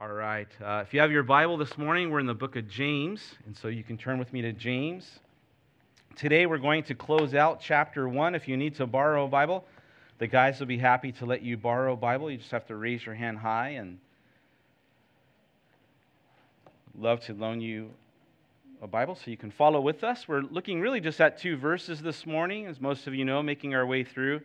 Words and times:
All 0.00 0.12
right. 0.12 0.46
Uh, 0.64 0.84
if 0.86 0.94
you 0.94 1.00
have 1.00 1.10
your 1.10 1.24
Bible 1.24 1.56
this 1.56 1.76
morning, 1.76 2.12
we're 2.12 2.20
in 2.20 2.26
the 2.26 2.32
book 2.32 2.54
of 2.54 2.68
James, 2.68 3.34
and 3.46 3.56
so 3.56 3.66
you 3.66 3.82
can 3.82 3.98
turn 3.98 4.20
with 4.20 4.32
me 4.32 4.40
to 4.42 4.52
James. 4.52 5.18
Today, 6.14 6.46
we're 6.46 6.58
going 6.58 6.84
to 6.84 6.94
close 6.94 7.34
out 7.34 7.60
chapter 7.60 8.08
one. 8.08 8.36
If 8.36 8.46
you 8.46 8.56
need 8.56 8.76
to 8.76 8.86
borrow 8.86 9.24
a 9.24 9.28
Bible, 9.28 9.64
the 10.18 10.28
guys 10.28 10.60
will 10.60 10.68
be 10.68 10.78
happy 10.78 11.10
to 11.10 11.26
let 11.26 11.42
you 11.42 11.56
borrow 11.56 11.94
a 11.94 11.96
Bible. 11.96 12.30
You 12.30 12.38
just 12.38 12.52
have 12.52 12.64
to 12.68 12.76
raise 12.76 13.04
your 13.04 13.16
hand 13.16 13.38
high, 13.38 13.70
and 13.70 13.98
love 16.96 17.18
to 17.22 17.34
loan 17.34 17.60
you 17.60 17.90
a 18.80 18.86
Bible 18.86 19.16
so 19.16 19.32
you 19.32 19.36
can 19.36 19.50
follow 19.50 19.80
with 19.80 20.04
us. 20.04 20.28
We're 20.28 20.42
looking 20.42 20.80
really 20.80 21.00
just 21.00 21.20
at 21.20 21.38
two 21.38 21.56
verses 21.56 22.00
this 22.00 22.24
morning, 22.24 22.66
as 22.66 22.80
most 22.80 23.08
of 23.08 23.16
you 23.16 23.24
know, 23.24 23.42
making 23.42 23.74
our 23.74 23.84
way 23.84 24.04
through 24.04 24.42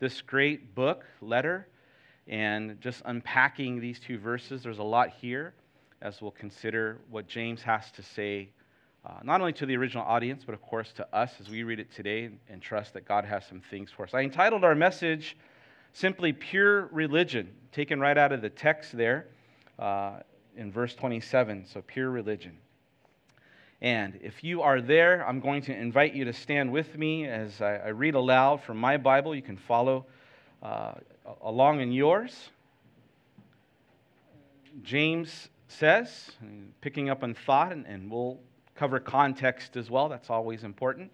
this 0.00 0.22
great 0.22 0.74
book, 0.74 1.04
letter 1.20 1.68
and 2.28 2.80
just 2.80 3.02
unpacking 3.06 3.80
these 3.80 3.98
two 3.98 4.18
verses. 4.18 4.62
There's 4.62 4.78
a 4.78 4.82
lot 4.82 5.10
here 5.20 5.54
as 6.00 6.22
we'll 6.22 6.30
consider 6.30 6.98
what 7.10 7.26
James 7.26 7.62
has 7.62 7.90
to 7.92 8.02
say, 8.02 8.50
uh, 9.04 9.14
not 9.22 9.40
only 9.40 9.52
to 9.54 9.66
the 9.66 9.76
original 9.76 10.04
audience, 10.04 10.44
but 10.44 10.54
of 10.54 10.62
course 10.62 10.92
to 10.92 11.16
us 11.16 11.32
as 11.40 11.48
we 11.48 11.62
read 11.64 11.80
it 11.80 11.92
today 11.92 12.30
and 12.48 12.62
trust 12.62 12.92
that 12.94 13.04
God 13.04 13.24
has 13.24 13.44
some 13.46 13.60
things 13.60 13.90
for 13.90 14.04
us. 14.04 14.14
I 14.14 14.20
entitled 14.20 14.62
our 14.62 14.74
message 14.74 15.36
simply 15.92 16.32
Pure 16.32 16.88
Religion, 16.92 17.52
taken 17.72 17.98
right 17.98 18.16
out 18.16 18.32
of 18.32 18.42
the 18.42 18.50
text 18.50 18.96
there 18.96 19.26
uh, 19.78 20.20
in 20.56 20.70
verse 20.70 20.94
27. 20.94 21.66
So, 21.66 21.82
pure 21.82 22.10
religion. 22.10 22.58
And 23.80 24.18
if 24.22 24.42
you 24.42 24.62
are 24.62 24.80
there, 24.80 25.26
I'm 25.26 25.40
going 25.40 25.62
to 25.62 25.76
invite 25.76 26.12
you 26.12 26.24
to 26.24 26.32
stand 26.32 26.70
with 26.70 26.98
me 26.98 27.26
as 27.26 27.60
I, 27.62 27.76
I 27.76 27.88
read 27.88 28.14
aloud 28.14 28.62
from 28.62 28.76
my 28.76 28.96
Bible. 28.96 29.34
You 29.34 29.42
can 29.42 29.56
follow. 29.56 30.06
Uh, 30.62 30.94
along 31.42 31.80
in 31.80 31.92
yours. 31.92 32.50
James 34.82 35.48
says, 35.68 36.30
picking 36.80 37.10
up 37.10 37.22
on 37.22 37.34
thought, 37.34 37.72
and 37.72 38.10
we'll 38.10 38.38
cover 38.74 39.00
context 39.00 39.76
as 39.76 39.90
well, 39.90 40.08
that's 40.08 40.30
always 40.30 40.64
important. 40.64 41.10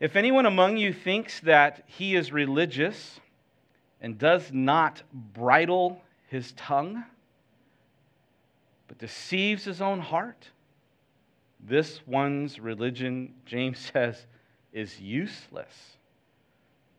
If 0.00 0.16
anyone 0.16 0.46
among 0.46 0.76
you 0.76 0.92
thinks 0.92 1.40
that 1.40 1.84
he 1.86 2.14
is 2.14 2.32
religious 2.32 3.20
and 4.00 4.18
does 4.18 4.50
not 4.52 5.02
bridle 5.12 6.00
his 6.28 6.52
tongue, 6.52 7.04
but 8.86 8.98
deceives 8.98 9.64
his 9.64 9.80
own 9.80 10.00
heart, 10.00 10.48
this 11.60 12.00
one's 12.06 12.58
religion, 12.58 13.34
James 13.44 13.78
says, 13.92 14.26
is 14.72 15.00
useless. 15.00 15.96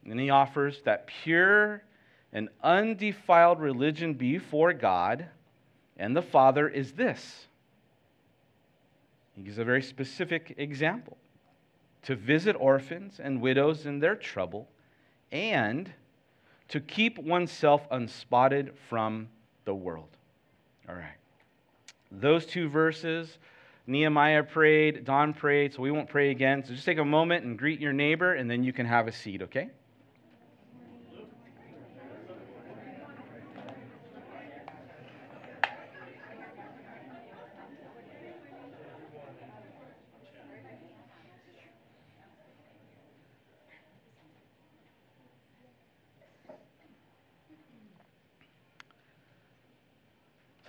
And 0.06 0.20
he 0.20 0.30
offers 0.30 0.82
that 0.84 1.08
pure 1.08 1.84
an 2.34 2.50
undefiled 2.64 3.60
religion 3.60 4.14
before 4.14 4.74
God 4.74 5.26
and 5.98 6.16
the 6.16 6.22
Father 6.22 6.68
is 6.68 6.94
this. 6.94 7.48
He 9.36 9.44
gives 9.44 9.58
a 9.58 9.64
very 9.64 9.82
specific 9.82 10.56
example 10.58 11.18
to 12.04 12.16
visit 12.16 12.56
orphans 12.60 13.20
and 13.22 13.42
widows 13.42 13.86
in 13.86 14.00
their 14.00 14.16
trouble 14.16 14.68
and 15.32 15.92
to 16.70 16.80
keep 16.80 17.18
oneself 17.18 17.88
unspotted 17.92 18.74
from 18.88 19.28
the 19.66 19.74
world. 19.74 20.10
All 20.88 20.96
right. 20.96 21.18
Those 22.12 22.46
two 22.46 22.70
verses, 22.70 23.38
Nehemiah 23.88 24.44
prayed, 24.44 25.04
Don 25.04 25.34
prayed, 25.34 25.74
so 25.74 25.82
we 25.82 25.92
won't 25.92 26.10
pray 26.10 26.32
again. 26.32 26.64
So 26.64 26.74
just 26.74 26.86
take 26.86 26.98
a 26.98 27.06
moment 27.06 27.44
and 27.44 27.58
greet 27.58 27.80
your 27.80 27.94
neighbor, 27.94 28.34
and 28.34 28.50
then 28.50 28.64
you 28.64 28.74
can 28.74 28.86
have 28.86 29.08
a 29.08 29.12
seat, 29.12 29.42
okay? 29.44 29.70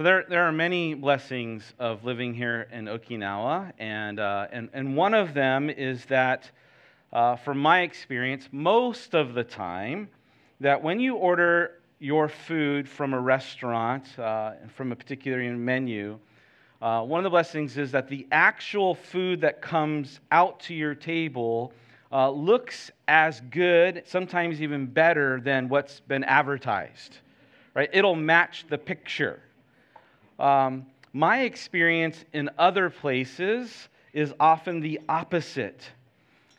So 0.01 0.05
there, 0.05 0.25
there 0.31 0.45
are 0.45 0.53
many 0.53 0.95
blessings 0.95 1.75
of 1.79 2.05
living 2.05 2.33
here 2.33 2.67
in 2.73 2.87
Okinawa, 2.87 3.75
and, 3.79 4.19
uh, 4.19 4.47
and, 4.51 4.71
and 4.73 4.97
one 4.97 5.13
of 5.13 5.35
them 5.35 5.69
is 5.69 6.07
that, 6.07 6.51
uh, 7.13 7.37
from 7.37 7.59
my 7.59 7.83
experience, 7.83 8.49
most 8.51 9.15
of 9.15 9.35
the 9.35 9.45
time, 9.45 10.09
that 10.59 10.83
when 10.83 11.01
you 11.01 11.17
order 11.17 11.83
your 11.99 12.29
food 12.29 12.89
from 12.89 13.13
a 13.13 13.21
restaurant, 13.21 14.19
uh, 14.19 14.53
from 14.75 14.91
a 14.91 14.97
particular 14.97 15.43
menu, 15.55 16.19
uh, 16.81 17.03
one 17.03 17.21
of 17.21 17.25
the 17.25 17.29
blessings 17.29 17.77
is 17.77 17.93
that 17.93 18.09
the 18.09 18.27
actual 18.33 18.95
food 18.95 19.43
that 19.43 19.61
comes 19.61 20.21
out 20.33 20.61
to 20.61 20.73
your 20.73 20.95
table 20.95 21.75
uh, 22.11 22.31
looks 22.31 22.91
as 23.07 23.43
good, 23.51 24.03
sometimes 24.07 24.63
even 24.63 24.87
better 24.87 25.43
than 25.43 25.69
what's 25.69 26.01
been 26.01 26.25
advertised. 26.25 27.19
Right? 27.75 27.91
It'll 27.93 28.17
match 28.17 28.65
the 28.71 28.79
picture. 28.79 29.43
Um, 30.41 30.87
my 31.13 31.43
experience 31.43 32.25
in 32.33 32.49
other 32.59 32.89
places 32.89 33.89
is 34.13 34.33
often 34.41 34.81
the 34.81 35.01
opposite. 35.09 35.91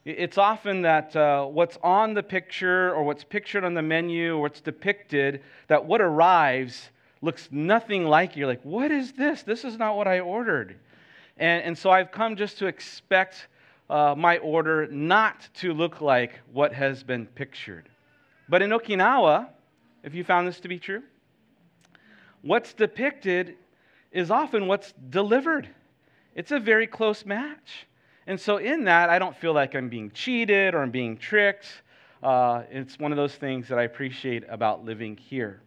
It's 0.06 0.38
often 0.38 0.84
that 0.84 1.16
uh, 1.16 1.46
what's 1.46 1.78
on 1.84 2.14
the 2.14 2.24
picture 2.24 2.94
or 2.94 3.04
what's 3.04 3.24
pictured 3.24 3.64
on 3.64 3.74
the 3.74 3.82
menu 3.82 4.36
or 4.36 4.42
what's 4.42 4.62
depicted, 4.62 5.42
that 5.68 5.84
what 5.86 6.00
arrives 6.00 6.92
looks 7.22 7.50
nothing 7.52 8.06
like 8.06 8.36
you. 8.36 8.42
You're 8.42 8.50
like, 8.50 8.64
what 8.64 8.92
is 8.92 9.14
this? 9.14 9.44
This 9.44 9.64
is 9.64 9.78
not 9.78 9.96
what 9.96 10.08
I 10.08 10.20
ordered. 10.20 10.76
And, 11.38 11.64
and 11.64 11.78
so 11.78 11.90
I've 11.90 12.12
come 12.12 12.36
just 12.36 12.58
to 12.60 12.68
expect 12.68 13.48
uh, 13.90 14.16
my 14.18 14.38
order 14.40 14.88
not 14.88 15.48
to 15.56 15.74
look 15.74 16.02
like 16.02 16.40
what 16.52 16.74
has 16.74 17.04
been 17.04 17.26
pictured. 17.26 17.90
But 18.48 18.62
in 18.62 18.72
Okinawa, 18.72 19.50
if 20.04 20.14
you 20.14 20.24
found 20.24 20.48
this 20.48 20.60
to 20.62 20.68
be 20.68 20.80
true, 20.80 21.04
what's 22.42 22.74
depicted 22.74 23.56
is 24.12 24.32
often 24.32 24.68
what's 24.68 24.94
delivered. 25.10 25.70
It's 26.36 26.52
a 26.52 26.60
very 26.60 26.88
close 26.88 27.26
match. 27.26 27.88
And 28.28 28.40
so, 28.40 28.58
in 28.58 28.86
that, 28.86 29.10
I 29.10 29.20
don't 29.20 29.36
feel 29.36 29.54
like 29.54 29.76
I'm 29.76 29.90
being 29.90 30.12
cheated 30.12 30.76
or 30.76 30.82
I'm 30.82 30.92
being 30.92 31.18
tricked. 31.18 31.68
Uh, 32.22 32.64
it's 32.70 33.00
one 33.00 33.12
of 33.12 33.18
those 33.18 33.36
things 33.36 33.68
that 33.68 33.80
I 33.80 33.84
appreciate 33.84 34.44
about 34.48 34.86
living 34.86 35.18
here. 35.18 35.62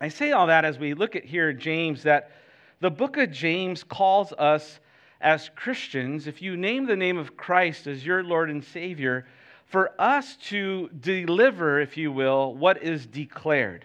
I 0.00 0.08
say 0.08 0.32
all 0.32 0.48
that 0.48 0.64
as 0.64 0.78
we 0.78 0.94
look 0.94 1.14
at 1.14 1.24
here, 1.24 1.52
James, 1.52 2.02
that 2.02 2.32
the 2.80 2.90
book 2.90 3.16
of 3.16 3.30
James 3.30 3.84
calls 3.84 4.32
us 4.32 4.80
as 5.20 5.50
Christians, 5.54 6.26
if 6.26 6.42
you 6.42 6.56
name 6.56 6.84
the 6.86 6.96
name 6.96 7.16
of 7.16 7.36
Christ 7.36 7.86
as 7.86 8.04
your 8.04 8.24
Lord 8.24 8.50
and 8.50 8.64
Savior, 8.64 9.24
for 9.66 9.92
us 10.00 10.36
to 10.48 10.90
deliver, 11.00 11.80
if 11.80 11.96
you 11.96 12.10
will, 12.10 12.54
what 12.54 12.82
is 12.82 13.06
declared. 13.06 13.84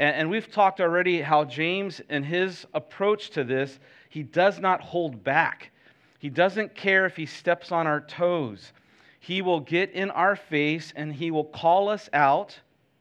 And, 0.00 0.16
and 0.16 0.30
we've 0.30 0.50
talked 0.50 0.80
already 0.80 1.20
how 1.20 1.44
James, 1.44 2.00
in 2.08 2.24
his 2.24 2.66
approach 2.74 3.30
to 3.30 3.44
this, 3.44 3.78
he 4.08 4.24
does 4.24 4.58
not 4.58 4.80
hold 4.80 5.22
back. 5.22 5.70
He 6.18 6.30
doesn't 6.30 6.74
care 6.74 7.06
if 7.06 7.16
he 7.16 7.26
steps 7.26 7.70
on 7.70 7.86
our 7.86 8.00
toes. 8.00 8.72
He 9.20 9.42
will 9.42 9.60
get 9.60 9.90
in 9.90 10.10
our 10.10 10.34
face 10.34 10.92
and 10.96 11.12
he 11.12 11.30
will 11.30 11.44
call 11.44 11.90
us 11.90 12.08
out 12.14 12.58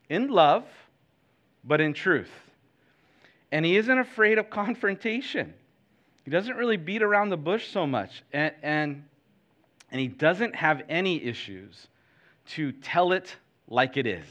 in 0.10 0.28
love, 0.28 0.66
but 1.64 1.80
in 1.80 1.94
truth. 1.94 2.32
And 3.52 3.66
he 3.66 3.78
isn't 3.78 3.98
afraid 3.98 4.38
of 4.38 4.50
confrontation. 4.52 5.54
He 6.26 6.32
doesn't 6.32 6.58
really 6.58 6.78
beat 6.78 7.02
around 7.02 7.30
the 7.30 7.38
bush 7.38 7.72
so 7.72 7.88
much. 7.88 8.24
And, 8.34 8.54
and, 8.62 9.04
and 9.90 10.02
he 10.02 10.08
doesn't 10.08 10.54
have 10.54 10.84
any 10.90 11.24
issues 11.24 11.88
to 12.50 12.74
tell 12.74 13.14
it 13.14 13.34
like 13.70 13.96
it 13.96 14.06
is. 14.06 14.26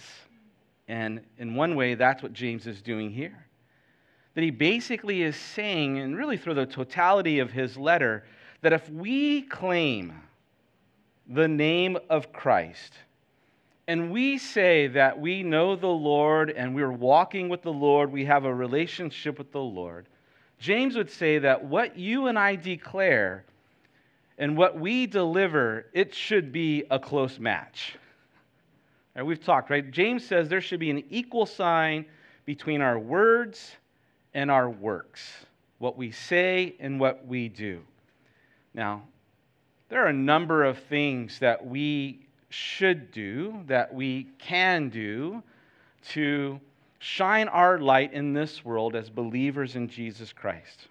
And 0.88 1.20
in 1.36 1.54
one 1.54 1.76
way, 1.76 1.94
that's 1.94 2.22
what 2.22 2.32
James 2.32 2.66
is 2.66 2.80
doing 2.80 3.10
here. 3.10 3.46
That 4.34 4.42
he 4.42 4.50
basically 4.50 5.22
is 5.22 5.36
saying, 5.36 5.98
and 5.98 6.16
really 6.16 6.38
through 6.38 6.54
the 6.54 6.66
totality 6.66 7.38
of 7.38 7.50
his 7.50 7.76
letter, 7.76 8.24
that 8.62 8.72
if 8.72 8.88
we 8.88 9.42
claim 9.42 10.14
the 11.28 11.46
name 11.46 11.98
of 12.08 12.32
Christ, 12.32 12.94
and 13.86 14.10
we 14.10 14.38
say 14.38 14.86
that 14.88 15.18
we 15.18 15.42
know 15.42 15.76
the 15.76 15.86
Lord 15.86 16.50
and 16.50 16.74
we're 16.74 16.92
walking 16.92 17.48
with 17.48 17.62
the 17.62 17.72
Lord, 17.72 18.10
we 18.10 18.24
have 18.24 18.44
a 18.44 18.54
relationship 18.54 19.38
with 19.38 19.52
the 19.52 19.60
Lord, 19.60 20.08
James 20.58 20.96
would 20.96 21.10
say 21.10 21.38
that 21.38 21.64
what 21.64 21.96
you 21.96 22.26
and 22.26 22.38
I 22.38 22.56
declare 22.56 23.44
and 24.38 24.56
what 24.56 24.78
we 24.78 25.06
deliver, 25.06 25.86
it 25.92 26.14
should 26.14 26.52
be 26.52 26.84
a 26.90 26.98
close 26.98 27.38
match. 27.38 27.96
Right, 29.18 29.26
we've 29.26 29.44
talked, 29.44 29.68
right? 29.68 29.90
James 29.90 30.24
says 30.24 30.48
there 30.48 30.60
should 30.60 30.78
be 30.78 30.90
an 30.90 31.02
equal 31.10 31.44
sign 31.44 32.06
between 32.44 32.80
our 32.80 33.00
words 33.00 33.74
and 34.32 34.48
our 34.48 34.70
works, 34.70 35.28
what 35.78 35.98
we 35.98 36.12
say 36.12 36.76
and 36.78 37.00
what 37.00 37.26
we 37.26 37.48
do. 37.48 37.80
Now, 38.74 39.02
there 39.88 40.04
are 40.04 40.10
a 40.10 40.12
number 40.12 40.62
of 40.62 40.78
things 40.78 41.40
that 41.40 41.66
we 41.66 42.28
should 42.50 43.10
do, 43.10 43.60
that 43.66 43.92
we 43.92 44.28
can 44.38 44.88
do 44.88 45.42
to 46.10 46.60
shine 47.00 47.48
our 47.48 47.80
light 47.80 48.12
in 48.12 48.34
this 48.34 48.64
world 48.64 48.94
as 48.94 49.10
believers 49.10 49.74
in 49.74 49.88
Jesus 49.88 50.32
Christ. 50.32 50.86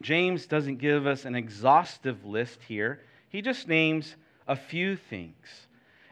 James 0.00 0.46
doesn't 0.46 0.76
give 0.76 1.08
us 1.08 1.24
an 1.24 1.34
exhaustive 1.34 2.24
list 2.24 2.60
here, 2.68 3.00
he 3.30 3.42
just 3.42 3.66
names 3.66 4.14
a 4.46 4.54
few 4.54 4.94
things. 4.94 5.66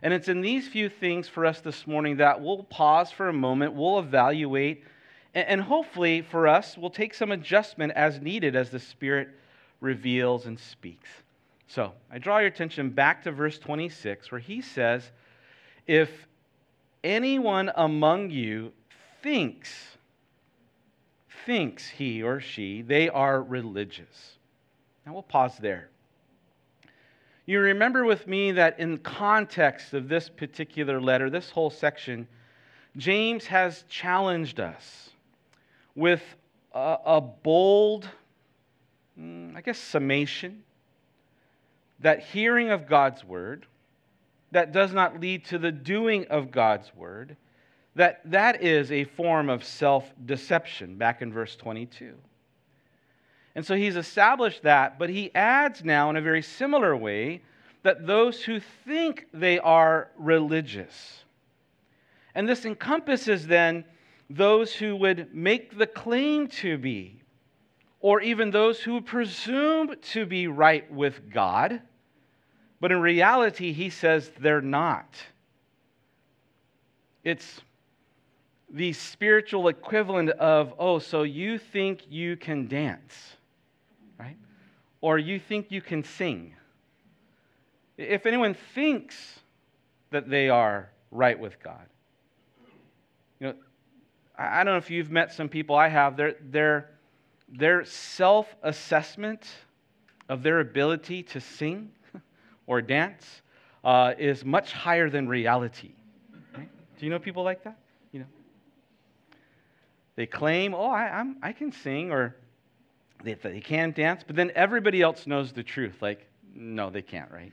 And 0.04 0.12
it's 0.12 0.28
in 0.28 0.42
these 0.42 0.68
few 0.68 0.90
things 0.90 1.28
for 1.28 1.46
us 1.46 1.62
this 1.62 1.86
morning 1.86 2.18
that 2.18 2.42
we'll 2.42 2.64
pause 2.64 3.10
for 3.10 3.30
a 3.30 3.32
moment, 3.32 3.72
we'll 3.72 3.98
evaluate, 3.98 4.84
and 5.32 5.62
hopefully 5.62 6.20
for 6.20 6.46
us, 6.46 6.76
we'll 6.76 6.90
take 6.90 7.14
some 7.14 7.32
adjustment 7.32 7.90
as 7.96 8.20
needed 8.20 8.54
as 8.54 8.68
the 8.68 8.78
Spirit 8.78 9.30
reveals 9.80 10.44
and 10.44 10.60
speaks. 10.60 11.08
So 11.68 11.92
I 12.12 12.18
draw 12.18 12.36
your 12.38 12.48
attention 12.48 12.90
back 12.90 13.22
to 13.22 13.32
verse 13.32 13.58
26, 13.58 14.30
where 14.30 14.40
he 14.40 14.60
says, 14.60 15.10
If 15.86 16.10
anyone 17.02 17.72
among 17.74 18.28
you 18.28 18.72
thinks, 19.22 19.72
thinks 21.46 21.88
he 21.88 22.22
or 22.22 22.40
she, 22.40 22.82
they 22.82 23.08
are 23.08 23.42
religious. 23.42 24.36
Now 25.06 25.14
we'll 25.14 25.22
pause 25.22 25.56
there. 25.56 25.88
You 27.46 27.60
remember 27.60 28.04
with 28.04 28.26
me 28.26 28.52
that 28.52 28.80
in 28.80 28.98
context 28.98 29.92
of 29.92 30.08
this 30.08 30.28
particular 30.28 31.00
letter, 31.00 31.28
this 31.28 31.50
whole 31.50 31.70
section, 31.70 32.26
James 32.96 33.46
has 33.46 33.84
challenged 33.88 34.60
us 34.60 35.10
with 35.94 36.22
a, 36.72 36.96
a 37.04 37.20
bold, 37.20 38.08
mm, 39.18 39.54
I 39.54 39.60
guess, 39.60 39.78
summation 39.78 40.62
that 42.00 42.20
hearing 42.20 42.70
of 42.70 42.86
God's 42.86 43.24
word 43.24 43.66
that 44.50 44.72
does 44.72 44.92
not 44.92 45.20
lead 45.20 45.44
to 45.46 45.58
the 45.58 45.72
doing 45.72 46.26
of 46.28 46.50
God's 46.50 46.94
word, 46.94 47.36
that 47.94 48.20
that 48.30 48.62
is 48.62 48.90
a 48.90 49.04
form 49.04 49.50
of 49.50 49.64
self-deception 49.64 50.96
back 50.96 51.22
in 51.22 51.32
verse 51.32 51.56
22. 51.56 52.14
And 53.54 53.64
so 53.64 53.76
he's 53.76 53.96
established 53.96 54.62
that, 54.62 54.98
but 54.98 55.10
he 55.10 55.32
adds 55.34 55.84
now 55.84 56.10
in 56.10 56.16
a 56.16 56.22
very 56.22 56.42
similar 56.42 56.96
way 56.96 57.42
that 57.82 58.06
those 58.06 58.42
who 58.42 58.60
think 58.60 59.26
they 59.32 59.58
are 59.58 60.10
religious. 60.16 61.24
And 62.34 62.48
this 62.48 62.64
encompasses 62.64 63.46
then 63.46 63.84
those 64.28 64.74
who 64.74 64.96
would 64.96 65.32
make 65.34 65.78
the 65.78 65.86
claim 65.86 66.48
to 66.48 66.78
be, 66.78 67.20
or 68.00 68.20
even 68.20 68.50
those 68.50 68.80
who 68.80 69.00
presume 69.00 69.94
to 70.00 70.26
be 70.26 70.48
right 70.48 70.90
with 70.92 71.30
God, 71.30 71.80
but 72.80 72.90
in 72.90 73.00
reality, 73.00 73.72
he 73.72 73.88
says 73.88 74.32
they're 74.40 74.60
not. 74.60 75.14
It's 77.22 77.60
the 78.68 78.92
spiritual 78.92 79.68
equivalent 79.68 80.30
of, 80.30 80.74
oh, 80.78 80.98
so 80.98 81.22
you 81.22 81.58
think 81.58 82.02
you 82.10 82.36
can 82.36 82.66
dance 82.66 83.36
right? 84.18 84.36
Or 85.00 85.18
you 85.18 85.38
think 85.38 85.70
you 85.70 85.80
can 85.80 86.04
sing. 86.04 86.54
If 87.96 88.26
anyone 88.26 88.54
thinks 88.74 89.16
that 90.10 90.28
they 90.28 90.48
are 90.48 90.90
right 91.10 91.38
with 91.38 91.62
God, 91.62 91.86
you 93.40 93.48
know, 93.48 93.54
I 94.36 94.64
don't 94.64 94.74
know 94.74 94.78
if 94.78 94.90
you've 94.90 95.10
met 95.10 95.32
some 95.32 95.48
people, 95.48 95.76
I 95.76 95.88
have, 95.88 96.16
their, 96.16 96.34
their, 96.40 96.90
their 97.48 97.84
self 97.84 98.54
assessment 98.62 99.46
of 100.28 100.42
their 100.42 100.60
ability 100.60 101.22
to 101.22 101.40
sing 101.40 101.90
or 102.66 102.82
dance 102.82 103.42
uh, 103.84 104.14
is 104.18 104.44
much 104.44 104.72
higher 104.72 105.10
than 105.10 105.28
reality. 105.28 105.92
Right? 106.56 106.68
Do 106.98 107.04
you 107.04 107.10
know 107.10 107.18
people 107.18 107.44
like 107.44 107.62
that? 107.64 107.78
You 108.12 108.20
know, 108.20 108.26
they 110.16 110.26
claim, 110.26 110.74
"Oh, 110.74 110.90
I, 110.90 111.08
I'm, 111.08 111.36
I 111.42 111.52
can 111.52 111.70
sing," 111.70 112.10
or 112.10 112.36
they, 113.24 113.34
they 113.34 113.60
can 113.60 113.92
dance, 113.92 114.22
but 114.24 114.36
then 114.36 114.52
everybody 114.54 115.02
else 115.02 115.26
knows 115.26 115.52
the 115.52 115.62
truth. 115.62 116.00
Like, 116.00 116.26
no, 116.54 116.90
they 116.90 117.02
can't, 117.02 117.30
right? 117.30 117.52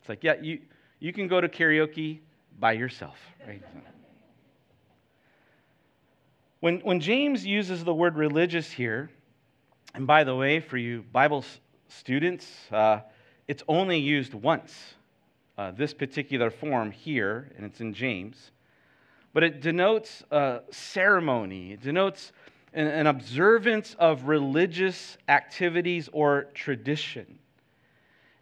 It's 0.00 0.08
like, 0.08 0.22
yeah, 0.22 0.34
you, 0.40 0.60
you 0.98 1.12
can 1.12 1.28
go 1.28 1.40
to 1.40 1.48
karaoke 1.48 2.18
by 2.58 2.72
yourself, 2.72 3.16
right? 3.46 3.62
When, 6.60 6.80
when 6.80 6.98
James 7.00 7.46
uses 7.46 7.84
the 7.84 7.94
word 7.94 8.16
religious 8.16 8.70
here, 8.70 9.10
and 9.94 10.06
by 10.06 10.24
the 10.24 10.34
way, 10.34 10.58
for 10.58 10.76
you 10.76 11.04
Bible 11.12 11.44
students, 11.88 12.46
uh, 12.72 13.00
it's 13.46 13.62
only 13.68 13.98
used 13.98 14.34
once, 14.34 14.94
uh, 15.56 15.70
this 15.70 15.94
particular 15.94 16.50
form 16.50 16.90
here, 16.90 17.52
and 17.56 17.64
it's 17.64 17.80
in 17.80 17.94
James. 17.94 18.50
But 19.32 19.44
it 19.44 19.60
denotes 19.60 20.24
uh, 20.32 20.60
ceremony, 20.70 21.72
it 21.72 21.80
denotes 21.80 22.32
an, 22.74 22.86
an 22.86 23.06
observance 23.06 23.96
of 23.98 24.24
religious 24.24 25.18
activities 25.28 26.08
or 26.12 26.44
tradition. 26.54 27.38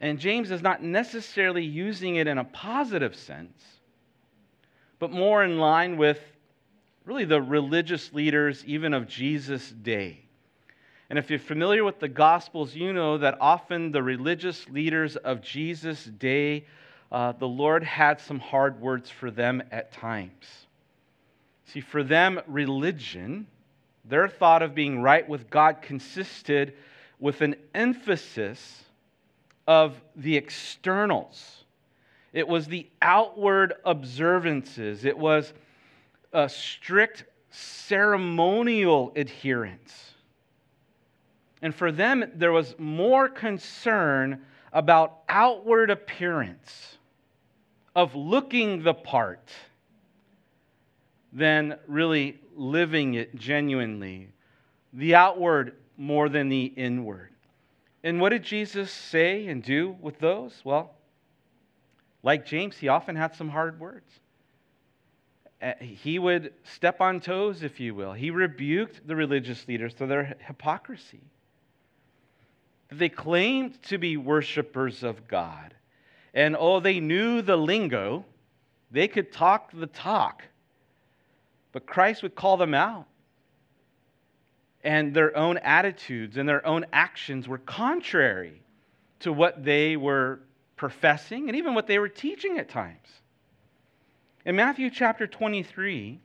And 0.01 0.19
James 0.19 0.51
is 0.51 0.63
not 0.63 0.83
necessarily 0.83 1.65
using 1.65 2.17
it 2.17 2.27
in 2.27 2.39
a 2.39 2.45
positive 2.45 3.17
sense, 3.17 3.63
but 4.99 5.11
more 5.11 5.43
in 5.43 5.59
line 5.59 5.97
with 5.97 6.21
really 7.05 7.25
the 7.25 7.41
religious 7.41 8.13
leaders, 8.13 8.65
even 8.67 8.93
of 8.93 9.07
Jesus' 9.07 9.71
day. 9.71 10.21
And 11.09 11.19
if 11.19 11.31
you're 11.31 11.39
familiar 11.39 11.85
with 11.85 12.01
the 12.01 12.09
Gospels, 12.09 12.75
you 12.75 12.93
know 12.93 13.17
that 13.19 13.39
often 13.41 13.93
the 13.93 14.03
religious 14.03 14.69
leaders 14.69 15.17
of 15.17 15.41
Jesus' 15.41 16.05
day, 16.05 16.67
uh, 17.13 17.33
the 17.33 17.47
Lord 17.47 17.85
had 17.85 18.21
some 18.21 18.41
hard 18.41 18.81
words 18.81 19.09
for 19.09 19.31
them 19.31 19.63
at 19.71 19.93
times. 19.93 20.67
See, 21.67 21.81
for 21.81 22.03
them, 22.03 22.41
religion 22.49 23.47
their 24.09 24.29
thought 24.29 24.63
of 24.63 24.75
being 24.75 25.01
right 25.01 25.29
with 25.29 25.51
God 25.51 25.83
consisted 25.83 26.75
with 27.19 27.41
an 27.41 27.57
emphasis 27.75 28.85
of 29.67 30.01
the 30.15 30.37
externals. 30.37 31.65
It 32.33 32.47
was 32.47 32.67
the 32.67 32.87
outward 33.01 33.75
observances. 33.85 35.05
It 35.05 35.17
was 35.17 35.53
a 36.33 36.49
strict 36.49 37.25
ceremonial 37.51 39.13
adherence. 39.17 40.13
And 41.63 41.75
for 41.75 41.91
them, 41.91 42.31
there 42.35 42.53
was 42.53 42.75
more 42.79 43.29
concern 43.29 44.43
about 44.73 45.21
outward 45.29 45.91
appearance, 45.91 46.99
of 47.95 48.15
looking 48.15 48.83
the 48.83 48.93
part, 48.93 49.51
than 51.37 51.79
really 51.87 52.41
living 52.57 53.15
it 53.15 53.37
genuinely. 53.37 54.29
The 54.95 55.15
outward 55.15 55.77
more 55.99 56.31
than 56.31 56.49
the 56.49 56.65
inward. 56.65 57.31
And 58.03 58.21
what 58.21 58.31
did 58.31 58.43
Jesus 58.43 58.91
say 58.91 59.47
and 59.49 59.63
do 59.63 59.97
with 60.01 60.19
those? 60.19 60.59
Well, 60.65 60.95
like 62.23 62.47
James, 62.47 62.79
he 62.79 62.89
often 62.89 63.17
had 63.17 63.35
some 63.35 63.51
hard 63.51 63.79
words. 63.79 64.11
Uh, 65.61 65.73
he 65.79 66.19
would 66.19 66.55
step 66.65 67.01
on 67.01 67.21
toes, 67.21 67.63
if 67.63 67.81
you 67.81 67.95
will. 67.95 68.15
He 68.15 68.31
rebuked 68.31 69.07
the 69.07 69.17
religious 69.17 69.69
leaders 69.69 69.93
for 69.93 70.07
their 70.07 70.37
hypocrisy. 70.41 71.21
They 72.91 73.09
claimed 73.11 73.83
to 73.85 73.99
be 73.99 74.17
worshipers 74.17 75.03
of 75.03 75.29
God. 75.29 75.75
And 76.33 76.57
oh, 76.59 76.81
they 76.81 77.01
knew 77.01 77.43
the 77.43 77.57
lingo, 77.57 78.25
they 78.91 79.09
could 79.09 79.33
talk 79.33 79.71
the 79.73 79.87
talk. 79.87 80.43
But 81.77 81.85
Christ 81.85 82.23
would 82.23 82.35
call 82.35 82.57
them 82.57 82.73
out. 82.73 83.05
And 84.83 85.13
their 85.13 85.37
own 85.37 85.59
attitudes 85.59 86.39
and 86.39 86.49
their 86.49 86.67
own 86.67 86.87
actions 86.91 87.49
were 87.49 87.59
contrary 87.59 88.63
to 89.21 89.31
what 89.31 89.63
they 89.63 89.99
were 89.99 90.41
professing 90.77 91.51
and 91.51 91.57
even 91.57 91.75
what 91.75 91.87
they 91.87 91.99
were 91.99 92.09
teaching 92.09 92.59
at 92.59 92.71
times. 92.71 93.07
In 94.47 94.57
Matthew 94.57 94.89
chapter 94.89 95.27
23, 95.27 96.19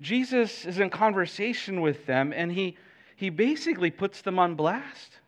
Jesus 0.00 0.64
is 0.64 0.78
in 0.78 0.90
conversation 0.90 1.80
with 1.80 2.06
them 2.06 2.32
and 2.32 2.52
he, 2.52 2.76
he 3.16 3.30
basically 3.30 3.90
puts 3.90 4.22
them 4.22 4.38
on 4.38 4.54
blast. 4.54 5.18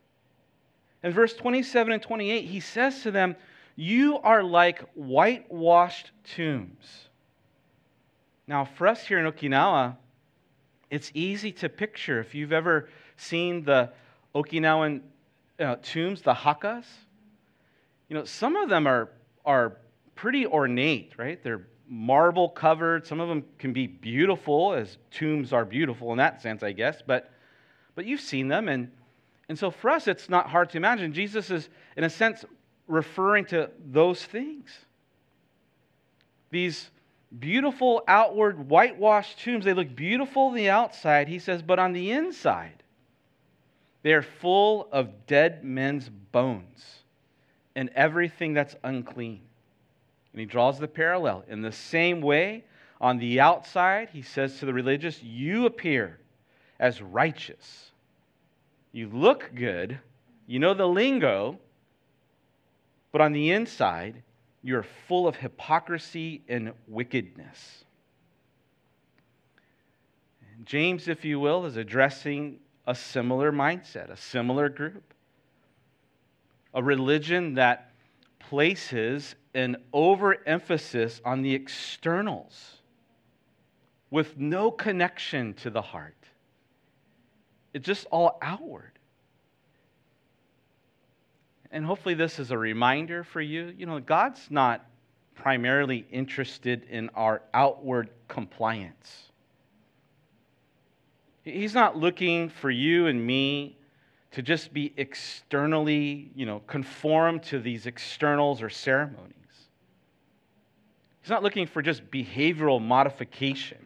In 1.02 1.10
verse 1.10 1.34
27 1.34 1.92
and 1.92 2.00
28, 2.00 2.44
he 2.44 2.60
says 2.60 3.02
to 3.02 3.10
them, 3.10 3.34
You 3.74 4.18
are 4.18 4.44
like 4.44 4.84
whitewashed 4.94 6.12
tombs 6.22 7.03
now, 8.46 8.64
for 8.64 8.86
us 8.86 9.06
here 9.06 9.18
in 9.18 9.30
Okinawa, 9.30 9.96
it's 10.90 11.10
easy 11.14 11.50
to 11.52 11.68
picture 11.68 12.20
if 12.20 12.34
you've 12.34 12.52
ever 12.52 12.88
seen 13.16 13.64
the 13.64 13.90
Okinawan 14.34 15.00
uh, 15.58 15.76
tombs, 15.82 16.22
the 16.22 16.34
hakas. 16.34 16.84
You 18.08 18.16
know, 18.16 18.24
some 18.24 18.56
of 18.56 18.68
them 18.68 18.86
are, 18.86 19.10
are 19.44 19.78
pretty 20.14 20.46
ornate, 20.46 21.14
right? 21.16 21.42
They're 21.42 21.66
marble 21.88 22.50
covered. 22.50 23.06
Some 23.06 23.20
of 23.20 23.28
them 23.28 23.44
can 23.58 23.72
be 23.72 23.86
beautiful, 23.86 24.74
as 24.74 24.98
tombs 25.10 25.52
are 25.52 25.64
beautiful 25.64 26.12
in 26.12 26.18
that 26.18 26.42
sense, 26.42 26.62
I 26.62 26.72
guess. 26.72 27.02
But, 27.06 27.30
but 27.94 28.04
you've 28.04 28.20
seen 28.20 28.48
them. 28.48 28.68
And, 28.68 28.90
and 29.48 29.58
so 29.58 29.70
for 29.70 29.90
us, 29.90 30.06
it's 30.06 30.28
not 30.28 30.48
hard 30.48 30.70
to 30.70 30.76
imagine. 30.76 31.12
Jesus 31.12 31.50
is, 31.50 31.68
in 31.96 32.04
a 32.04 32.10
sense, 32.10 32.44
referring 32.86 33.46
to 33.46 33.70
those 33.86 34.22
things. 34.22 34.70
These 36.50 36.90
beautiful 37.38 38.02
outward 38.06 38.68
whitewashed 38.68 39.40
tombs. 39.40 39.64
They 39.64 39.74
look 39.74 39.94
beautiful 39.94 40.44
on 40.44 40.54
the 40.54 40.70
outside, 40.70 41.28
he 41.28 41.38
says, 41.38 41.62
but 41.62 41.78
on 41.78 41.92
the 41.92 42.12
inside, 42.12 42.82
they 44.02 44.12
are 44.12 44.22
full 44.22 44.88
of 44.92 45.26
dead 45.26 45.64
men's 45.64 46.08
bones 46.08 47.02
and 47.74 47.90
everything 47.94 48.54
that's 48.54 48.76
unclean. 48.84 49.40
And 50.32 50.40
he 50.40 50.46
draws 50.46 50.78
the 50.78 50.88
parallel. 50.88 51.44
In 51.48 51.62
the 51.62 51.72
same 51.72 52.20
way, 52.20 52.64
on 53.00 53.18
the 53.18 53.40
outside, 53.40 54.10
he 54.10 54.22
says 54.22 54.58
to 54.58 54.66
the 54.66 54.72
religious, 54.72 55.22
You 55.22 55.66
appear 55.66 56.18
as 56.78 57.00
righteous. 57.00 57.90
You 58.92 59.08
look 59.08 59.50
good. 59.54 59.98
You 60.46 60.58
know 60.58 60.74
the 60.74 60.86
lingo. 60.86 61.58
But 63.12 63.20
on 63.20 63.32
the 63.32 63.52
inside, 63.52 64.22
you're 64.64 64.82
full 64.82 65.28
of 65.28 65.36
hypocrisy 65.36 66.42
and 66.48 66.72
wickedness. 66.88 67.84
James, 70.64 71.06
if 71.06 71.22
you 71.22 71.38
will, 71.38 71.66
is 71.66 71.76
addressing 71.76 72.58
a 72.86 72.94
similar 72.94 73.52
mindset, 73.52 74.08
a 74.08 74.16
similar 74.16 74.70
group. 74.70 75.12
A 76.72 76.82
religion 76.82 77.54
that 77.54 77.90
places 78.38 79.34
an 79.52 79.76
overemphasis 79.92 81.20
on 81.26 81.42
the 81.42 81.54
externals 81.54 82.78
with 84.10 84.38
no 84.38 84.70
connection 84.70 85.52
to 85.54 85.68
the 85.68 85.82
heart. 85.82 86.16
It's 87.74 87.84
just 87.84 88.06
all 88.10 88.38
outward. 88.40 88.93
And 91.74 91.84
hopefully, 91.84 92.14
this 92.14 92.38
is 92.38 92.52
a 92.52 92.56
reminder 92.56 93.24
for 93.24 93.40
you. 93.40 93.74
You 93.76 93.86
know, 93.86 93.98
God's 93.98 94.46
not 94.48 94.86
primarily 95.34 96.06
interested 96.12 96.84
in 96.88 97.10
our 97.16 97.42
outward 97.52 98.10
compliance. 98.28 99.32
He's 101.42 101.74
not 101.74 101.96
looking 101.96 102.48
for 102.48 102.70
you 102.70 103.08
and 103.08 103.26
me 103.26 103.76
to 104.30 104.40
just 104.40 104.72
be 104.72 104.94
externally, 104.96 106.30
you 106.36 106.46
know, 106.46 106.60
conform 106.68 107.40
to 107.40 107.58
these 107.58 107.86
externals 107.86 108.62
or 108.62 108.70
ceremonies. 108.70 109.34
He's 111.22 111.30
not 111.30 111.42
looking 111.42 111.66
for 111.66 111.82
just 111.82 112.08
behavioral 112.08 112.80
modification 112.80 113.84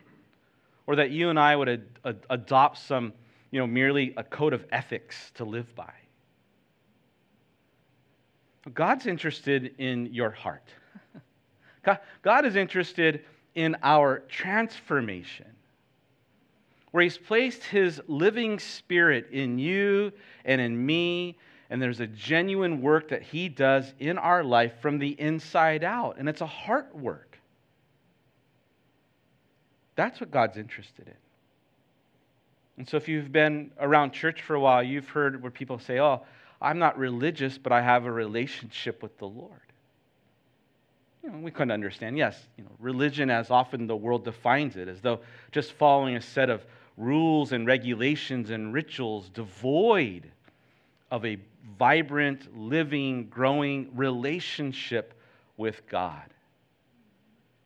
or 0.86 0.96
that 0.96 1.10
you 1.10 1.30
and 1.30 1.40
I 1.40 1.56
would 1.56 1.70
ad- 1.70 1.98
ad- 2.04 2.26
adopt 2.28 2.76
some, 2.76 3.14
you 3.50 3.58
know, 3.58 3.66
merely 3.66 4.12
a 4.18 4.24
code 4.24 4.52
of 4.52 4.66
ethics 4.70 5.32
to 5.36 5.46
live 5.46 5.74
by. 5.74 5.94
God's 8.74 9.06
interested 9.06 9.74
in 9.78 10.12
your 10.12 10.30
heart. 10.30 10.64
God 12.22 12.44
is 12.44 12.56
interested 12.56 13.24
in 13.54 13.76
our 13.82 14.20
transformation, 14.28 15.46
where 16.90 17.02
He's 17.02 17.18
placed 17.18 17.64
His 17.64 18.00
living 18.06 18.58
spirit 18.58 19.28
in 19.32 19.58
you 19.58 20.12
and 20.44 20.60
in 20.60 20.84
me, 20.84 21.36
and 21.70 21.80
there's 21.80 22.00
a 22.00 22.06
genuine 22.06 22.80
work 22.80 23.08
that 23.08 23.22
He 23.22 23.48
does 23.48 23.92
in 23.98 24.18
our 24.18 24.44
life 24.44 24.74
from 24.80 24.98
the 24.98 25.18
inside 25.20 25.84
out, 25.84 26.16
and 26.18 26.28
it's 26.28 26.40
a 26.40 26.46
heart 26.46 26.94
work. 26.96 27.38
That's 29.96 30.20
what 30.20 30.30
God's 30.30 30.56
interested 30.56 31.08
in. 31.08 31.14
And 32.76 32.88
so, 32.88 32.96
if 32.96 33.08
you've 33.08 33.32
been 33.32 33.72
around 33.80 34.12
church 34.12 34.42
for 34.42 34.54
a 34.54 34.60
while, 34.60 34.82
you've 34.82 35.08
heard 35.08 35.42
where 35.42 35.50
people 35.50 35.80
say, 35.80 35.98
Oh, 35.98 36.22
I'm 36.60 36.78
not 36.78 36.98
religious, 36.98 37.56
but 37.56 37.72
I 37.72 37.82
have 37.82 38.04
a 38.04 38.12
relationship 38.12 39.02
with 39.02 39.16
the 39.18 39.28
Lord. 39.28 39.60
You 41.22 41.30
know, 41.30 41.38
we 41.38 41.50
couldn't 41.50 41.72
understand. 41.72 42.16
Yes, 42.16 42.40
you 42.56 42.64
know, 42.64 42.70
religion, 42.78 43.30
as 43.30 43.50
often 43.50 43.86
the 43.86 43.96
world 43.96 44.24
defines 44.24 44.76
it, 44.76 44.88
as 44.88 45.00
though 45.00 45.20
just 45.52 45.72
following 45.72 46.16
a 46.16 46.20
set 46.20 46.50
of 46.50 46.64
rules 46.96 47.52
and 47.52 47.66
regulations 47.66 48.50
and 48.50 48.72
rituals 48.72 49.28
devoid 49.28 50.30
of 51.10 51.24
a 51.24 51.38
vibrant, 51.78 52.56
living, 52.58 53.28
growing 53.28 53.90
relationship 53.94 55.14
with 55.56 55.86
God. 55.88 56.24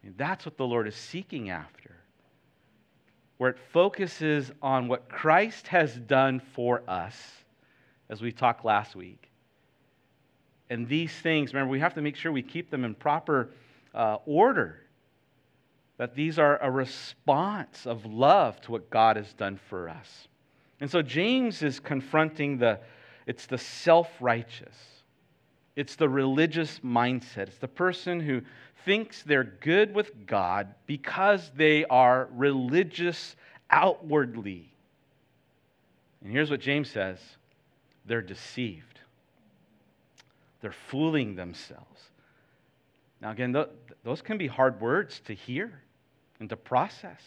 And 0.03 0.15
that's 0.17 0.45
what 0.45 0.57
the 0.57 0.67
Lord 0.67 0.87
is 0.89 0.97
seeking 0.97 1.51
after, 1.51 1.97
where 3.39 3.51
it 3.51 3.59
focuses 3.73 4.51
on 4.61 4.89
what 4.89 5.09
Christ 5.09 5.69
has 5.69 5.95
done 5.95 6.41
for 6.41 6.83
us 6.89 7.42
as 8.13 8.21
we 8.21 8.31
talked 8.31 8.63
last 8.63 8.95
week. 8.95 9.31
And 10.69 10.87
these 10.87 11.13
things, 11.13 11.55
remember, 11.55 11.73
we 11.73 11.81
have 11.81 11.95
to 11.95 12.03
make 12.03 12.15
sure 12.15 12.31
we 12.31 12.43
keep 12.43 12.71
them 12.71 12.85
in 12.85 12.95
proper 12.95 13.49
uh, 13.95 14.19
order. 14.27 14.81
That 15.97 16.15
these 16.15 16.39
are 16.39 16.63
a 16.63 16.71
response 16.71 17.87
of 17.87 18.05
love 18.05 18.61
to 18.63 18.73
what 18.73 18.91
God 18.91 19.17
has 19.17 19.33
done 19.33 19.59
for 19.69 19.89
us. 19.89 20.29
And 20.81 20.91
so 20.91 21.01
James 21.01 21.63
is 21.63 21.81
confronting 21.81 22.59
the, 22.59 22.81
it's 23.27 23.47
the 23.47 23.59
self 23.59 24.11
righteous, 24.21 24.77
it's 25.75 25.97
the 25.97 26.09
religious 26.09 26.81
mindset. 26.81 27.49
It's 27.49 27.59
the 27.59 27.69
person 27.69 28.21
who 28.21 28.43
thinks 28.85 29.23
they're 29.23 29.45
good 29.45 29.95
with 29.95 30.27
God 30.27 30.75
because 30.87 31.51
they 31.57 31.87
are 31.87 32.29
religious 32.33 33.37
outwardly. 33.71 34.71
And 36.23 36.31
here's 36.31 36.51
what 36.51 36.61
James 36.61 36.91
says 36.91 37.19
they're 38.07 38.23
deceived. 38.23 39.01
They're 40.61 40.73
fooling 40.73 41.35
themselves. 41.35 42.01
Now, 43.21 43.31
again, 43.31 43.53
th- 43.53 43.69
those 44.05 44.23
can 44.23 44.39
be 44.39 44.47
hard 44.47 44.81
words 44.81 45.21
to 45.27 45.35
hear 45.35 45.83
and 46.41 46.49
to 46.49 46.57
process. 46.57 47.23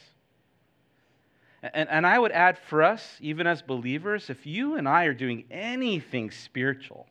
And, 1.74 1.89
and 1.89 2.05
I 2.05 2.20
would 2.20 2.32
add 2.32 2.58
for 2.58 2.84
us, 2.84 3.17
even 3.22 3.48
as 3.48 3.62
believers, 3.62 4.29
if 4.29 4.46
you 4.46 4.75
and 4.75 4.88
I 4.88 5.05
are 5.05 5.13
doing 5.13 5.46
anything 5.50 6.32
spiritual 6.32 7.08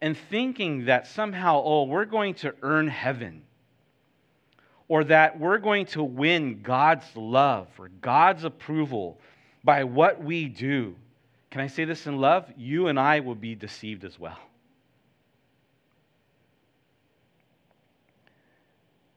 and 0.00 0.16
thinking 0.16 0.84
that 0.86 1.06
somehow, 1.06 1.62
oh, 1.64 1.84
we're 1.84 2.04
going 2.04 2.34
to 2.34 2.54
earn 2.62 2.88
heaven, 2.88 3.42
or 4.88 5.04
that 5.04 5.38
we're 5.38 5.58
going 5.58 5.86
to 5.86 6.02
win 6.02 6.62
God's 6.62 7.06
love 7.14 7.68
or 7.78 7.88
God's 8.00 8.44
approval 8.44 9.20
by 9.64 9.84
what 9.84 10.22
we 10.22 10.46
do, 10.46 10.96
can 11.50 11.62
I 11.62 11.66
say 11.66 11.84
this 11.84 12.06
in 12.06 12.18
love? 12.18 12.50
You 12.56 12.88
and 12.88 13.00
I 13.00 13.20
will 13.20 13.34
be 13.34 13.54
deceived 13.54 14.04
as 14.04 14.18
well. 14.18 14.38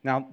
Now, 0.03 0.27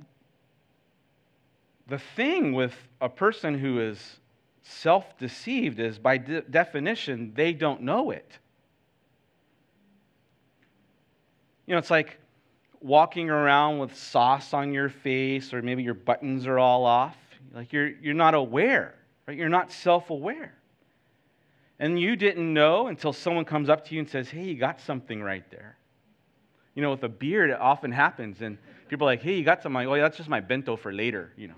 the 1.89 1.99
thing 1.99 2.53
with 2.53 2.75
a 3.01 3.09
person 3.09 3.59
who 3.59 3.81
is 3.81 4.21
self 4.63 5.19
deceived 5.19 5.81
is 5.81 5.99
by 5.99 6.19
de- 6.19 6.43
definition, 6.43 7.33
they 7.35 7.53
don't 7.53 7.83
know 7.83 8.11
it. 8.11 8.39
You 11.67 11.75
know, 11.75 11.79
it's 11.79 11.91
like 11.91 12.19
walking 12.81 13.29
around 13.29 13.79
with 13.79 13.95
sauce 13.97 14.55
on 14.55 14.73
your 14.73 14.89
face, 14.89 15.53
or 15.53 15.61
maybe 15.63 15.83
your 15.83 15.95
buttons 15.95 16.47
are 16.47 16.59
all 16.59 16.85
off. 16.85 17.17
Like 17.53 17.73
you're, 17.73 17.89
you're 17.89 18.15
not 18.15 18.35
aware, 18.35 18.95
right? 19.27 19.37
You're 19.37 19.49
not 19.49 19.73
self 19.73 20.11
aware 20.11 20.58
and 21.79 21.99
you 21.99 22.17
didn't 22.17 22.53
know 22.53 22.89
until 22.89 23.13
someone 23.13 23.45
comes 23.45 23.69
up 23.69 23.87
to 23.87 23.95
you 23.95 24.01
and 24.01 24.09
says, 24.09 24.29
Hey, 24.29 24.45
you 24.45 24.55
got 24.57 24.81
something 24.81 25.23
right 25.23 25.49
there. 25.51 25.77
You 26.75 26.83
know, 26.83 26.91
with 26.91 27.03
a 27.05 27.09
beard, 27.09 27.51
it 27.51 27.61
often 27.61 27.91
happens, 27.91 28.41
and 28.41 28.59
people 28.89 29.07
are 29.07 29.13
like, 29.13 29.23
Hey, 29.23 29.37
you 29.37 29.45
got 29.45 29.63
something. 29.63 29.75
Like, 29.75 29.89
oh, 29.89 29.95
yeah, 29.95 30.03
that's 30.03 30.17
just 30.17 30.29
my 30.29 30.41
bento 30.41 30.77
for 30.77 30.93
later, 30.93 31.33
you 31.37 31.49
know. 31.49 31.55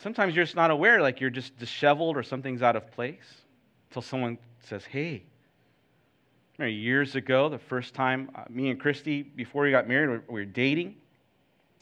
Sometimes 0.00 0.34
you're 0.34 0.44
just 0.44 0.56
not 0.56 0.70
aware, 0.70 1.00
like 1.00 1.20
you're 1.20 1.30
just 1.30 1.56
disheveled 1.58 2.16
or 2.16 2.22
something's 2.22 2.62
out 2.62 2.76
of 2.76 2.90
place 2.90 3.42
until 3.88 4.02
someone 4.02 4.38
says, 4.60 4.84
Hey, 4.84 5.22
years 6.58 7.16
ago, 7.16 7.48
the 7.48 7.58
first 7.58 7.94
time 7.94 8.30
uh, 8.34 8.42
me 8.48 8.70
and 8.70 8.78
Christy, 8.78 9.22
before 9.22 9.64
we 9.64 9.70
got 9.70 9.88
married, 9.88 10.22
we 10.28 10.40
were 10.40 10.44
dating. 10.44 10.96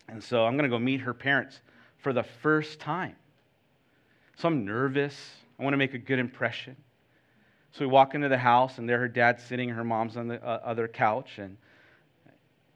And 0.08 0.22
so 0.22 0.44
I'm 0.44 0.56
going 0.56 0.70
to 0.70 0.74
go 0.74 0.78
meet 0.78 1.00
her 1.00 1.14
parents 1.14 1.60
for 1.98 2.12
the 2.12 2.22
first 2.22 2.80
time. 2.80 3.16
So 4.42 4.48
I'm 4.48 4.64
nervous. 4.64 5.14
I 5.56 5.62
want 5.62 5.72
to 5.72 5.76
make 5.76 5.94
a 5.94 5.98
good 5.98 6.18
impression. 6.18 6.74
So 7.70 7.84
we 7.84 7.86
walk 7.86 8.16
into 8.16 8.28
the 8.28 8.36
house, 8.36 8.78
and 8.78 8.88
there 8.88 8.98
her 8.98 9.06
dad's 9.06 9.40
sitting, 9.44 9.68
her 9.68 9.84
mom's 9.84 10.16
on 10.16 10.26
the 10.26 10.44
uh, 10.44 10.58
other 10.64 10.88
couch, 10.88 11.38
and 11.38 11.56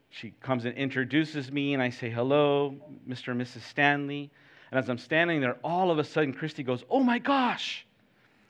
she 0.09 0.33
comes 0.41 0.65
and 0.65 0.77
introduces 0.77 1.51
me, 1.51 1.75
and 1.75 1.83
I 1.83 1.91
say, 1.91 2.09
Hello, 2.09 2.77
Mr. 3.09 3.33
and 3.33 3.41
Mrs. 3.41 3.63
Stanley. 3.63 4.31
And 4.71 4.79
as 4.79 4.89
I'm 4.89 4.97
standing 4.97 5.41
there, 5.41 5.57
all 5.65 5.91
of 5.91 5.99
a 5.99 6.05
sudden, 6.05 6.33
Christy 6.33 6.63
goes, 6.63 6.85
Oh 6.89 7.01
my 7.01 7.19
gosh, 7.19 7.85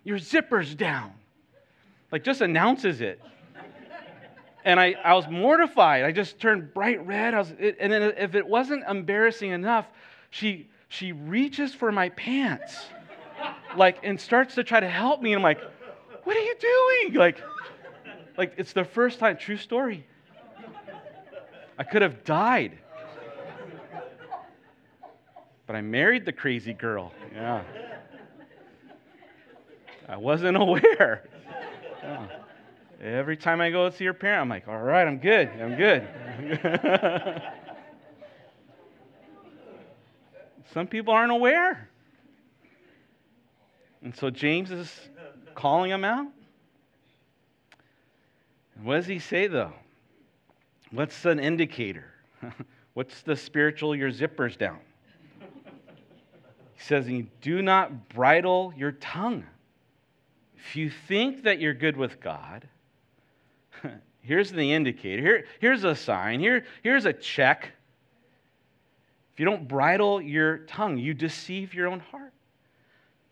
your 0.05 0.19
zipper's 0.19 0.75
down. 0.75 1.15
Like, 2.13 2.23
just 2.23 2.43
announces 2.43 3.01
it. 3.01 3.19
and 4.63 4.79
I, 4.79 4.95
I 5.03 5.15
was 5.15 5.27
mortified. 5.27 6.05
I 6.05 6.13
just 6.13 6.39
turned 6.39 6.75
bright 6.75 7.05
red. 7.07 7.33
I 7.33 7.39
was, 7.39 7.55
it, 7.59 7.79
and 7.81 7.91
then, 7.91 8.03
if 8.19 8.35
it 8.35 8.47
wasn't 8.47 8.85
embarrassing 8.87 9.53
enough, 9.53 9.87
she, 10.29 10.69
she 10.89 11.13
reaches 11.13 11.73
for 11.73 11.91
my 11.91 12.11
pants 12.11 12.77
like, 13.77 13.99
and 14.03 14.21
starts 14.21 14.55
to 14.57 14.65
try 14.65 14.81
to 14.81 14.89
help 14.89 15.23
me. 15.23 15.33
And 15.33 15.41
I'm 15.41 15.43
like, 15.43 15.61
what 16.25 16.37
are 16.37 16.41
you 16.41 16.55
doing? 16.61 17.15
Like, 17.15 17.43
like 18.37 18.55
it's 18.57 18.73
the 18.73 18.85
first 18.85 19.19
time, 19.19 19.37
true 19.37 19.57
story. 19.57 20.07
I 21.79 21.85
could 21.85 22.03
have 22.03 22.25
died. 22.25 22.79
But 25.67 25.77
I 25.77 25.81
married 25.83 26.25
the 26.25 26.33
crazy 26.33 26.73
girl. 26.73 27.13
Yeah. 27.35 27.63
I 30.09 30.17
wasn't 30.17 30.57
aware. 30.63 31.29
Yeah. 32.03 32.27
Every 33.03 33.37
time 33.37 33.61
I 33.61 33.71
go 33.71 33.91
to 33.91 33.95
see 33.95 34.05
your 34.05 34.15
parent, 34.15 34.43
I'm 34.43 34.49
like, 34.49 34.69
all 34.69 34.81
right, 34.81 35.07
I'm 35.07 35.19
good. 35.19 35.49
I'm 35.61 35.77
good. 35.77 36.09
Some 40.73 40.87
people 40.87 41.13
aren't 41.13 41.33
aware. 41.33 41.91
And 44.03 44.15
so 44.15 44.31
James 44.31 44.71
is 44.71 44.93
calling 45.55 45.91
him 45.91 46.05
out. 46.05 46.27
what 48.83 48.97
does 48.97 49.07
he 49.07 49.19
say, 49.19 49.47
though? 49.47 49.73
What's 50.91 51.25
an 51.25 51.39
indicator? 51.39 52.07
What's 52.95 53.23
the 53.23 53.37
spiritual, 53.37 53.95
your 53.95 54.11
zippers 54.11 54.57
down? 54.57 54.79
He 55.41 56.83
says, 56.83 57.09
Do 57.41 57.63
not 57.63 58.09
bridle 58.09 58.73
your 58.77 58.93
tongue. 58.93 59.45
If 60.57 60.77
you 60.77 60.91
think 60.91 61.45
that 61.45 61.61
you're 61.61 61.75
good 61.75 61.97
with 61.97 62.21
God, 62.21 62.69
here's 64.21 64.51
the 64.51 64.73
indicator. 64.73 65.23
Here, 65.23 65.45
here's 65.61 65.85
a 65.85 65.95
sign. 65.95 66.41
Here, 66.41 66.65
here's 66.83 67.05
a 67.05 67.13
check. 67.13 67.71
If 69.33 69.41
you 69.41 69.47
don't 69.47 69.69
bridle 69.69 70.21
your 70.21 70.59
tongue, 70.59 70.97
you 70.99 71.15
deceive 71.15 71.75
your 71.75 71.89
own 71.89 72.01
heart. 72.01 72.33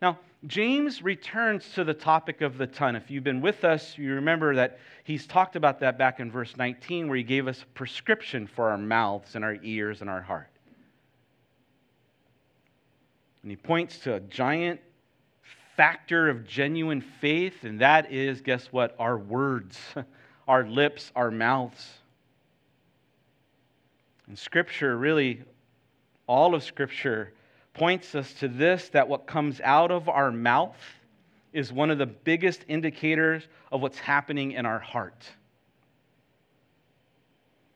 Now, 0.03 0.19
James 0.47 1.03
returns 1.03 1.67
to 1.75 1.85
the 1.85 1.95
topic 1.95 2.43
of 2.43 2.59
the 2.59 2.67
tongue. 2.67 2.97
If 2.97 3.11
you've 3.11 3.25
been 3.25 3.41
with 3.41 3.65
us, 3.65 3.97
you 3.97 4.15
remember 4.15 4.55
that 4.57 4.79
he's 5.05 5.27
talked 5.27 5.57
about 5.57 5.81
that 5.81 5.97
back 5.97 6.21
in 6.21 6.31
verse 6.31 6.57
19, 6.57 7.09
where 7.09 7.17
he 7.17 7.23
gave 7.23 7.49
us 7.49 7.63
a 7.63 7.67
prescription 7.67 8.47
for 8.47 8.71
our 8.71 8.77
mouths 8.77 9.37
and 9.37 9.45
our 9.45 9.57
ears 9.63 10.03
and 10.03 10.11
our 10.11 10.21
heart. 10.21 10.51
And 13.43 13.51
he 13.51 13.57
points 13.57 13.99
to 14.01 14.15
a 14.15 14.21
giant 14.21 14.81
factor 15.77 16.29
of 16.29 16.47
genuine 16.47 17.01
faith, 17.01 17.65
and 17.65 17.81
that 17.81 18.13
is, 18.13 18.41
guess 18.41 18.67
what? 18.67 18.95
Our 18.99 19.19
words, 19.19 19.79
our 20.49 20.67
lips, 20.67 21.11
our 21.17 21.31
mouths. 21.31 21.91
And 24.27 24.39
Scripture, 24.39 24.97
really, 24.97 25.43
all 26.27 26.55
of 26.55 26.63
Scripture, 26.63 27.33
points 27.75 28.15
us 28.15 28.33
to 28.35 28.49
this 28.49 28.89
that 28.91 29.09
what 29.09 29.27
comes 29.27 29.61
out 29.61 29.91
of 29.91 30.09
our 30.09 30.31
mouth 30.31 30.77
is 31.53 31.73
one 31.73 31.91
of 31.91 31.99
the 31.99 32.07
biggest 32.07 32.65
indicators 32.69 33.47
of 33.71 33.83
what's 33.83 33.99
happening 33.99 34.53
in 34.53 34.65
our 34.65 34.79
heart. 34.79 35.25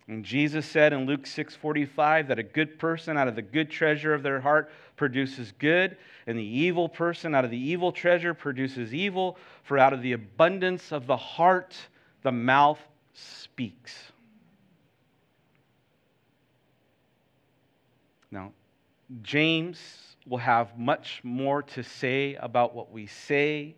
And 0.08 0.24
Jesus 0.24 0.64
said 0.64 0.94
in 0.94 1.04
Luke 1.04 1.26
6:45 1.26 2.28
that 2.28 2.38
a 2.38 2.42
good 2.42 2.78
person 2.78 3.18
out 3.18 3.28
of 3.28 3.36
the 3.36 3.42
good 3.42 3.70
treasure 3.70 4.14
of 4.14 4.22
their 4.22 4.40
heart 4.40 4.70
produces 4.96 5.52
good, 5.58 5.96
and 6.26 6.38
the 6.38 6.42
evil 6.42 6.88
person 6.88 7.34
out 7.34 7.44
of 7.44 7.50
the 7.50 7.58
evil 7.58 7.92
treasure 7.92 8.32
produces 8.32 8.94
evil, 8.94 9.36
for 9.64 9.78
out 9.78 9.92
of 9.92 10.00
the 10.02 10.12
abundance 10.12 10.92
of 10.92 11.06
the 11.06 11.16
heart 11.16 11.76
the 12.22 12.32
mouth 12.32 12.80
speaks. 13.12 14.12
Now, 18.30 18.52
James 19.22 19.78
will 20.26 20.38
have 20.38 20.78
much 20.78 21.20
more 21.22 21.62
to 21.62 21.82
say 21.82 22.34
about 22.36 22.74
what 22.74 22.92
we 22.92 23.06
say, 23.06 23.74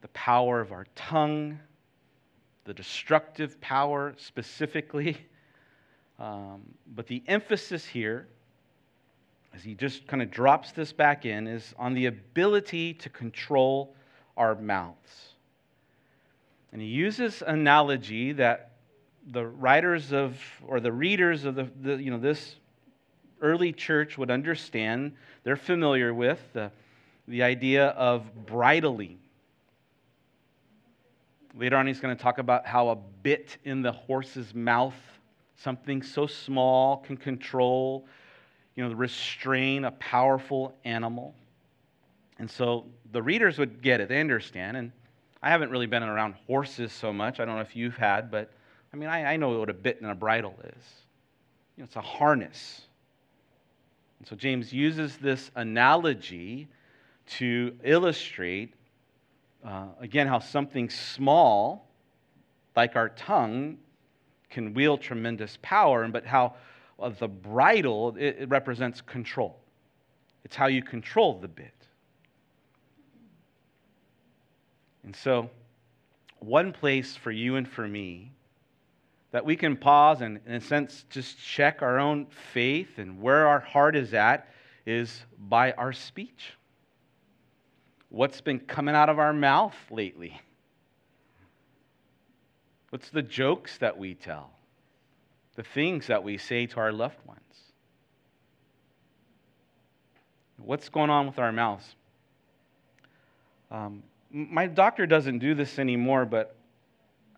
the 0.00 0.08
power 0.08 0.60
of 0.60 0.70
our 0.70 0.86
tongue, 0.94 1.58
the 2.64 2.74
destructive 2.74 3.60
power 3.60 4.14
specifically. 4.18 5.16
Um, 6.20 6.62
but 6.96 7.06
the 7.06 7.22
emphasis 7.28 7.84
here, 7.86 8.26
as 9.54 9.62
he 9.62 9.76
just 9.76 10.04
kind 10.08 10.20
of 10.20 10.32
drops 10.32 10.72
this 10.72 10.92
back 10.92 11.24
in, 11.24 11.46
is 11.46 11.72
on 11.78 11.94
the 11.94 12.06
ability 12.06 12.94
to 12.94 13.08
control 13.08 13.94
our 14.36 14.56
mouths. 14.56 15.34
And 16.72 16.82
he 16.82 16.88
uses 16.88 17.40
analogy 17.46 18.32
that 18.32 18.72
the 19.30 19.46
writers 19.46 20.12
of, 20.12 20.36
or 20.66 20.80
the 20.80 20.90
readers 20.90 21.44
of 21.44 21.54
the, 21.54 21.68
the 21.80 22.02
you 22.02 22.10
know, 22.10 22.18
this 22.18 22.56
early 23.40 23.72
church 23.72 24.18
would 24.18 24.30
understand. 24.30 25.12
They're 25.44 25.56
familiar 25.56 26.12
with 26.12 26.40
the, 26.52 26.70
the 27.26 27.42
idea 27.42 27.88
of 27.88 28.46
bridling. 28.46 29.18
Later 31.54 31.76
on, 31.76 31.86
he's 31.86 32.00
going 32.00 32.16
to 32.16 32.22
talk 32.22 32.38
about 32.38 32.66
how 32.66 32.88
a 32.90 32.96
bit 32.96 33.56
in 33.64 33.82
the 33.82 33.92
horse's 33.92 34.54
mouth, 34.54 34.94
something 35.56 36.02
so 36.02 36.26
small, 36.26 36.98
can 36.98 37.16
control, 37.16 38.06
you 38.76 38.86
know, 38.86 38.94
restrain 38.94 39.84
a 39.84 39.90
powerful 39.92 40.74
animal. 40.84 41.34
And 42.38 42.48
so 42.50 42.86
the 43.10 43.22
readers 43.22 43.58
would 43.58 43.82
get 43.82 44.00
it, 44.00 44.08
they 44.08 44.20
understand. 44.20 44.76
And 44.76 44.92
I 45.42 45.50
haven't 45.50 45.70
really 45.70 45.86
been 45.86 46.02
around 46.02 46.34
horses 46.46 46.92
so 46.92 47.12
much. 47.12 47.40
I 47.40 47.44
don't 47.44 47.56
know 47.56 47.60
if 47.60 47.74
you've 47.74 47.96
had, 47.96 48.30
but 48.30 48.52
I 48.92 48.96
mean, 48.96 49.08
I, 49.08 49.32
I 49.32 49.36
know 49.36 49.58
what 49.58 49.70
a 49.70 49.74
bit 49.74 50.00
and 50.00 50.10
a 50.10 50.14
bridle 50.14 50.54
is. 50.64 50.84
You 51.76 51.82
know, 51.82 51.84
it's 51.84 51.96
a 51.96 52.00
harness. 52.00 52.82
And 54.18 54.28
so 54.28 54.36
James 54.36 54.72
uses 54.72 55.16
this 55.16 55.50
analogy 55.54 56.68
to 57.26 57.76
illustrate 57.84 58.74
uh, 59.64 59.86
again, 60.00 60.26
how 60.26 60.38
something 60.38 60.88
small, 60.88 61.88
like 62.76 62.96
our 62.96 63.08
tongue, 63.10 63.78
can 64.50 64.72
wield 64.72 65.00
tremendous 65.00 65.58
power, 65.62 66.06
but 66.08 66.24
how 66.24 66.54
uh, 67.00 67.10
the 67.10 67.28
bridle, 67.28 68.14
it, 68.18 68.36
it 68.40 68.48
represents 68.48 69.00
control. 69.00 69.58
It's 70.44 70.56
how 70.56 70.66
you 70.66 70.82
control 70.82 71.38
the 71.38 71.48
bit. 71.48 71.74
And 75.04 75.14
so, 75.14 75.50
one 76.38 76.72
place 76.72 77.16
for 77.16 77.32
you 77.32 77.56
and 77.56 77.68
for 77.68 77.88
me 77.88 78.32
that 79.30 79.44
we 79.44 79.56
can 79.56 79.76
pause 79.76 80.20
and, 80.20 80.40
in 80.46 80.54
a 80.54 80.60
sense, 80.60 81.04
just 81.10 81.38
check 81.38 81.82
our 81.82 81.98
own 81.98 82.26
faith 82.52 82.98
and 82.98 83.20
where 83.20 83.46
our 83.46 83.60
heart 83.60 83.94
is 83.96 84.14
at 84.14 84.48
is 84.86 85.24
by 85.38 85.72
our 85.72 85.92
speech 85.92 86.52
what's 88.08 88.40
been 88.40 88.60
coming 88.60 88.94
out 88.94 89.08
of 89.08 89.18
our 89.18 89.32
mouth 89.32 89.76
lately? 89.90 90.40
What's 92.90 93.10
the 93.10 93.22
jokes 93.22 93.78
that 93.78 93.98
we 93.98 94.14
tell? 94.14 94.50
The 95.56 95.62
things 95.62 96.06
that 96.06 96.22
we 96.22 96.38
say 96.38 96.66
to 96.66 96.80
our 96.80 96.92
loved 96.92 97.18
ones? 97.26 97.40
What's 100.58 100.88
going 100.88 101.10
on 101.10 101.26
with 101.26 101.38
our 101.38 101.52
mouths? 101.52 101.94
Um, 103.70 104.02
my 104.30 104.66
doctor 104.66 105.06
doesn't 105.06 105.38
do 105.38 105.54
this 105.54 105.78
anymore, 105.78 106.24
but 106.24 106.56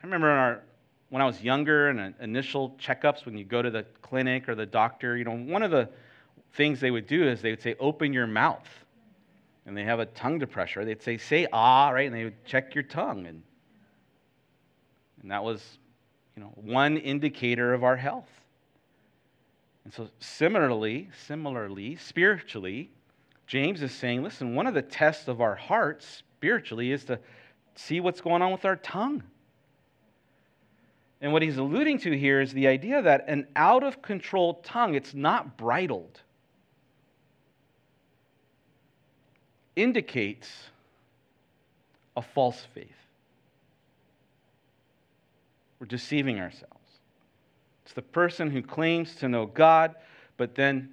I 0.03 0.07
remember 0.07 0.31
in 0.31 0.37
our, 0.37 0.63
when 1.11 1.21
I 1.21 1.27
was 1.27 1.43
younger 1.43 1.89
and 1.89 2.15
initial 2.21 2.77
checkups, 2.81 3.27
when 3.27 3.37
you 3.37 3.45
go 3.45 3.61
to 3.61 3.71
the 3.71 3.85
clinic 4.01 4.49
or 4.49 4.55
the 4.55 4.67
doctor, 4.67 5.17
you 5.17 5.25
know, 5.25 5.37
one 5.37 5.63
of 5.63 5.71
the 5.71 5.89
things 6.55 6.81
they 6.81 6.91
would 6.91 7.07
do 7.07 7.29
is 7.29 7.43
they 7.43 7.51
would 7.51 7.63
say, 7.63 7.75
open 7.79 8.13
your 8.13 8.27
mouth 8.27 8.67
and 9.67 9.77
they 9.77 9.85
have 9.85 10.01
a 10.01 10.07
tongue 10.07 10.41
depressor, 10.41 10.85
they'd 10.85 11.03
say, 11.03 11.19
say 11.19 11.47
ah, 11.53 11.91
right? 11.91 12.07
And 12.07 12.15
they 12.15 12.25
would 12.25 12.45
check 12.45 12.75
your 12.75 12.85
tongue. 12.85 13.27
And, 13.27 13.43
and 15.23 15.31
that 15.31 15.43
was, 15.43 15.79
you 16.37 16.43
know, 16.43 16.53
one 16.55 16.97
indicator 16.97 17.75
of 17.75 17.85
our 17.85 17.97
health. 17.97 18.31
And 19.85 19.93
so 19.93 20.09
similarly, 20.21 21.11
similarly, 21.27 21.97
spiritually, 21.97 22.91
James 23.49 23.83
is 23.83 23.93
saying, 23.93 24.23
listen, 24.23 24.55
one 24.55 24.69
of 24.69 24.75
the 24.75 24.83
tests 24.83 25.27
of 25.27 25.41
our 25.41 25.57
hearts 25.57 26.23
spiritually 26.37 26.93
is 26.93 27.05
to 27.07 27.19
see 27.75 27.99
what's 27.99 28.21
going 28.21 28.43
on 28.43 28.53
with 28.53 28.65
our 28.65 28.77
tongue. 28.77 29.25
And 31.21 31.33
what 31.33 31.43
he's 31.43 31.59
alluding 31.59 31.99
to 32.01 32.17
here 32.17 32.41
is 32.41 32.53
the 32.53 32.67
idea 32.67 33.03
that 33.03 33.25
an 33.29 33.47
out 33.55 33.83
of 33.83 34.01
control 34.01 34.55
tongue, 34.63 34.95
it's 34.95 35.15
not 35.15 35.57
bridled. 35.57 36.21
indicates 39.77 40.49
a 42.17 42.23
false 42.23 42.67
faith. 42.75 42.89
We're 45.79 45.87
deceiving 45.87 46.39
ourselves. 46.39 46.67
It's 47.85 47.95
the 47.95 48.03
person 48.03 48.51
who 48.51 48.63
claims 48.63 49.15
to 49.17 49.29
know 49.29 49.47
God, 49.47 49.95
but 50.37 50.55
then 50.55 50.91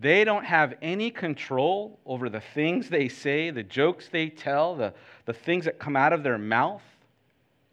they 0.00 0.22
don't 0.24 0.44
have 0.44 0.74
any 0.82 1.10
control 1.10 1.98
over 2.06 2.28
the 2.28 2.40
things 2.40 2.88
they 2.88 3.08
say, 3.08 3.50
the 3.50 3.62
jokes 3.62 4.08
they 4.08 4.28
tell, 4.28 4.76
the, 4.76 4.94
the 5.24 5.32
things 5.32 5.64
that 5.64 5.78
come 5.78 5.96
out 5.96 6.12
of 6.12 6.22
their 6.22 6.38
mouth 6.38 6.82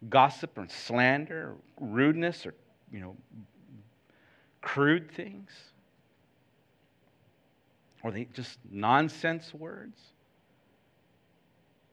gossip 0.08 0.58
or 0.58 0.66
slander, 0.68 1.56
or 1.80 1.86
rudeness, 1.86 2.46
or, 2.46 2.54
you 2.92 3.00
know, 3.00 3.16
crude 4.60 5.10
things. 5.10 5.50
Or 8.02 8.10
they 8.10 8.24
just 8.32 8.58
nonsense 8.70 9.52
words. 9.54 9.98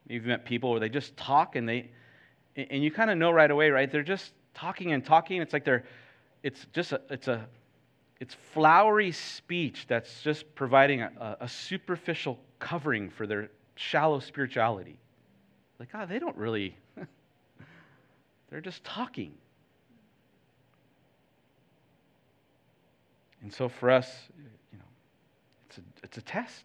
You've 0.08 0.26
met 0.26 0.46
people 0.46 0.72
where 0.72 0.80
they 0.80 0.90
just 0.90 1.16
talk 1.16 1.56
and 1.56 1.68
they, 1.68 1.90
and 2.56 2.84
you 2.84 2.92
kind 2.92 3.10
of 3.10 3.18
know 3.18 3.32
right 3.32 3.50
away, 3.50 3.70
right? 3.70 3.92
They're 3.92 4.04
just 4.04 4.34
talking 4.54 4.92
and 4.92 5.04
talking. 5.04 5.42
It's 5.42 5.54
like 5.54 5.66
they're, 5.66 5.86
it's 6.44 6.66
just 6.74 6.92
a, 6.92 7.02
it's 7.10 7.28
a 7.28 7.48
it's 8.20 8.36
flowery 8.54 9.12
speech 9.12 9.86
that's 9.88 10.22
just 10.22 10.56
providing 10.56 11.02
a, 11.02 11.38
a 11.42 11.50
superficial 11.50 12.40
covering 12.60 13.10
for 13.10 13.28
their 13.28 13.50
shallow 13.76 14.20
spirituality. 14.20 14.98
Like, 15.78 15.92
God, 15.92 16.08
they 16.08 16.20
don't 16.20 16.38
really, 16.38 16.78
they're 18.54 18.62
just 18.62 18.84
talking. 18.84 19.34
And 23.42 23.52
so 23.52 23.68
for 23.68 23.90
us, 23.90 24.08
you 24.72 24.78
know, 24.78 24.86
it's 25.68 25.80
a, 25.80 25.82
it's 26.04 26.18
a 26.20 26.22
test. 26.22 26.64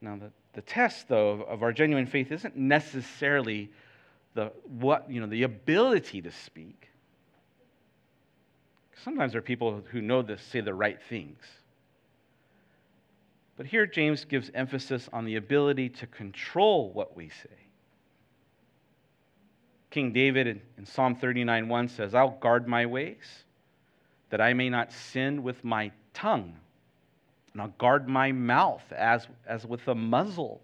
Now, 0.00 0.14
the, 0.14 0.30
the 0.52 0.60
test, 0.60 1.08
though, 1.08 1.30
of, 1.30 1.40
of 1.40 1.62
our 1.64 1.72
genuine 1.72 2.06
faith 2.06 2.30
isn't 2.30 2.56
necessarily 2.56 3.68
the, 4.34 4.52
what, 4.78 5.10
you 5.10 5.20
know, 5.20 5.26
the 5.26 5.42
ability 5.42 6.22
to 6.22 6.30
speak. 6.30 6.88
Sometimes 9.02 9.32
there 9.32 9.40
are 9.40 9.42
people 9.42 9.82
who 9.90 10.00
know 10.00 10.22
this, 10.22 10.40
say 10.40 10.60
the 10.60 10.72
right 10.72 11.02
things. 11.08 11.42
But 13.56 13.66
here, 13.66 13.86
James 13.86 14.24
gives 14.24 14.52
emphasis 14.54 15.08
on 15.12 15.24
the 15.24 15.34
ability 15.34 15.88
to 15.88 16.06
control 16.06 16.92
what 16.92 17.16
we 17.16 17.28
say. 17.30 17.65
King 19.96 20.12
David 20.12 20.60
in 20.76 20.84
Psalm 20.84 21.16
39 21.16 21.68
1 21.68 21.88
says, 21.88 22.14
I'll 22.14 22.36
guard 22.38 22.68
my 22.68 22.84
ways, 22.84 23.44
that 24.28 24.42
I 24.42 24.52
may 24.52 24.68
not 24.68 24.92
sin 24.92 25.42
with 25.42 25.64
my 25.64 25.90
tongue. 26.12 26.54
And 27.54 27.62
I'll 27.62 27.72
guard 27.78 28.06
my 28.06 28.30
mouth 28.30 28.82
as, 28.92 29.26
as 29.46 29.64
with 29.64 29.88
a 29.88 29.94
muzzle, 29.94 30.60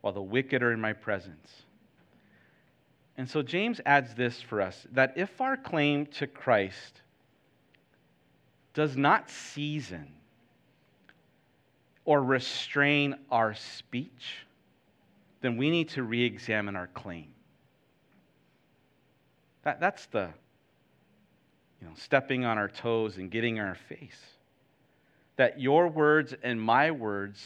while 0.00 0.12
the 0.12 0.20
wicked 0.20 0.64
are 0.64 0.72
in 0.72 0.80
my 0.80 0.92
presence. 0.92 1.62
And 3.16 3.30
so 3.30 3.40
James 3.40 3.80
adds 3.86 4.16
this 4.16 4.42
for 4.42 4.60
us 4.60 4.84
that 4.94 5.12
if 5.14 5.40
our 5.40 5.56
claim 5.56 6.06
to 6.06 6.26
Christ 6.26 7.02
does 8.74 8.96
not 8.96 9.30
season 9.30 10.08
or 12.04 12.20
restrain 12.20 13.14
our 13.30 13.54
speech, 13.54 14.38
then 15.40 15.56
we 15.56 15.70
need 15.70 15.90
to 15.90 16.02
re 16.02 16.24
examine 16.24 16.74
our 16.74 16.88
claim. 16.88 17.28
That, 19.62 19.80
that's 19.80 20.06
the 20.06 20.30
you 21.80 21.86
know, 21.86 21.92
stepping 21.96 22.44
on 22.44 22.58
our 22.58 22.68
toes 22.68 23.16
and 23.16 23.30
getting 23.30 23.56
in 23.56 23.64
our 23.64 23.74
face. 23.88 24.18
That 25.36 25.60
your 25.60 25.88
words 25.88 26.34
and 26.42 26.60
my 26.60 26.90
words 26.90 27.42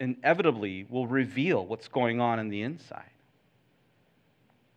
inevitably 0.00 0.86
will 0.88 1.06
reveal 1.06 1.64
what's 1.66 1.88
going 1.88 2.20
on 2.20 2.38
in 2.38 2.48
the 2.48 2.62
inside. 2.62 3.10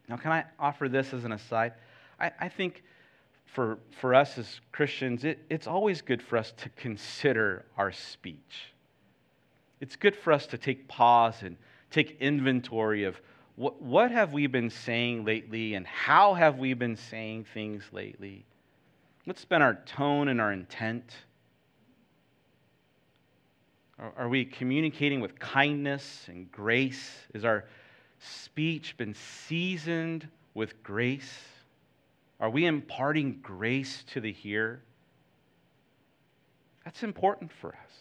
Now, 0.07 0.17
can 0.17 0.31
I 0.31 0.45
offer 0.59 0.87
this 0.87 1.13
as 1.13 1.23
an 1.23 1.31
aside? 1.31 1.73
I, 2.19 2.31
I 2.39 2.49
think 2.49 2.83
for, 3.45 3.79
for 3.99 4.13
us 4.13 4.37
as 4.37 4.59
Christians, 4.71 5.23
it, 5.23 5.39
it's 5.49 5.67
always 5.67 6.01
good 6.01 6.21
for 6.21 6.37
us 6.37 6.53
to 6.57 6.69
consider 6.69 7.65
our 7.77 7.91
speech 7.91 8.71
it's 9.81 9.95
good 9.95 10.15
for 10.15 10.33
us 10.33 10.47
to 10.47 10.57
take 10.57 10.87
pause 10.87 11.43
and 11.43 11.57
take 11.91 12.17
inventory 12.19 13.03
of 13.03 13.19
what, 13.55 13.81
what 13.81 14.11
have 14.11 14.33
we 14.33 14.47
been 14.47 14.69
saying 14.69 15.23
lately 15.23 15.75
and 15.75 15.87
how 15.87 16.33
have 16.33 16.57
we 16.57 16.73
been 16.73 16.97
saying 16.97 17.45
things 17.53 17.83
lately? 17.91 18.45
What's 19.23 19.45
been 19.45 19.61
our 19.61 19.75
tone 19.85 20.27
and 20.27 20.41
our 20.41 20.51
intent? 20.51 21.15
Are, 23.97 24.13
are 24.17 24.29
we 24.29 24.45
communicating 24.45 25.21
with 25.21 25.39
kindness 25.39 26.25
and 26.27 26.51
grace? 26.51 27.11
Is 27.33 27.45
our 27.45 27.65
speech 28.19 28.97
been 28.97 29.13
seasoned 29.13 30.27
with 30.53 30.83
grace? 30.83 31.31
Are 32.39 32.49
we 32.49 32.65
imparting 32.65 33.39
grace 33.41 34.03
to 34.11 34.19
the 34.19 34.31
hearer? 34.31 34.81
That's 36.83 37.03
important 37.03 37.51
for 37.51 37.69
us. 37.69 37.91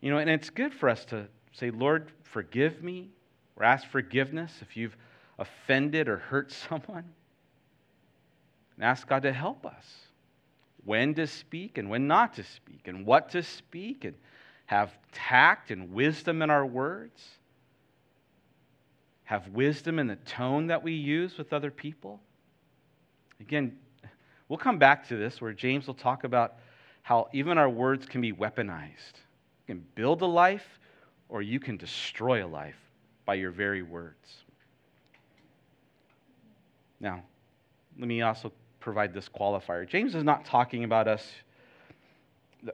You 0.00 0.10
know, 0.10 0.18
and 0.18 0.30
it's 0.30 0.50
good 0.50 0.72
for 0.72 0.88
us 0.88 1.04
to 1.06 1.26
say, 1.52 1.70
Lord, 1.70 2.10
forgive 2.22 2.82
me, 2.82 3.10
or 3.56 3.64
ask 3.64 3.86
forgiveness 3.88 4.52
if 4.60 4.76
you've 4.76 4.96
offended 5.38 6.08
or 6.08 6.18
hurt 6.18 6.52
someone. 6.68 7.04
And 8.76 8.84
ask 8.84 9.06
God 9.06 9.22
to 9.22 9.32
help 9.32 9.66
us 9.66 9.84
when 10.84 11.14
to 11.14 11.26
speak 11.26 11.78
and 11.78 11.88
when 11.88 12.06
not 12.06 12.34
to 12.34 12.42
speak, 12.42 12.88
and 12.88 13.06
what 13.06 13.30
to 13.30 13.42
speak, 13.42 14.04
and 14.04 14.14
have 14.66 14.90
tact 15.12 15.70
and 15.70 15.92
wisdom 15.92 16.42
in 16.42 16.50
our 16.50 16.66
words. 16.66 17.22
Have 19.24 19.48
wisdom 19.48 19.98
in 19.98 20.06
the 20.06 20.16
tone 20.16 20.66
that 20.66 20.82
we 20.82 20.92
use 20.92 21.38
with 21.38 21.52
other 21.52 21.70
people. 21.70 22.20
Again, 23.40 23.76
we'll 24.48 24.58
come 24.58 24.78
back 24.78 25.08
to 25.08 25.16
this 25.16 25.40
where 25.40 25.52
James 25.52 25.86
will 25.86 25.94
talk 25.94 26.24
about 26.24 26.54
how 27.02 27.28
even 27.32 27.58
our 27.58 27.68
words 27.68 28.06
can 28.06 28.20
be 28.20 28.32
weaponized. 28.32 29.14
You 29.66 29.74
can 29.74 29.84
build 29.94 30.22
a 30.22 30.26
life 30.26 30.80
or 31.28 31.42
you 31.42 31.60
can 31.60 31.76
destroy 31.76 32.44
a 32.44 32.48
life 32.48 32.76
by 33.24 33.34
your 33.34 33.50
very 33.50 33.82
words. 33.82 34.42
Now, 37.00 37.22
let 37.98 38.08
me 38.08 38.22
also 38.22 38.52
provide 38.80 39.12
this 39.12 39.28
qualifier. 39.28 39.88
James 39.88 40.14
is 40.14 40.24
not 40.24 40.44
talking 40.44 40.84
about 40.84 41.08
us 41.08 41.26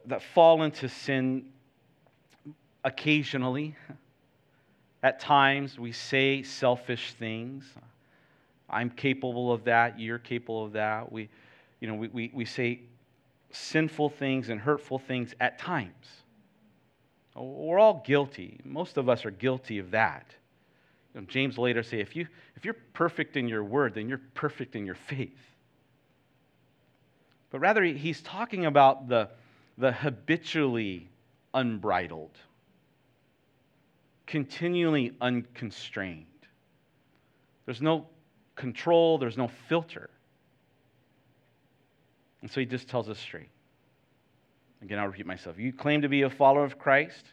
that 0.05 0.21
fall 0.21 0.63
into 0.63 0.87
sin 0.87 1.45
occasionally. 2.83 3.75
At 5.01 5.19
times, 5.19 5.79
we 5.79 5.91
say 5.91 6.43
selfish 6.43 7.13
things. 7.13 7.65
I'm 8.69 8.89
capable 8.89 9.51
of 9.51 9.63
that. 9.63 9.99
You're 9.99 10.19
capable 10.19 10.65
of 10.65 10.73
that. 10.73 11.11
We, 11.11 11.29
you 11.79 11.87
know, 11.87 11.95
we, 11.95 12.07
we, 12.09 12.31
we 12.33 12.45
say 12.45 12.81
sinful 13.51 14.09
things 14.11 14.49
and 14.49 14.59
hurtful 14.59 14.99
things 14.99 15.33
at 15.39 15.57
times. 15.57 16.05
We're 17.39 17.79
all 17.79 18.03
guilty. 18.05 18.59
Most 18.65 18.97
of 18.97 19.07
us 19.07 19.25
are 19.25 19.31
guilty 19.31 19.79
of 19.79 19.91
that. 19.91 20.25
You 21.13 21.21
know, 21.21 21.27
James 21.27 21.57
later 21.57 21.83
say, 21.83 21.99
if, 22.01 22.15
you, 22.15 22.27
if 22.55 22.65
you're 22.65 22.75
perfect 22.93 23.37
in 23.37 23.47
your 23.47 23.63
word, 23.63 23.95
then 23.95 24.09
you're 24.09 24.21
perfect 24.33 24.75
in 24.75 24.85
your 24.85 24.95
faith. 24.95 25.39
But 27.49 27.59
rather, 27.59 27.83
he's 27.83 28.21
talking 28.21 28.65
about 28.65 29.07
the, 29.07 29.29
the 29.77 29.91
habitually 29.91 31.07
unbridled, 31.53 32.37
continually 34.27 35.13
unconstrained. 35.19 36.25
There's 37.65 37.81
no 37.81 38.07
control, 38.55 39.17
there's 39.17 39.37
no 39.37 39.47
filter. 39.67 40.09
And 42.41 42.51
so 42.51 42.59
he 42.59 42.65
just 42.65 42.87
tells 42.87 43.09
us 43.09 43.17
straight. 43.17 43.49
Again, 44.81 44.99
I'll 44.99 45.07
repeat 45.07 45.25
myself. 45.25 45.59
You 45.59 45.73
claim 45.73 46.01
to 46.01 46.09
be 46.09 46.21
a 46.21 46.29
follower 46.29 46.63
of 46.63 46.79
Christ, 46.79 47.25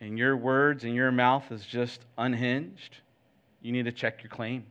and 0.00 0.18
your 0.18 0.36
words 0.36 0.84
and 0.84 0.94
your 0.94 1.12
mouth 1.12 1.50
is 1.50 1.64
just 1.64 2.00
unhinged, 2.18 2.96
you 3.62 3.72
need 3.72 3.84
to 3.84 3.92
check 3.92 4.22
your 4.22 4.30
claim. 4.30 4.64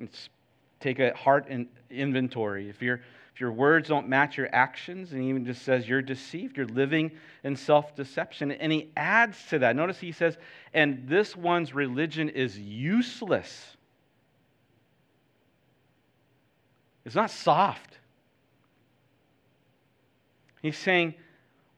It's, 0.00 0.28
take 0.80 0.98
a 0.98 1.14
heart 1.14 1.48
inventory. 1.90 2.68
If, 2.68 2.80
you 2.80 2.98
if 3.34 3.40
your 3.40 3.52
words 3.52 3.88
don't 3.88 4.08
match 4.08 4.36
your 4.36 4.48
actions, 4.52 5.12
and 5.12 5.22
even 5.24 5.44
just 5.44 5.62
says 5.62 5.88
you're 5.88 6.02
deceived, 6.02 6.56
you're 6.56 6.66
living 6.66 7.10
in 7.44 7.56
self 7.56 7.96
deception. 7.96 8.52
And 8.52 8.70
he 8.70 8.90
adds 8.96 9.38
to 9.50 9.58
that. 9.60 9.74
Notice 9.74 9.98
he 9.98 10.12
says, 10.12 10.38
and 10.74 11.08
this 11.08 11.34
one's 11.36 11.74
religion 11.74 12.28
is 12.28 12.58
useless. 12.58 13.76
It's 17.04 17.14
not 17.14 17.30
soft. 17.30 17.98
He's 20.62 20.76
saying, 20.76 21.14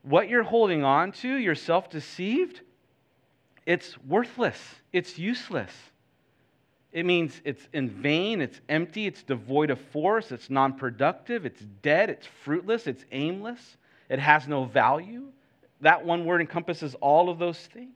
what 0.03 0.29
you're 0.29 0.43
holding 0.43 0.83
on 0.83 1.11
to, 1.13 1.35
you're 1.35 1.55
self 1.55 1.89
deceived, 1.89 2.61
it's 3.65 3.97
worthless, 4.03 4.59
it's 4.91 5.17
useless. 5.17 5.71
It 6.91 7.05
means 7.05 7.39
it's 7.45 7.69
in 7.71 7.89
vain, 7.89 8.41
it's 8.41 8.59
empty, 8.67 9.07
it's 9.07 9.23
devoid 9.23 9.69
of 9.69 9.79
force, 9.79 10.31
it's 10.31 10.49
non 10.49 10.73
productive, 10.73 11.45
it's 11.45 11.61
dead, 11.81 12.09
it's 12.09 12.27
fruitless, 12.43 12.87
it's 12.87 13.05
aimless, 13.11 13.77
it 14.09 14.19
has 14.19 14.47
no 14.47 14.65
value. 14.65 15.27
That 15.79 16.05
one 16.05 16.25
word 16.25 16.41
encompasses 16.41 16.95
all 16.95 17.29
of 17.29 17.39
those 17.39 17.57
things. 17.57 17.95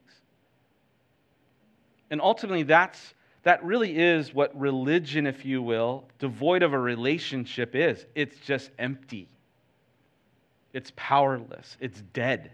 And 2.10 2.20
ultimately, 2.20 2.62
that's, 2.62 3.14
that 3.42 3.62
really 3.64 3.98
is 3.98 4.32
what 4.32 4.58
religion, 4.58 5.26
if 5.26 5.44
you 5.44 5.60
will, 5.60 6.04
devoid 6.18 6.62
of 6.62 6.72
a 6.72 6.78
relationship 6.78 7.74
is. 7.74 8.06
It's 8.14 8.36
just 8.38 8.70
empty. 8.78 9.28
It's 10.76 10.92
powerless, 10.94 11.78
it's 11.80 12.02
dead. 12.12 12.50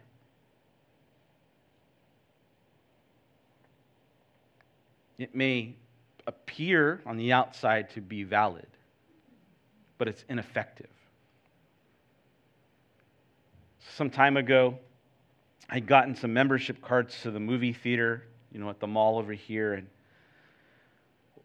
It 5.19 5.35
may 5.35 5.75
appear 6.29 7.01
on 7.05 7.17
the 7.17 7.33
outside 7.33 7.91
to 7.95 8.01
be 8.01 8.23
valid, 8.23 8.69
but 9.99 10.07
it's 10.07 10.25
ineffective. 10.29 10.87
Some 13.97 14.09
time 14.09 14.37
ago, 14.37 14.79
I'd 15.69 15.89
gotten 15.89 16.15
some 16.15 16.33
membership 16.33 16.81
cards 16.81 17.21
to 17.23 17.33
the 17.33 17.41
movie 17.41 17.73
theater, 17.73 18.23
you 18.53 18.61
know, 18.61 18.71
at 18.71 18.79
the 18.79 18.87
mall 18.87 19.19
over 19.19 19.33
here. 19.33 19.75
And 19.75 19.89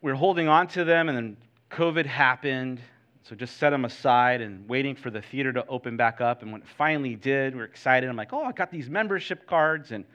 we 0.03 0.11
were 0.11 0.15
holding 0.15 0.47
on 0.47 0.67
to 0.67 0.83
them, 0.83 1.09
and 1.09 1.17
then 1.17 1.37
COVID 1.71 2.05
happened. 2.05 2.81
So 3.27 3.35
just 3.35 3.57
set 3.57 3.71
them 3.71 3.83
aside 3.83 4.39
and 4.39 4.67
waiting 4.69 4.95
for 4.95 5.09
the 5.09 5.21
theater 5.21 5.51
to 5.51 5.67
open 5.67 5.97
back 5.97 6.21
up. 6.21 6.43
And 6.43 6.51
when 6.51 6.61
it 6.61 6.67
finally 6.77 7.15
did, 7.15 7.55
we 7.55 7.61
are 7.61 7.65
excited. 7.65 8.09
I'm 8.09 8.15
like, 8.15 8.31
oh, 8.31 8.43
I 8.43 8.53
got 8.53 8.71
these 8.71 8.89
membership 8.89 9.45
cards. 9.47 9.91
And 9.91 10.05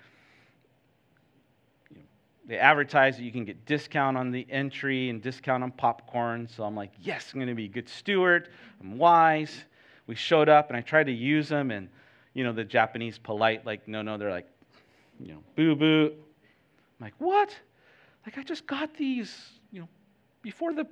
you 1.90 1.96
know, 1.96 2.02
they 2.46 2.56
advertise 2.56 3.18
that 3.18 3.22
you 3.22 3.30
can 3.30 3.44
get 3.44 3.66
discount 3.66 4.16
on 4.16 4.30
the 4.30 4.46
entry 4.48 5.10
and 5.10 5.20
discount 5.20 5.62
on 5.62 5.72
popcorn. 5.72 6.48
So 6.48 6.64
I'm 6.64 6.74
like, 6.74 6.92
yes, 7.02 7.32
I'm 7.34 7.38
going 7.38 7.48
to 7.48 7.54
be 7.54 7.66
a 7.66 7.68
good 7.68 7.88
steward. 7.88 8.48
I'm 8.80 8.96
wise. 8.96 9.64
We 10.06 10.14
showed 10.14 10.48
up 10.48 10.68
and 10.68 10.76
I 10.76 10.80
tried 10.80 11.04
to 11.04 11.12
use 11.12 11.50
them. 11.50 11.70
And, 11.70 11.90
you 12.32 12.44
know, 12.44 12.52
the 12.52 12.64
Japanese 12.64 13.18
polite, 13.18 13.66
like, 13.66 13.86
no, 13.86 14.00
no, 14.00 14.16
they're 14.16 14.30
like, 14.30 14.48
you 15.20 15.32
know, 15.32 15.42
boo 15.54 15.76
boo. 15.76 16.12
I'm 16.98 17.04
like, 17.04 17.14
what? 17.18 17.54
Like, 18.24 18.38
I 18.38 18.42
just 18.42 18.66
got 18.66 18.94
these, 18.94 19.36
you 19.70 19.80
know, 19.80 19.88
before 20.40 20.72
the 20.72 20.86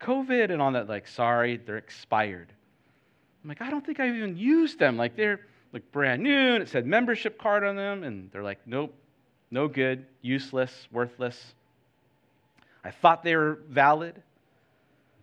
COVID 0.00 0.50
and 0.50 0.60
all 0.60 0.72
that. 0.72 0.88
Like, 0.88 1.06
sorry, 1.08 1.56
they're 1.56 1.78
expired. 1.78 2.52
I'm 3.42 3.48
like, 3.48 3.62
I 3.62 3.70
don't 3.70 3.84
think 3.84 4.00
I've 4.00 4.14
even 4.14 4.36
used 4.36 4.78
them. 4.78 4.96
Like, 4.96 5.16
they're 5.16 5.40
like 5.72 5.90
brand 5.92 6.22
new 6.22 6.54
and 6.54 6.62
it 6.62 6.68
said 6.68 6.86
membership 6.86 7.38
card 7.38 7.64
on 7.64 7.76
them. 7.76 8.02
And 8.02 8.30
they're 8.32 8.42
like, 8.42 8.60
nope, 8.66 8.94
no 9.50 9.68
good, 9.68 10.06
useless, 10.22 10.88
worthless. 10.90 11.54
I 12.84 12.90
thought 12.90 13.22
they 13.24 13.36
were 13.36 13.60
valid. 13.68 14.22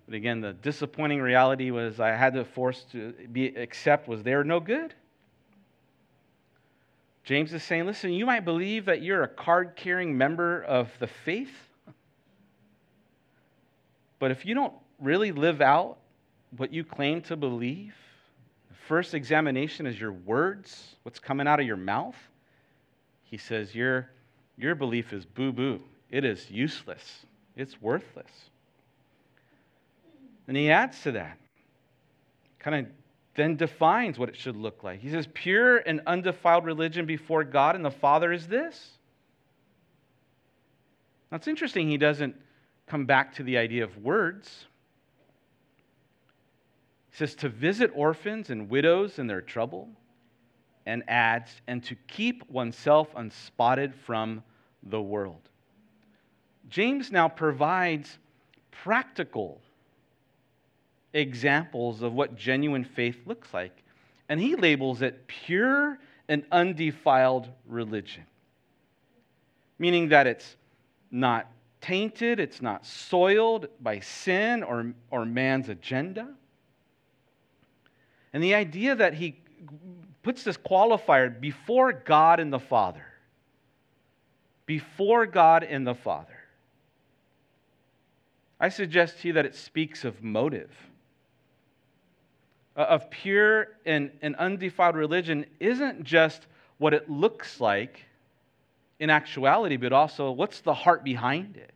But 0.06 0.16
again, 0.16 0.42
the 0.42 0.54
disappointing 0.54 1.22
reality 1.22 1.72
was 1.72 2.00
I 2.00 2.10
had 2.10 2.34
to 2.34 2.44
force 2.44 2.86
to 2.92 3.14
be 3.32 3.48
accept 3.48 4.08
was 4.08 4.22
they 4.22 4.36
were 4.36 4.44
no 4.44 4.60
good. 4.60 4.94
James 7.24 7.54
is 7.54 7.64
saying, 7.64 7.86
listen, 7.86 8.12
you 8.12 8.26
might 8.26 8.44
believe 8.44 8.86
that 8.86 9.02
you're 9.02 9.24
a 9.24 9.30
card 9.30 9.78
carrying 9.78 10.18
member 10.18 10.62
of 10.64 10.92
the 11.00 11.08
faith, 11.08 11.54
but 14.24 14.32
if 14.32 14.46
you 14.46 14.56
don't 14.56 14.72
really 15.02 15.34
live 15.34 15.60
out 15.60 15.98
what 16.56 16.72
you 16.72 16.86
claim 16.86 17.20
to 17.24 17.36
believe, 17.36 17.94
the 18.70 18.76
first 18.88 19.14
examination 19.14 19.86
is 19.86 20.00
your 20.00 20.14
words, 20.14 20.96
what's 21.04 21.20
coming 21.20 21.46
out 21.46 21.60
of 21.60 21.66
your 21.66 21.76
mouth. 21.76 22.16
He 23.24 23.36
says, 23.36 23.76
Your, 23.76 24.10
your 24.58 24.76
belief 24.76 25.12
is 25.12 25.26
boo 25.26 25.52
boo, 25.52 25.82
it 26.10 26.24
is 26.24 26.50
useless, 26.50 27.26
it's 27.58 27.82
worthless. 27.82 28.32
And 30.48 30.56
he 30.56 30.72
adds 30.72 31.02
to 31.02 31.12
that, 31.12 31.38
kind 32.60 32.86
of 32.88 32.94
then 33.36 33.58
defines 33.58 34.18
what 34.18 34.30
it 34.30 34.38
should 34.38 34.56
look 34.56 34.86
like. 34.86 35.02
He 35.02 35.10
says, 35.10 35.28
Pure 35.34 35.80
and 35.80 36.00
undefiled 36.08 36.64
religion 36.64 37.06
before 37.06 37.44
God 37.44 37.76
and 37.76 37.84
the 37.84 37.92
Father 37.92 38.32
is 38.32 38.48
this. 38.48 38.92
That's 41.30 41.50
interesting 41.50 41.90
he 41.90 41.98
doesn't 41.98 42.38
come 42.88 43.06
back 43.06 43.34
to 43.36 43.44
the 43.44 43.58
idea 43.58 43.84
of 43.84 43.98
words. 43.98 44.66
He 47.12 47.18
says, 47.18 47.36
To 47.36 47.50
visit 47.50 47.92
orphans 47.96 48.50
and 48.50 48.70
widows 48.70 49.20
in 49.20 49.28
their 49.28 49.42
trouble, 49.42 49.90
and 50.86 51.04
adds, 51.08 51.62
and 51.68 51.84
to 51.86 51.96
keep 52.08 52.50
oneself 52.50 53.08
unspotted 53.16 53.94
from 53.96 54.44
the 54.84 55.02
world. 55.02 55.50
James 56.70 57.12
now 57.12 57.30
provides 57.30 58.18
practical 58.72 59.62
examples 61.14 62.02
of 62.02 62.14
what 62.14 62.36
genuine 62.36 62.84
faith 62.84 63.18
looks 63.26 63.54
like. 63.54 63.84
And 64.30 64.40
he 64.40 64.56
labels 64.56 65.02
it 65.02 65.28
pure 65.28 66.00
and 66.28 66.44
undefiled 66.52 67.50
religion, 67.68 68.24
meaning 69.78 70.10
that 70.10 70.28
it's 70.28 70.56
not 71.12 71.48
tainted, 71.84 72.40
it's 72.40 72.62
not 72.62 72.86
soiled 72.86 73.68
by 73.82 74.00
sin 74.00 74.64
or, 74.64 74.94
or 75.12 75.26
man's 75.26 75.68
agenda. 75.68 76.30
And 78.32 78.42
the 78.42 78.56
idea 78.56 78.96
that 78.96 79.14
he 79.14 79.42
puts 80.24 80.44
this 80.44 80.58
qualifier 80.58 81.40
before 81.40 81.92
God 81.92 82.40
and 82.40 82.52
the 82.52 82.60
Father. 82.60 83.06
Before 84.66 85.26
God 85.26 85.64
and 85.64 85.86
the 85.86 85.94
Father. 85.94 86.40
I 88.60 88.70
suggest 88.70 89.20
to 89.20 89.28
you 89.28 89.34
that 89.34 89.46
it 89.46 89.56
speaks 89.56 90.06
of 90.06 90.24
motive. 90.24 90.72
Uh, 92.78 92.84
of 92.84 93.10
pure 93.12 93.68
and, 93.86 94.10
and 94.22 94.38
undefiled 94.38 94.96
religion 94.96 95.46
isn't 95.60 96.06
just 96.06 96.48
what 96.78 96.94
it 96.94 97.10
looks 97.10 97.60
like 97.60 98.06
in 99.04 99.10
actuality, 99.10 99.76
but 99.76 99.92
also 99.92 100.32
what's 100.32 100.62
the 100.62 100.74
heart 100.74 101.04
behind 101.04 101.58
it? 101.58 101.74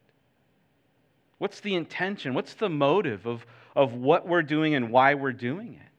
What's 1.40 1.60
the 1.60 1.76
intention? 1.76 2.34
What's 2.34 2.54
the 2.54 2.70
motive 2.70 3.26
of, 3.26 3.46
of 3.76 3.94
what 3.94 4.26
we're 4.26 4.44
doing 4.44 4.76
and 4.76 4.90
why 4.92 5.13
we're 5.16 5.34
doing 5.34 5.74
it? 5.74 5.92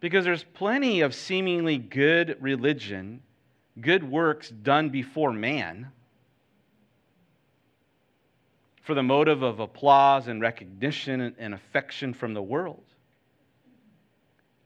Because 0.00 0.24
there's 0.24 0.42
plenty 0.42 1.02
of 1.02 1.14
seemingly 1.14 1.76
good 1.76 2.38
religion, 2.40 3.20
good 3.78 4.02
works 4.02 4.48
done 4.48 4.88
before 4.88 5.34
man 5.34 5.92
for 8.80 8.94
the 8.94 9.02
motive 9.02 9.42
of 9.42 9.60
applause 9.60 10.28
and 10.28 10.40
recognition 10.40 11.34
and 11.38 11.52
affection 11.52 12.14
from 12.14 12.32
the 12.32 12.42
world. 12.42 12.84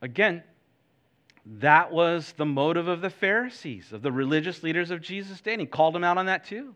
Again, 0.01 0.45
that 1.57 1.91
was 1.91 2.35
the 2.37 2.45
motive 2.45 2.89
of 2.89 3.01
the 3.01 3.11
Pharisees, 3.11 3.93
of 3.93 4.03
the 4.03 4.13
religious 4.13 4.63
leaders 4.63 4.91
of 4.91 5.01
Jesus' 5.01 5.41
day. 5.41 5.53
And 5.53 5.61
he 5.61 5.67
called 5.67 5.95
them 5.95 6.05
out 6.05 6.19
on 6.19 6.27
that 6.27 6.45
too. 6.45 6.75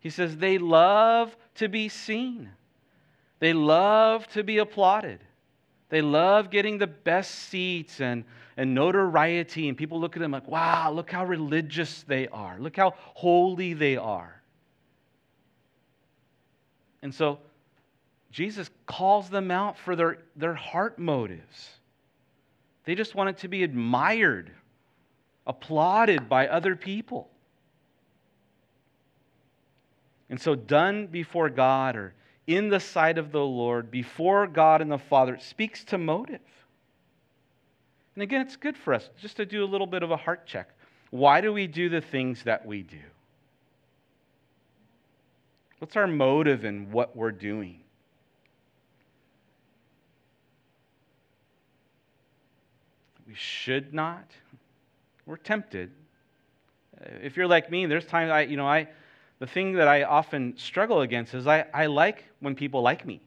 He 0.00 0.10
says, 0.10 0.36
they 0.36 0.58
love 0.58 1.34
to 1.56 1.68
be 1.68 1.88
seen, 1.88 2.50
they 3.38 3.52
love 3.52 4.26
to 4.28 4.42
be 4.42 4.58
applauded. 4.58 5.20
They 5.90 6.02
love 6.02 6.50
getting 6.50 6.78
the 6.78 6.88
best 6.88 7.30
seats 7.30 8.00
and, 8.00 8.24
and 8.56 8.74
notoriety, 8.74 9.68
and 9.68 9.76
people 9.76 10.00
look 10.00 10.16
at 10.16 10.20
them 10.20 10.32
like, 10.32 10.48
wow, 10.48 10.90
look 10.90 11.10
how 11.10 11.24
religious 11.24 12.02
they 12.08 12.26
are. 12.28 12.58
Look 12.58 12.76
how 12.76 12.94
holy 12.96 13.74
they 13.74 13.96
are. 13.96 14.42
And 17.02 17.14
so 17.14 17.38
Jesus 18.32 18.70
calls 18.86 19.28
them 19.28 19.52
out 19.52 19.78
for 19.78 19.94
their, 19.94 20.18
their 20.34 20.54
heart 20.54 20.98
motives. 20.98 21.68
They 22.84 22.94
just 22.94 23.14
want 23.14 23.30
it 23.30 23.38
to 23.38 23.48
be 23.48 23.62
admired, 23.62 24.50
applauded 25.46 26.28
by 26.28 26.48
other 26.48 26.76
people. 26.76 27.30
And 30.28 30.40
so, 30.40 30.54
done 30.54 31.06
before 31.06 31.48
God 31.48 31.96
or 31.96 32.14
in 32.46 32.68
the 32.68 32.80
sight 32.80 33.18
of 33.18 33.32
the 33.32 33.44
Lord, 33.44 33.90
before 33.90 34.46
God 34.46 34.80
and 34.80 34.90
the 34.90 34.98
Father, 34.98 35.34
it 35.34 35.42
speaks 35.42 35.84
to 35.84 35.98
motive. 35.98 36.40
And 38.14 38.22
again, 38.22 38.40
it's 38.40 38.56
good 38.56 38.76
for 38.76 38.94
us 38.94 39.10
just 39.20 39.36
to 39.38 39.46
do 39.46 39.64
a 39.64 39.66
little 39.66 39.86
bit 39.86 40.02
of 40.02 40.10
a 40.10 40.16
heart 40.16 40.46
check. 40.46 40.68
Why 41.10 41.40
do 41.40 41.52
we 41.52 41.66
do 41.66 41.88
the 41.88 42.00
things 42.00 42.42
that 42.44 42.64
we 42.64 42.82
do? 42.82 42.98
What's 45.78 45.96
our 45.96 46.06
motive 46.06 46.64
in 46.64 46.90
what 46.90 47.16
we're 47.16 47.32
doing? 47.32 47.83
Should 53.34 53.92
not. 53.92 54.30
We're 55.26 55.36
tempted. 55.36 55.90
If 57.22 57.36
you're 57.36 57.46
like 57.46 57.70
me, 57.70 57.86
there's 57.86 58.06
times 58.06 58.30
I, 58.30 58.42
you 58.42 58.56
know, 58.56 58.66
I, 58.66 58.88
the 59.40 59.46
thing 59.46 59.74
that 59.74 59.88
I 59.88 60.04
often 60.04 60.56
struggle 60.56 61.00
against 61.00 61.34
is 61.34 61.46
I, 61.46 61.66
I 61.74 61.86
like 61.86 62.24
when 62.40 62.54
people 62.54 62.82
like 62.82 63.04
me. 63.04 63.20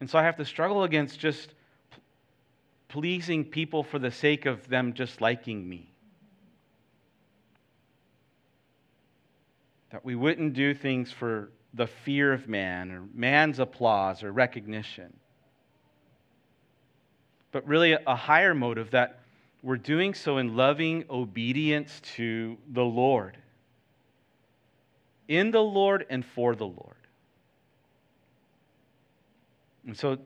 And 0.00 0.10
so 0.10 0.18
I 0.18 0.24
have 0.24 0.36
to 0.36 0.44
struggle 0.44 0.82
against 0.82 1.18
just 1.18 1.54
pleasing 2.88 3.44
people 3.44 3.82
for 3.82 3.98
the 3.98 4.10
sake 4.10 4.46
of 4.46 4.68
them 4.68 4.92
just 4.92 5.20
liking 5.20 5.66
me. 5.66 5.90
That 9.90 10.04
we 10.04 10.14
wouldn't 10.14 10.54
do 10.54 10.74
things 10.74 11.10
for 11.10 11.50
the 11.72 11.86
fear 11.86 12.32
of 12.32 12.48
man 12.48 12.90
or 12.90 13.04
man's 13.14 13.58
applause 13.58 14.22
or 14.22 14.32
recognition 14.32 15.14
but 17.52 17.66
really 17.66 17.92
a 17.92 18.16
higher 18.16 18.54
motive 18.54 18.90
that 18.90 19.20
we're 19.62 19.76
doing 19.76 20.14
so 20.14 20.38
in 20.38 20.56
loving 20.56 21.04
obedience 21.08 22.00
to 22.16 22.56
the 22.72 22.82
Lord. 22.82 23.36
In 25.28 25.50
the 25.50 25.62
Lord 25.62 26.04
and 26.10 26.24
for 26.24 26.56
the 26.56 26.66
Lord. 26.66 26.96
And 29.86 29.96
so 29.96 30.18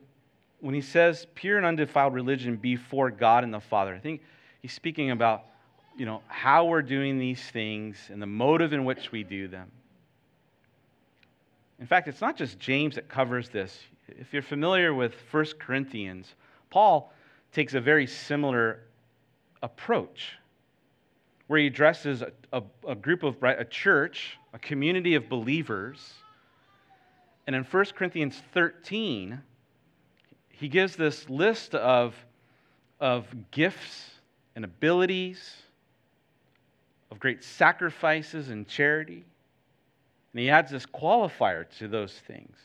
when 0.59 0.73
he 0.73 0.81
says 0.81 1.27
pure 1.35 1.57
and 1.57 1.65
undefiled 1.65 2.13
religion 2.13 2.55
before 2.55 3.11
God 3.11 3.43
and 3.43 3.53
the 3.53 3.59
Father, 3.59 3.93
I 3.93 3.99
think 3.99 4.21
he's 4.61 4.73
speaking 4.73 5.11
about 5.11 5.45
you 5.95 6.05
know 6.05 6.21
how 6.27 6.65
we're 6.65 6.83
doing 6.83 7.17
these 7.17 7.41
things 7.41 7.97
and 8.09 8.21
the 8.21 8.27
motive 8.27 8.71
in 8.71 8.85
which 8.85 9.11
we 9.11 9.23
do 9.23 9.47
them. 9.47 9.71
In 11.79 11.87
fact, 11.87 12.07
it's 12.07 12.21
not 12.21 12.35
just 12.35 12.59
James 12.59 12.95
that 12.95 13.07
covers 13.07 13.49
this. 13.49 13.79
If 14.07 14.33
you're 14.33 14.41
familiar 14.41 14.93
with 14.93 15.13
1 15.31 15.45
Corinthians, 15.59 16.33
Paul 16.69 17.11
takes 17.51 17.73
a 17.73 17.81
very 17.81 18.07
similar 18.07 18.81
approach 19.61 20.33
where 21.47 21.59
he 21.59 21.67
addresses 21.67 22.21
a, 22.21 22.31
a, 22.51 22.61
a, 22.87 22.95
group 22.95 23.23
of 23.23 23.41
a 23.41 23.65
church, 23.65 24.37
a 24.53 24.59
community 24.59 25.15
of 25.15 25.29
believers. 25.29 26.13
And 27.47 27.55
in 27.55 27.63
1 27.63 27.85
Corinthians 27.95 28.41
13, 28.53 29.41
he 30.49 30.67
gives 30.67 30.95
this 30.95 31.29
list 31.29 31.73
of, 31.73 32.15
of 32.99 33.27
gifts 33.51 34.11
and 34.55 34.65
abilities, 34.65 35.55
of 37.11 37.19
great 37.19 37.43
sacrifices 37.43 38.49
and 38.49 38.67
charity. 38.67 39.23
And 40.33 40.41
he 40.41 40.49
adds 40.49 40.71
this 40.71 40.85
qualifier 40.85 41.65
to 41.77 41.87
those 41.87 42.13
things. 42.27 42.57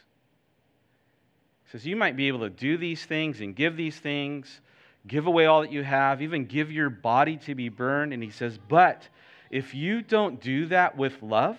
He 1.64 1.70
says, 1.70 1.86
You 1.86 1.96
might 1.96 2.16
be 2.16 2.26
able 2.28 2.40
to 2.40 2.50
do 2.50 2.76
these 2.76 3.04
things 3.04 3.40
and 3.40 3.54
give 3.54 3.76
these 3.76 3.98
things, 3.98 4.60
give 5.06 5.26
away 5.26 5.46
all 5.46 5.62
that 5.62 5.72
you 5.72 5.82
have, 5.82 6.22
even 6.22 6.46
give 6.46 6.70
your 6.70 6.90
body 6.90 7.36
to 7.38 7.54
be 7.54 7.68
burned. 7.68 8.12
And 8.12 8.22
he 8.22 8.30
says, 8.30 8.58
But 8.68 9.08
if 9.50 9.74
you 9.74 10.02
don't 10.02 10.40
do 10.40 10.66
that 10.66 10.96
with 10.96 11.22
love, 11.22 11.58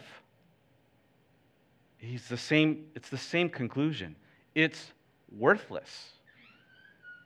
he's 1.97 2.27
the 2.27 2.37
same, 2.37 2.85
it's 2.95 3.09
the 3.09 3.17
same 3.17 3.49
conclusion. 3.49 4.15
It's 4.55 4.91
worthless. 5.37 6.11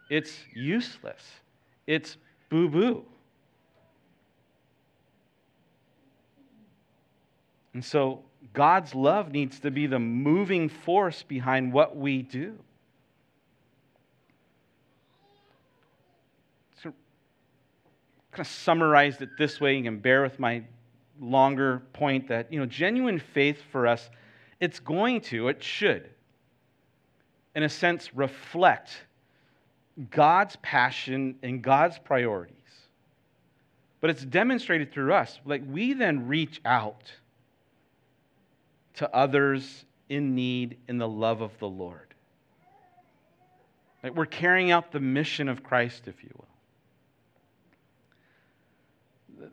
It's 0.09 0.33
useless. 0.53 1.21
It's 1.85 2.17
boo 2.49 2.69
boo. 2.69 3.05
And 7.73 7.83
so 7.83 8.23
God's 8.53 8.95
love 8.95 9.31
needs 9.31 9.59
to 9.59 9.69
be 9.71 9.85
the 9.85 9.99
moving 9.99 10.69
force 10.69 11.21
behind 11.21 11.71
what 11.71 11.95
we 11.95 12.23
do. 12.23 12.57
So, 16.81 16.93
kind 18.37 18.45
of 18.45 18.53
summarized 18.53 19.23
it 19.23 19.29
this 19.35 19.59
way. 19.59 19.75
You 19.75 19.83
can 19.83 19.97
bear 19.97 20.21
with 20.21 20.39
my 20.39 20.61
longer 21.19 21.81
point 21.93 22.27
that, 22.27 22.53
you 22.53 22.59
know, 22.59 22.67
genuine 22.67 23.17
faith 23.17 23.57
for 23.71 23.87
us, 23.87 24.11
it's 24.59 24.79
going 24.79 25.21
to, 25.21 25.47
it 25.47 25.63
should, 25.63 26.07
in 27.55 27.63
a 27.63 27.69
sense, 27.69 28.13
reflect 28.13 29.01
God's 30.11 30.55
passion 30.57 31.35
and 31.41 31.63
God's 31.63 31.97
priorities. 31.97 32.53
But 34.01 34.11
it's 34.11 34.23
demonstrated 34.23 34.93
through 34.93 35.13
us. 35.13 35.39
Like 35.43 35.63
we 35.67 35.93
then 35.93 36.27
reach 36.27 36.61
out 36.63 37.11
to 38.97 39.11
others 39.15 39.85
in 40.09 40.35
need 40.35 40.77
in 40.87 40.99
the 40.99 41.07
love 41.07 41.41
of 41.41 41.57
the 41.57 41.67
Lord. 41.67 42.13
Like 44.03 44.15
we're 44.15 44.27
carrying 44.27 44.69
out 44.69 44.91
the 44.91 44.99
mission 44.99 45.49
of 45.49 45.63
Christ, 45.63 46.07
if 46.07 46.23
you 46.23 46.29
will. 46.35 46.36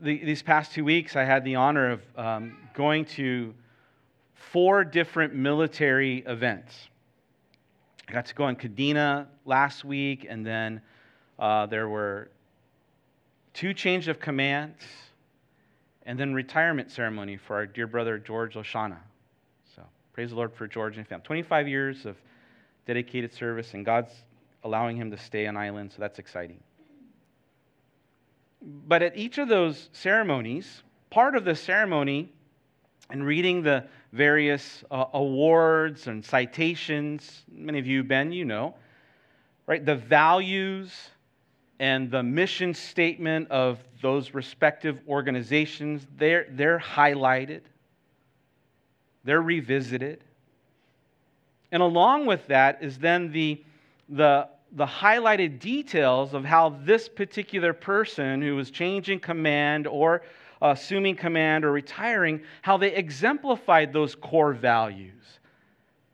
The, 0.04 0.22
these 0.22 0.42
past 0.42 0.72
two 0.72 0.84
weeks, 0.84 1.16
I 1.16 1.24
had 1.24 1.44
the 1.44 1.54
honor 1.54 1.92
of 1.92 2.02
um, 2.14 2.58
going 2.74 3.06
to 3.16 3.54
four 4.34 4.84
different 4.84 5.34
military 5.34 6.18
events. 6.26 6.90
I 8.06 8.12
got 8.12 8.26
to 8.26 8.34
go 8.34 8.48
in 8.48 8.56
Kadena 8.56 9.26
last 9.46 9.82
week, 9.82 10.26
and 10.28 10.44
then 10.44 10.82
uh, 11.38 11.64
there 11.64 11.88
were 11.88 12.28
two 13.54 13.72
change 13.72 14.08
of 14.08 14.20
commands, 14.20 14.82
and 16.04 16.20
then 16.20 16.34
retirement 16.34 16.90
ceremony 16.90 17.38
for 17.38 17.56
our 17.56 17.64
dear 17.64 17.86
brother 17.86 18.18
George 18.18 18.56
Oshana. 18.56 18.98
So 19.74 19.82
praise 20.12 20.28
the 20.28 20.36
Lord 20.36 20.52
for 20.52 20.68
George 20.68 20.98
and 20.98 21.08
family. 21.08 21.24
25 21.24 21.66
years 21.66 22.04
of 22.04 22.16
dedicated 22.86 23.32
service, 23.32 23.72
and 23.72 23.86
God's 23.86 24.12
allowing 24.64 24.98
him 24.98 25.10
to 25.12 25.16
stay 25.16 25.46
on 25.46 25.56
island, 25.56 25.92
so 25.92 25.96
that's 25.98 26.18
exciting. 26.18 26.60
But 28.64 29.02
at 29.02 29.16
each 29.16 29.38
of 29.38 29.48
those 29.48 29.90
ceremonies, 29.92 30.82
part 31.10 31.36
of 31.36 31.44
the 31.44 31.54
ceremony 31.54 32.32
and 33.10 33.26
reading 33.26 33.62
the 33.62 33.84
various 34.12 34.82
uh, 34.90 35.04
awards 35.12 36.06
and 36.06 36.24
citations, 36.24 37.42
many 37.50 37.78
of 37.78 37.86
you, 37.86 38.02
Ben, 38.02 38.32
you 38.32 38.44
know, 38.44 38.74
right? 39.66 39.84
The 39.84 39.96
values 39.96 41.10
and 41.78 42.10
the 42.10 42.22
mission 42.22 42.72
statement 42.72 43.50
of 43.50 43.78
those 44.00 44.32
respective 44.32 45.00
organizations, 45.08 46.06
they're, 46.16 46.46
they're 46.50 46.78
highlighted, 46.78 47.62
they're 49.24 49.42
revisited. 49.42 50.24
And 51.72 51.82
along 51.82 52.26
with 52.26 52.46
that 52.46 52.78
is 52.82 52.98
then 52.98 53.32
the, 53.32 53.62
the, 54.08 54.48
the 54.74 54.86
highlighted 54.86 55.60
details 55.60 56.34
of 56.34 56.44
how 56.44 56.70
this 56.84 57.08
particular 57.08 57.72
person 57.72 58.42
who 58.42 58.56
was 58.56 58.70
changing 58.70 59.20
command 59.20 59.86
or 59.86 60.22
assuming 60.60 61.14
command 61.14 61.64
or 61.64 61.70
retiring, 61.70 62.40
how 62.62 62.76
they 62.76 62.92
exemplified 62.94 63.92
those 63.92 64.14
core 64.14 64.52
values, 64.52 65.38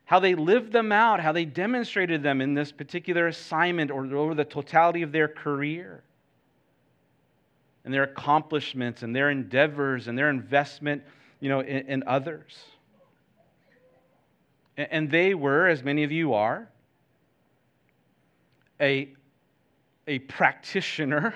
how 0.05 0.19
they 0.19 0.35
lived 0.35 0.73
them 0.73 0.93
out, 0.93 1.21
how 1.21 1.33
they 1.33 1.45
demonstrated 1.45 2.23
them 2.23 2.41
in 2.41 2.53
this 2.53 2.71
particular 2.71 3.29
assignment 3.29 3.91
or 3.91 4.05
over 4.15 4.35
the 4.35 4.45
totality 4.45 5.03
of 5.03 5.13
their 5.13 5.29
career, 5.29 6.03
and 7.85 7.95
their 7.95 8.03
accomplishments 8.03 9.03
and 9.03 9.17
their 9.17 9.31
endeavors 9.31 10.07
and 10.07 10.19
their 10.19 10.29
investment 10.29 11.03
you 11.41 11.49
know, 11.49 11.61
in, 11.61 11.87
in 11.87 12.05
others. 12.07 12.59
And 14.77 15.11
they 15.11 15.35
were, 15.35 15.67
as 15.67 15.83
many 15.83 16.05
of 16.05 16.13
you 16.13 16.35
are, 16.35 16.69
a, 18.81 19.13
a 20.07 20.19
practitioner 20.21 21.35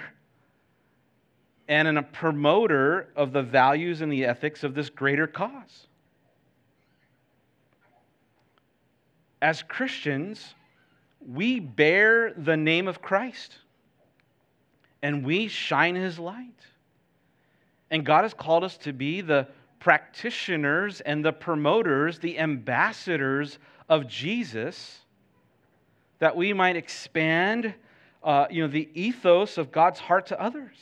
and 1.68 1.98
a 1.98 2.02
promoter 2.02 3.08
of 3.16 3.32
the 3.32 3.42
values 3.42 4.00
and 4.00 4.12
the 4.12 4.24
ethics 4.24 4.64
of 4.64 4.74
this 4.74 4.90
greater 4.90 5.26
cause. 5.26 5.86
As 9.40 9.62
Christians, 9.62 10.54
we 11.26 11.60
bear 11.60 12.32
the 12.32 12.56
name 12.56 12.88
of 12.88 13.00
Christ 13.00 13.58
and 15.02 15.24
we 15.24 15.48
shine 15.48 15.94
his 15.94 16.18
light. 16.18 16.48
And 17.90 18.04
God 18.04 18.22
has 18.22 18.32
called 18.32 18.64
us 18.64 18.78
to 18.78 18.92
be 18.92 19.20
the 19.20 19.46
practitioners 19.78 21.02
and 21.02 21.22
the 21.22 21.32
promoters, 21.32 22.18
the 22.18 22.38
ambassadors 22.38 23.58
of 23.88 24.08
Jesus, 24.08 25.03
that 26.18 26.36
we 26.36 26.52
might 26.52 26.76
expand 26.76 27.74
uh, 28.22 28.46
you 28.50 28.62
know, 28.62 28.68
the 28.68 28.88
ethos 28.94 29.58
of 29.58 29.70
God's 29.70 30.00
heart 30.00 30.26
to 30.26 30.40
others 30.40 30.76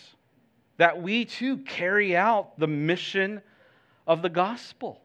that 0.76 1.02
we 1.02 1.24
too 1.24 1.58
carry 1.58 2.16
out 2.16 2.58
the 2.58 2.66
mission 2.66 3.42
of 4.06 4.22
the 4.22 4.28
gospel. 4.28 5.00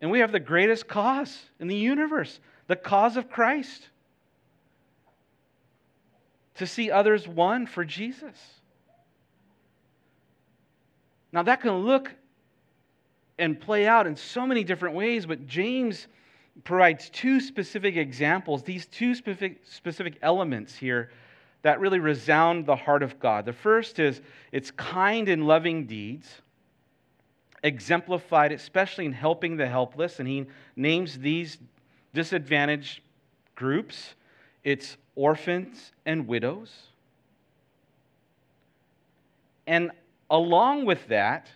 And 0.00 0.10
we 0.10 0.20
have 0.20 0.32
the 0.32 0.40
greatest 0.40 0.86
cause 0.86 1.38
in 1.58 1.68
the 1.68 1.76
universe 1.76 2.40
the 2.68 2.76
cause 2.76 3.16
of 3.16 3.30
Christ. 3.30 3.88
To 6.56 6.66
see 6.66 6.90
others 6.90 7.26
won 7.26 7.66
for 7.66 7.84
Jesus. 7.84 8.36
Now, 11.32 11.42
that 11.44 11.60
can 11.60 11.72
look 11.72 12.12
and 13.38 13.60
play 13.60 13.86
out 13.86 14.06
in 14.06 14.16
so 14.16 14.46
many 14.46 14.64
different 14.64 14.94
ways, 14.94 15.24
but 15.24 15.46
James 15.46 16.06
provides 16.64 17.10
two 17.10 17.40
specific 17.40 17.96
examples, 17.96 18.62
these 18.62 18.86
two 18.86 19.14
specific, 19.14 19.60
specific 19.64 20.18
elements 20.22 20.74
here 20.74 21.10
that 21.62 21.80
really 21.80 21.98
resound 21.98 22.66
the 22.66 22.76
heart 22.76 23.02
of 23.02 23.18
God. 23.18 23.44
The 23.44 23.52
first 23.52 23.98
is 23.98 24.20
its 24.52 24.70
kind 24.70 25.28
and 25.28 25.46
loving 25.46 25.86
deeds, 25.86 26.42
exemplified 27.62 28.52
especially 28.52 29.06
in 29.06 29.12
helping 29.12 29.56
the 29.56 29.66
helpless, 29.66 30.20
and 30.20 30.28
he 30.28 30.46
names 30.76 31.18
these 31.18 31.58
disadvantaged 32.14 33.00
groups 33.54 34.14
it's 34.68 34.98
orphans 35.14 35.92
and 36.04 36.26
widows. 36.26 36.70
And 39.66 39.90
along 40.30 40.84
with 40.84 41.06
that, 41.08 41.48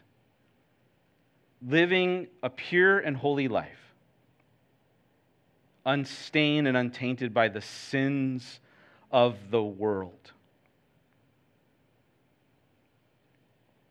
living 1.66 2.28
a 2.42 2.48
pure 2.48 3.00
and 3.00 3.14
holy 3.14 3.48
life, 3.48 3.81
unstained 5.84 6.68
and 6.68 6.76
untainted 6.76 7.34
by 7.34 7.48
the 7.48 7.60
sins 7.60 8.60
of 9.10 9.36
the 9.50 9.62
world. 9.62 10.32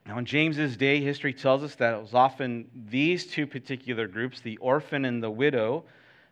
Now, 0.05 0.17
in 0.17 0.25
James's 0.25 0.75
day, 0.77 0.99
history 0.99 1.33
tells 1.33 1.63
us 1.63 1.75
that 1.75 1.93
it 1.93 2.01
was 2.01 2.13
often 2.13 2.69
these 2.89 3.27
two 3.27 3.45
particular 3.45 4.07
groups, 4.07 4.41
the 4.41 4.57
orphan 4.57 5.05
and 5.05 5.21
the 5.21 5.29
widow, 5.29 5.83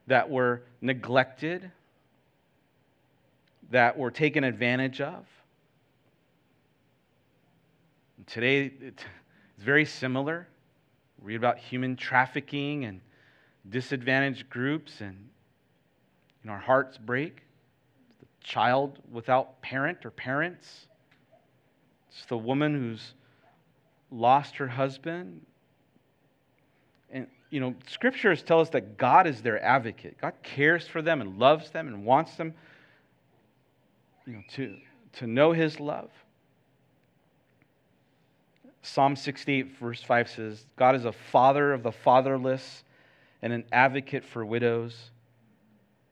that 0.07 0.29
were 0.29 0.63
neglected, 0.81 1.71
that 3.69 3.97
were 3.97 4.09
taken 4.09 4.43
advantage 4.43 5.01
of. 5.01 5.25
And 8.17 8.27
today, 8.27 8.71
it's 8.81 9.03
very 9.59 9.85
similar. 9.85 10.47
We 11.21 11.33
read 11.33 11.35
about 11.37 11.59
human 11.59 11.95
trafficking 11.95 12.85
and 12.85 13.01
disadvantaged 13.69 14.49
groups, 14.49 14.99
and 14.99 15.29
know, 16.45 16.53
our 16.53 16.59
hearts 16.59 16.97
break 16.97 17.43
The 18.19 18.27
child 18.43 18.99
without 19.11 19.61
parent 19.61 20.05
or 20.05 20.11
parents. 20.11 20.87
It's 22.11 22.25
the 22.25 22.37
woman 22.37 22.73
who's 22.73 23.13
lost 24.11 24.55
her 24.57 24.67
husband. 24.67 25.41
And, 27.11 27.27
you 27.49 27.59
know, 27.59 27.75
scriptures 27.87 28.41
tell 28.43 28.59
us 28.59 28.69
that 28.69 28.97
God 28.97 29.27
is 29.27 29.41
their 29.41 29.63
advocate. 29.63 30.17
God 30.21 30.33
cares 30.43 30.87
for 30.87 31.01
them 31.01 31.21
and 31.21 31.39
loves 31.39 31.71
them 31.71 31.87
and 31.87 32.05
wants 32.05 32.35
them 32.35 32.53
you 34.25 34.33
know, 34.33 34.41
to, 34.53 34.77
to 35.13 35.27
know 35.27 35.51
his 35.51 35.79
love. 35.79 36.09
Psalm 38.81 39.15
68, 39.15 39.77
verse 39.77 40.01
5 40.01 40.29
says, 40.29 40.65
God 40.77 40.95
is 40.95 41.05
a 41.05 41.11
father 41.11 41.73
of 41.73 41.83
the 41.83 41.91
fatherless 41.91 42.83
and 43.41 43.51
an 43.53 43.63
advocate 43.71 44.23
for 44.25 44.45
widows, 44.45 45.11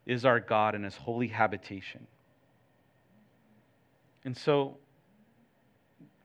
is 0.08 0.24
our 0.26 0.40
God 0.40 0.74
and 0.74 0.86
his 0.86 0.96
holy 0.96 1.28
habitation. 1.28 2.08
And 4.24 4.36
so, 4.36 4.78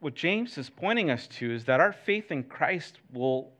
what 0.00 0.14
James 0.14 0.56
is 0.56 0.70
pointing 0.70 1.10
us 1.10 1.26
to 1.38 1.52
is 1.52 1.64
that 1.66 1.80
our 1.80 1.92
faith 1.92 2.30
in 2.30 2.44
Christ 2.44 2.98
will 3.12 3.50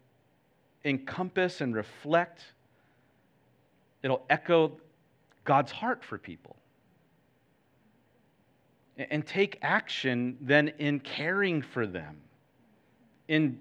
encompass 0.84 1.60
and 1.60 1.74
reflect, 1.74 2.44
it'll 4.02 4.24
echo 4.30 4.72
God's 5.44 5.72
heart 5.72 6.04
for 6.04 6.18
people. 6.18 6.56
And 8.96 9.26
take 9.26 9.58
action 9.62 10.36
then 10.40 10.68
in 10.78 11.00
caring 11.00 11.62
for 11.62 11.86
them, 11.86 12.16
in 13.26 13.58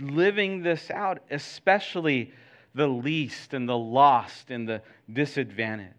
living 0.00 0.62
this 0.62 0.90
out, 0.90 1.18
especially 1.30 2.32
the 2.74 2.86
least 2.86 3.54
and 3.54 3.68
the 3.68 3.76
lost 3.76 4.50
and 4.50 4.68
the 4.68 4.82
disadvantaged. 5.12 5.94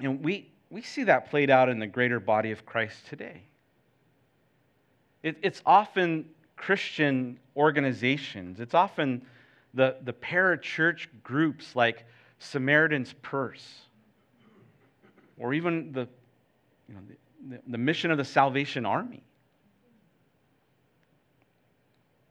And 0.00 0.22
we, 0.22 0.50
we 0.70 0.82
see 0.82 1.04
that 1.04 1.30
played 1.30 1.50
out 1.50 1.68
in 1.68 1.78
the 1.78 1.86
greater 1.86 2.20
body 2.20 2.50
of 2.50 2.64
Christ 2.64 3.06
today. 3.08 3.42
It, 5.22 5.36
it's 5.42 5.62
often 5.66 6.26
Christian 6.56 7.38
organizations, 7.56 8.60
it's 8.60 8.74
often 8.74 9.22
the, 9.74 9.96
the 10.04 10.12
parachurch 10.12 11.06
groups 11.22 11.76
like 11.76 12.04
Samaritan's 12.38 13.14
Purse, 13.22 13.80
or 15.38 15.54
even 15.54 15.92
the, 15.92 16.08
you 16.88 16.94
know, 16.94 17.00
the, 17.48 17.58
the 17.68 17.78
mission 17.78 18.10
of 18.10 18.18
the 18.18 18.24
Salvation 18.24 18.86
Army. 18.86 19.22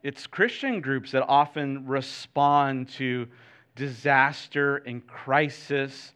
It's 0.02 0.26
Christian 0.26 0.80
groups 0.80 1.12
that 1.12 1.24
often 1.26 1.86
respond 1.86 2.88
to 2.90 3.26
disaster 3.74 4.76
and 4.78 5.06
crisis, 5.06 6.12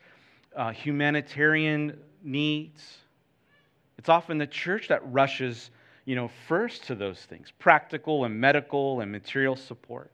uh, 0.55 0.70
humanitarian 0.70 1.99
needs. 2.22 2.99
It's 3.99 4.09
often 4.09 4.39
the 4.39 4.47
church 4.47 4.89
that 4.89 5.01
rushes, 5.12 5.70
you 6.05 6.14
know, 6.14 6.30
first 6.47 6.85
to 6.85 6.95
those 6.95 7.18
things, 7.20 7.53
practical 7.59 8.24
and 8.24 8.41
medical 8.41 9.01
and 9.01 9.11
material 9.11 9.57
support. 9.57 10.12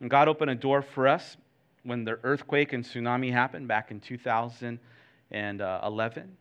And 0.00 0.10
God 0.10 0.26
opened 0.28 0.50
a 0.50 0.56
door 0.56 0.82
for 0.82 1.06
us 1.06 1.36
when 1.84 2.04
the 2.04 2.18
earthquake 2.24 2.72
and 2.72 2.84
tsunami 2.84 3.30
happened 3.30 3.68
back 3.68 3.92
in 3.92 4.00
2011. 4.00 6.36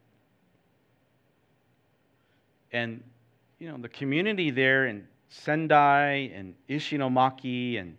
And, 2.71 3.03
you 3.59 3.67
know, 3.67 3.77
the 3.77 3.89
community 3.89 4.49
there 4.49 4.87
in 4.87 5.07
Sendai 5.33 6.31
and 6.35 6.53
Ishinomaki 6.69 7.79
and 7.79 7.97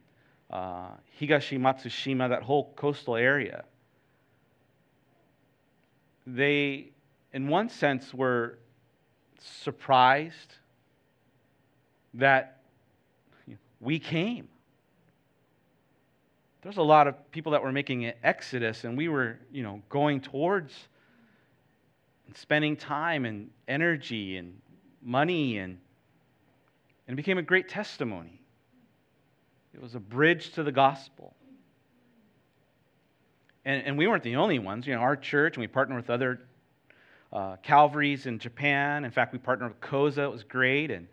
uh, 0.50 0.90
Higashi 1.20 1.58
Matsushima, 1.58 2.28
that 2.28 2.42
whole 2.42 2.72
coastal 2.76 3.16
area, 3.16 3.64
they, 6.26 6.90
in 7.32 7.48
one 7.48 7.68
sense, 7.68 8.14
were 8.14 8.58
surprised 9.40 10.54
that 12.14 12.60
we 13.80 13.98
came. 13.98 14.48
There's 16.62 16.76
a 16.76 16.82
lot 16.82 17.08
of 17.08 17.30
people 17.32 17.52
that 17.52 17.62
were 17.62 17.72
making 17.72 18.04
an 18.04 18.14
exodus, 18.22 18.84
and 18.84 18.96
we 18.96 19.08
were, 19.08 19.38
you 19.52 19.64
know, 19.64 19.82
going 19.88 20.20
towards 20.20 20.72
and 22.28 22.36
spending 22.36 22.76
time 22.76 23.24
and 23.24 23.50
energy 23.66 24.36
and 24.36 24.60
money, 25.02 25.58
and, 25.58 25.78
and 27.06 27.14
it 27.14 27.16
became 27.16 27.38
a 27.38 27.42
great 27.42 27.68
testimony. 27.68 28.40
It 29.74 29.82
was 29.82 29.94
a 29.94 30.00
bridge 30.00 30.52
to 30.52 30.62
the 30.62 30.72
gospel. 30.72 31.34
And, 33.64 33.82
and 33.86 33.98
we 33.98 34.06
weren't 34.06 34.22
the 34.22 34.36
only 34.36 34.58
ones. 34.58 34.86
You 34.86 34.94
know, 34.94 35.00
our 35.00 35.16
church, 35.16 35.56
and 35.56 35.60
we 35.62 35.66
partnered 35.66 35.96
with 35.96 36.10
other 36.10 36.40
uh, 37.32 37.56
Calvaries 37.62 38.26
in 38.26 38.38
Japan. 38.38 39.04
In 39.04 39.10
fact, 39.10 39.32
we 39.32 39.38
partnered 39.38 39.70
with 39.70 39.80
Koza. 39.80 40.24
It 40.24 40.30
was 40.30 40.44
great. 40.44 40.90
And 40.90 41.08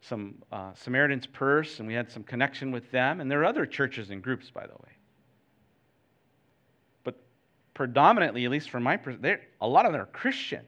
some 0.00 0.34
uh, 0.52 0.72
Samaritan's 0.74 1.26
Purse, 1.26 1.78
and 1.78 1.88
we 1.88 1.94
had 1.94 2.10
some 2.10 2.22
connection 2.22 2.70
with 2.70 2.90
them. 2.90 3.20
And 3.20 3.30
there 3.30 3.40
are 3.40 3.46
other 3.46 3.66
churches 3.66 4.10
and 4.10 4.22
groups, 4.22 4.50
by 4.50 4.66
the 4.66 4.74
way. 4.74 4.92
But 7.04 7.16
predominantly, 7.72 8.44
at 8.44 8.50
least 8.50 8.70
from 8.70 8.82
my 8.82 8.96
perspective, 8.96 9.40
a 9.60 9.66
lot 9.66 9.86
of 9.86 9.92
them 9.92 10.00
are 10.00 10.06
Christian. 10.06 10.64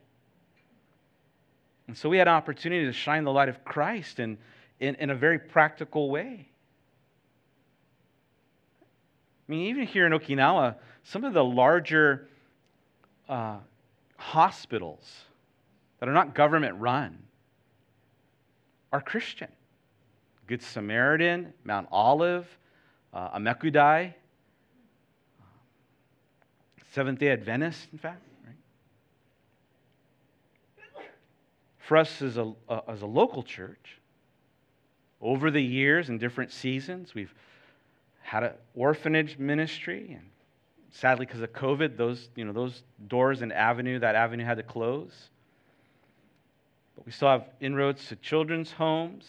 And 1.86 1.96
so 1.96 2.08
we 2.08 2.18
had 2.18 2.26
an 2.26 2.34
opportunity 2.34 2.86
to 2.86 2.92
shine 2.92 3.24
the 3.24 3.30
light 3.30 3.48
of 3.48 3.64
Christ 3.64 4.18
in, 4.18 4.38
in, 4.80 4.94
in 4.96 5.10
a 5.10 5.14
very 5.14 5.38
practical 5.38 6.10
way. 6.10 6.48
I 9.48 9.52
mean, 9.52 9.66
even 9.68 9.86
here 9.86 10.06
in 10.06 10.12
Okinawa, 10.12 10.76
some 11.04 11.24
of 11.24 11.32
the 11.32 11.44
larger 11.44 12.28
uh, 13.28 13.58
hospitals 14.16 15.22
that 16.00 16.08
are 16.08 16.12
not 16.12 16.34
government 16.34 16.76
run 16.78 17.18
are 18.92 19.00
Christian. 19.00 19.48
Good 20.46 20.62
Samaritan, 20.62 21.52
Mount 21.64 21.88
Olive, 21.90 22.46
uh, 23.12 23.38
Amekudai, 23.38 24.14
Seventh 26.92 27.18
day 27.18 27.30
Adventist, 27.30 27.88
in 27.92 27.98
fact. 27.98 28.22
For 31.78 31.96
us 31.98 32.20
as 32.22 32.36
a, 32.36 32.52
uh, 32.68 32.80
as 32.88 33.02
a 33.02 33.06
local 33.06 33.42
church, 33.42 33.98
over 35.20 35.50
the 35.50 35.62
years 35.62 36.08
and 36.08 36.20
different 36.20 36.52
seasons, 36.52 37.14
we've 37.14 37.34
had 38.22 38.42
an 38.42 38.52
orphanage 38.74 39.38
ministry 39.38 40.12
and 40.12 40.28
sadly, 40.96 41.26
because 41.26 41.42
of 41.42 41.52
COVID, 41.52 41.96
those, 41.96 42.30
you 42.34 42.44
know, 42.44 42.52
those 42.52 42.82
doors 43.08 43.42
and 43.42 43.52
avenue, 43.52 43.98
that 43.98 44.14
avenue 44.14 44.44
had 44.44 44.56
to 44.56 44.62
close. 44.62 45.28
But 46.96 47.04
we 47.04 47.12
still 47.12 47.28
have 47.28 47.44
inroads 47.60 48.08
to 48.08 48.16
children's 48.16 48.72
homes. 48.72 49.26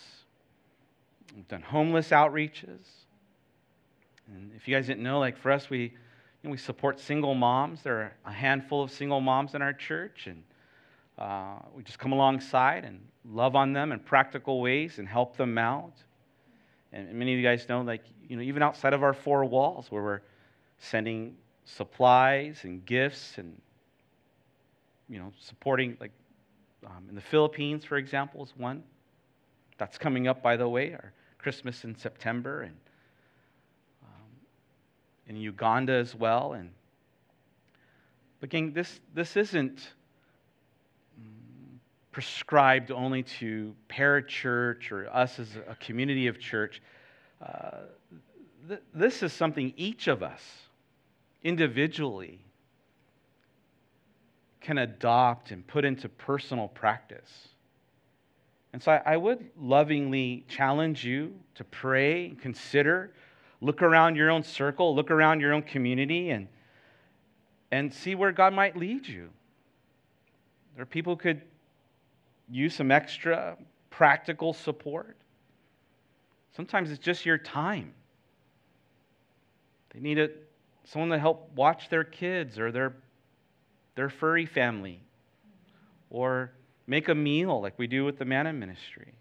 We've 1.36 1.48
done 1.48 1.62
homeless 1.62 2.10
outreaches. 2.10 2.80
And 4.28 4.52
if 4.56 4.68
you 4.68 4.76
guys 4.76 4.88
didn't 4.88 5.04
know, 5.04 5.20
like 5.20 5.38
for 5.38 5.52
us, 5.52 5.70
we, 5.70 5.80
you 5.80 5.90
know, 6.44 6.52
we 6.52 6.58
support 6.58 7.00
single 7.00 7.36
moms. 7.36 7.84
There 7.84 7.98
are 7.98 8.14
a 8.26 8.32
handful 8.32 8.82
of 8.82 8.92
single 8.92 9.22
moms 9.22 9.54
in 9.54 9.62
our 9.62 9.74
church, 9.74 10.28
and 10.28 10.44
uh, 11.18 11.60
we 11.76 11.84
just 11.84 12.00
come 12.00 12.14
alongside 12.14 12.86
and 12.86 13.00
love 13.32 13.56
on 13.56 13.74
them 13.74 13.92
in 13.92 14.00
practical 14.00 14.62
ways 14.62 15.00
and 15.00 15.08
help 15.08 15.38
them 15.38 15.58
out. 15.58 15.94
And 16.94 17.14
many 17.14 17.34
of 17.34 17.40
you 17.40 17.46
guys 17.46 17.68
know, 17.68 17.82
like, 17.82 18.04
you 18.28 18.36
know, 18.38 18.42
even 18.42 18.64
outside 18.64 18.94
of 18.94 19.04
our 19.04 19.14
four 19.14 19.44
walls, 19.46 19.92
where 19.92 20.02
we're 20.02 20.22
sending 20.80 21.36
supplies 21.68 22.62
and 22.64 22.86
gifts 22.86 23.38
and 23.38 23.60
you 25.10 25.20
know 25.20 25.34
supporting 25.40 25.98
like 26.00 26.12
um, 26.86 27.06
in 27.10 27.16
the 27.16 27.22
philippines 27.22 27.84
for 27.84 27.98
example 27.98 28.42
is 28.42 28.54
one 28.56 28.82
that's 29.78 29.98
coming 29.98 30.28
up 30.28 30.42
by 30.42 30.56
the 30.56 30.68
way 30.68 30.94
our 30.94 31.12
christmas 31.38 31.84
in 31.84 31.94
september 31.94 32.62
and 32.62 32.76
um, 34.04 34.32
in 35.28 35.36
uganda 35.36 35.92
as 35.92 36.16
well 36.16 36.54
and 36.54 36.70
but 38.40 38.48
again 38.48 38.72
this 38.74 39.02
this 39.14 39.36
isn't 39.36 39.94
prescribed 42.18 42.90
only 42.90 43.22
to 43.22 43.76
parachurch 43.88 44.92
or 44.92 45.08
us 45.16 45.38
as 45.38 45.56
a 45.68 45.76
community 45.76 46.26
of 46.26 46.40
church 46.40 46.82
uh, 47.46 47.82
th- 48.68 48.80
this 48.92 49.22
is 49.22 49.32
something 49.32 49.72
each 49.78 50.08
of 50.08 50.24
us 50.24 50.42
individually 51.44 52.40
can 54.62 54.80
adopt 54.80 55.52
and 55.52 55.68
put 55.68 55.86
into 55.86 56.10
personal 56.10 56.68
practice. 56.70 57.50
And 58.74 58.82
so 58.82 58.94
I, 58.94 59.14
I 59.14 59.18
would 59.18 59.52
lovingly 59.56 60.44
challenge 60.48 61.06
you 61.06 61.36
to 61.54 61.64
pray, 61.66 62.36
consider, 62.42 63.12
look 63.62 63.84
around 63.84 64.16
your 64.16 64.32
own 64.32 64.42
circle, 64.42 64.96
look 64.96 65.12
around 65.12 65.40
your 65.40 65.54
own 65.54 65.62
community, 65.62 66.32
and, 66.32 66.48
and 67.72 67.94
see 67.94 68.16
where 68.16 68.32
God 68.32 68.54
might 68.56 68.76
lead 68.76 69.08
you. 69.08 69.30
There 70.74 70.82
are 70.82 70.88
people 70.88 71.14
who 71.14 71.20
could 71.20 71.44
use 72.50 72.76
some 72.76 72.92
extra 72.92 73.58
practical 73.90 74.54
support. 74.54 75.18
Sometimes 76.56 76.92
it's 76.92 77.00
just 77.00 77.26
your 77.26 77.38
time. 77.38 77.94
They 79.94 80.00
need 80.00 80.18
it 80.18 80.48
someone 80.86 81.10
to 81.10 81.20
help 81.20 81.52
watch 81.56 81.90
their 81.90 82.04
kids 82.04 82.58
or 82.58 82.72
their, 82.72 82.94
their 83.96 84.10
furry 84.10 84.46
family, 84.46 85.02
or 86.10 86.52
make 86.88 87.10
a 87.10 87.16
meal 87.16 87.62
like 87.62 87.78
we 87.78 87.88
do 87.88 88.06
with 88.06 88.18
the 88.18 88.26
Manna 88.26 88.54
Ministry. 88.54 89.14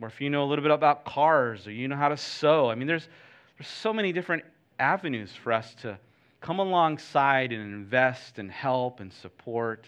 or 0.00 0.08
if 0.08 0.20
you 0.20 0.28
know 0.28 0.44
a 0.44 0.46
little 0.46 0.62
bit 0.62 0.72
about 0.72 1.04
cars, 1.04 1.66
or 1.66 1.72
you 1.72 1.88
know 1.88 1.96
how 1.96 2.08
to 2.08 2.16
sew. 2.16 2.70
I 2.70 2.74
mean, 2.74 2.86
there's, 2.86 3.08
there's 3.56 3.68
so 3.68 3.92
many 3.92 4.12
different 4.12 4.44
avenues 4.78 5.32
for 5.32 5.52
us 5.52 5.74
to 5.76 5.98
come 6.40 6.58
alongside 6.58 7.52
and 7.52 7.62
invest 7.62 8.38
and 8.38 8.50
help 8.50 9.00
and 9.00 9.12
support. 9.12 9.86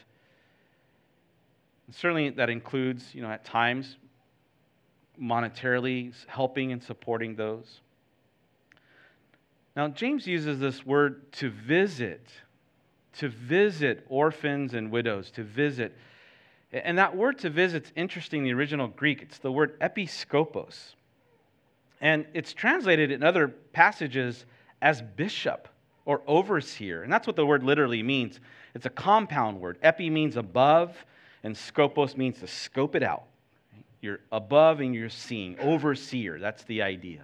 And 1.86 1.94
certainly, 1.94 2.30
that 2.30 2.50
includes, 2.50 3.14
you 3.14 3.22
know, 3.22 3.30
at 3.30 3.44
times, 3.44 3.96
monetarily 5.20 6.12
helping 6.26 6.72
and 6.72 6.82
supporting 6.82 7.36
those. 7.36 7.80
Now, 9.76 9.88
James 9.88 10.26
uses 10.26 10.58
this 10.58 10.84
word 10.84 11.30
to 11.32 11.50
visit, 11.50 12.26
to 13.18 13.28
visit 13.28 14.04
orphans 14.08 14.74
and 14.74 14.90
widows, 14.90 15.30
to 15.32 15.42
visit. 15.42 15.96
And 16.72 16.98
that 16.98 17.16
word 17.16 17.38
to 17.40 17.50
visit 17.50 17.84
is 17.84 17.92
interesting, 17.94 18.40
in 18.40 18.44
the 18.44 18.54
original 18.54 18.88
Greek. 18.88 19.22
It's 19.22 19.38
the 19.38 19.52
word 19.52 19.78
episkopos. 19.80 20.94
And 22.00 22.26
it's 22.34 22.52
translated 22.52 23.10
in 23.10 23.22
other 23.22 23.48
passages 23.48 24.44
as 24.82 25.02
bishop 25.02 25.68
or 26.04 26.22
overseer. 26.26 27.02
And 27.02 27.12
that's 27.12 27.26
what 27.26 27.36
the 27.36 27.46
word 27.46 27.62
literally 27.62 28.02
means. 28.02 28.40
It's 28.74 28.86
a 28.86 28.90
compound 28.90 29.60
word. 29.60 29.78
Epi 29.82 30.10
means 30.10 30.36
above, 30.36 31.04
and 31.46 31.54
scopos 31.54 32.16
means 32.16 32.40
to 32.40 32.48
scope 32.48 32.96
it 32.96 33.04
out. 33.04 33.22
You're 34.00 34.18
above 34.32 34.80
and 34.80 34.92
you're 34.92 35.08
seeing. 35.08 35.56
Overseer, 35.60 36.40
that's 36.40 36.64
the 36.64 36.82
idea. 36.82 37.22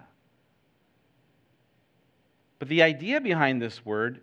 But 2.60 2.68
the 2.68 2.82
idea 2.82 3.20
behind 3.20 3.60
this 3.60 3.84
word 3.84 4.20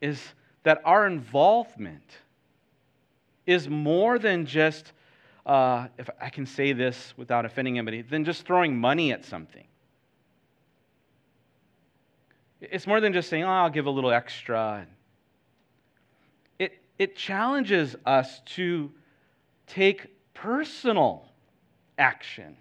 is 0.00 0.18
that 0.62 0.80
our 0.86 1.06
involvement 1.06 2.10
is 3.44 3.68
more 3.68 4.18
than 4.18 4.46
just, 4.46 4.92
uh, 5.44 5.88
if 5.98 6.08
I 6.18 6.30
can 6.30 6.46
say 6.46 6.72
this 6.72 7.12
without 7.18 7.44
offending 7.44 7.76
anybody, 7.76 8.00
than 8.00 8.24
just 8.24 8.46
throwing 8.46 8.78
money 8.78 9.12
at 9.12 9.26
something. 9.26 9.66
It's 12.62 12.86
more 12.86 13.02
than 13.02 13.12
just 13.12 13.28
saying, 13.28 13.44
oh, 13.44 13.48
I'll 13.48 13.68
give 13.68 13.84
a 13.84 13.90
little 13.90 14.10
extra. 14.10 14.86
It, 16.58 16.78
it 16.98 17.14
challenges 17.14 17.94
us 18.06 18.40
to 18.56 18.90
take 19.68 20.06
personal 20.34 21.24
action. 21.98 22.56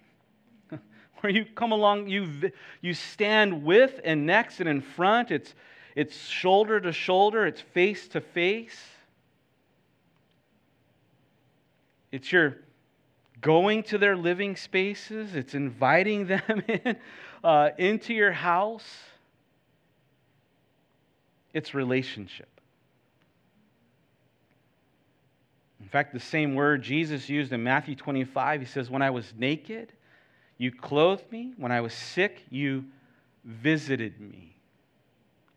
Where 1.22 1.32
you 1.32 1.46
come 1.56 1.72
along, 1.72 2.10
you, 2.10 2.52
you 2.82 2.94
stand 2.94 3.64
with 3.64 4.00
and 4.04 4.26
next 4.26 4.60
and 4.60 4.70
in 4.70 4.82
front. 4.82 5.32
It's, 5.32 5.54
it's 5.96 6.28
shoulder 6.28 6.80
to 6.80 6.92
shoulder, 6.92 7.46
it's 7.46 7.62
face 7.62 8.08
to 8.10 8.22
face. 8.22 8.80
It's 12.12 12.32
your 12.32 12.58
going 13.42 13.84
to 13.84 13.98
their 13.98 14.16
living 14.16 14.56
spaces, 14.56 15.36
it's 15.36 15.54
inviting 15.54 16.28
them 16.28 16.64
in, 16.68 16.98
uh, 17.44 17.70
into 17.78 18.14
your 18.14 18.32
house. 18.32 18.88
It's 21.54 21.74
relationship. 21.74 22.57
In 25.88 25.90
fact, 25.90 26.12
the 26.12 26.20
same 26.20 26.54
word 26.54 26.82
Jesus 26.82 27.30
used 27.30 27.54
in 27.54 27.64
Matthew 27.64 27.96
25, 27.96 28.60
he 28.60 28.66
says, 28.66 28.90
When 28.90 29.02
I 29.02 29.10
was 29.10 29.34
naked, 29.38 29.94
you 30.58 30.70
clothed 30.70 31.32
me. 31.32 31.54
When 31.56 31.72
I 31.72 31.80
was 31.80 31.94
sick, 31.94 32.44
you 32.50 32.84
visited 33.46 34.20
me. 34.20 34.58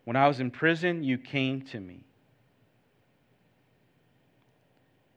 When 0.05 0.15
I 0.15 0.29
was 0.29 0.39
in 0.39 0.49
prison, 0.49 1.03
you 1.03 1.17
came 1.17 1.63
to 1.63 1.81
me. 1.81 2.05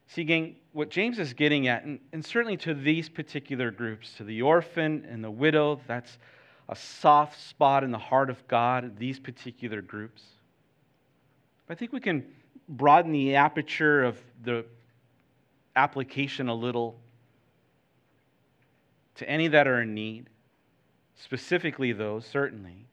See, 0.09 0.25
gang, 0.25 0.57
what 0.73 0.91
James 0.91 1.21
is 1.21 1.33
getting 1.33 1.69
at, 1.69 1.85
and, 1.85 2.01
and, 2.12 2.25
certainly 2.25 2.57
to 2.57 2.75
these 2.75 3.09
particular 3.09 3.71
groups, 3.71 4.15
to 4.15 4.25
the 4.25 4.43
orphan 4.43 5.07
and 5.09 5.23
the 5.23 5.31
widow, 5.31 5.81
that's 5.87 6.19
a 6.69 6.75
soft 6.75 7.41
spot 7.41 7.85
in 7.85 7.93
the 7.93 7.99
heart 7.99 8.31
of 8.31 8.49
God, 8.49 8.99
these 8.99 9.21
particular 9.21 9.81
groups. 9.81 10.25
But 11.69 11.75
I 11.75 11.79
think 11.79 11.93
we 11.93 12.01
can 12.01 12.27
broaden 12.69 13.12
the 13.12 13.37
aperture 13.37 14.03
of 14.03 14.21
the 14.43 14.65
application 15.77 16.49
a 16.49 16.55
little 16.55 16.97
to 19.16 19.29
any 19.29 19.49
that 19.49 19.68
are 19.68 19.83
in 19.83 19.95
need, 19.95 20.29
specifically 21.16 21.93
those, 21.93 22.27
certainly. 22.27 22.87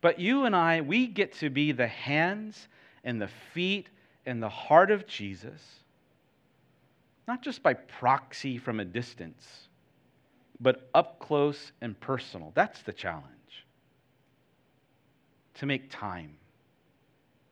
But 0.00 0.18
you 0.18 0.44
and 0.44 0.56
I, 0.56 0.80
we 0.80 1.06
get 1.06 1.32
to 1.40 1.50
be 1.50 1.72
the 1.72 1.86
hands 1.86 2.68
and 3.04 3.20
the 3.20 3.28
feet 3.52 3.88
and 4.26 4.42
the 4.42 4.48
heart 4.48 4.90
of 4.90 5.06
Jesus, 5.06 5.60
not 7.28 7.42
just 7.42 7.62
by 7.62 7.74
proxy 7.74 8.58
from 8.58 8.80
a 8.80 8.84
distance, 8.84 9.68
but 10.60 10.88
up 10.94 11.18
close 11.18 11.72
and 11.80 11.98
personal. 12.00 12.52
That's 12.54 12.82
the 12.82 12.92
challenge. 12.92 13.24
To 15.54 15.66
make 15.66 15.90
time, 15.90 16.34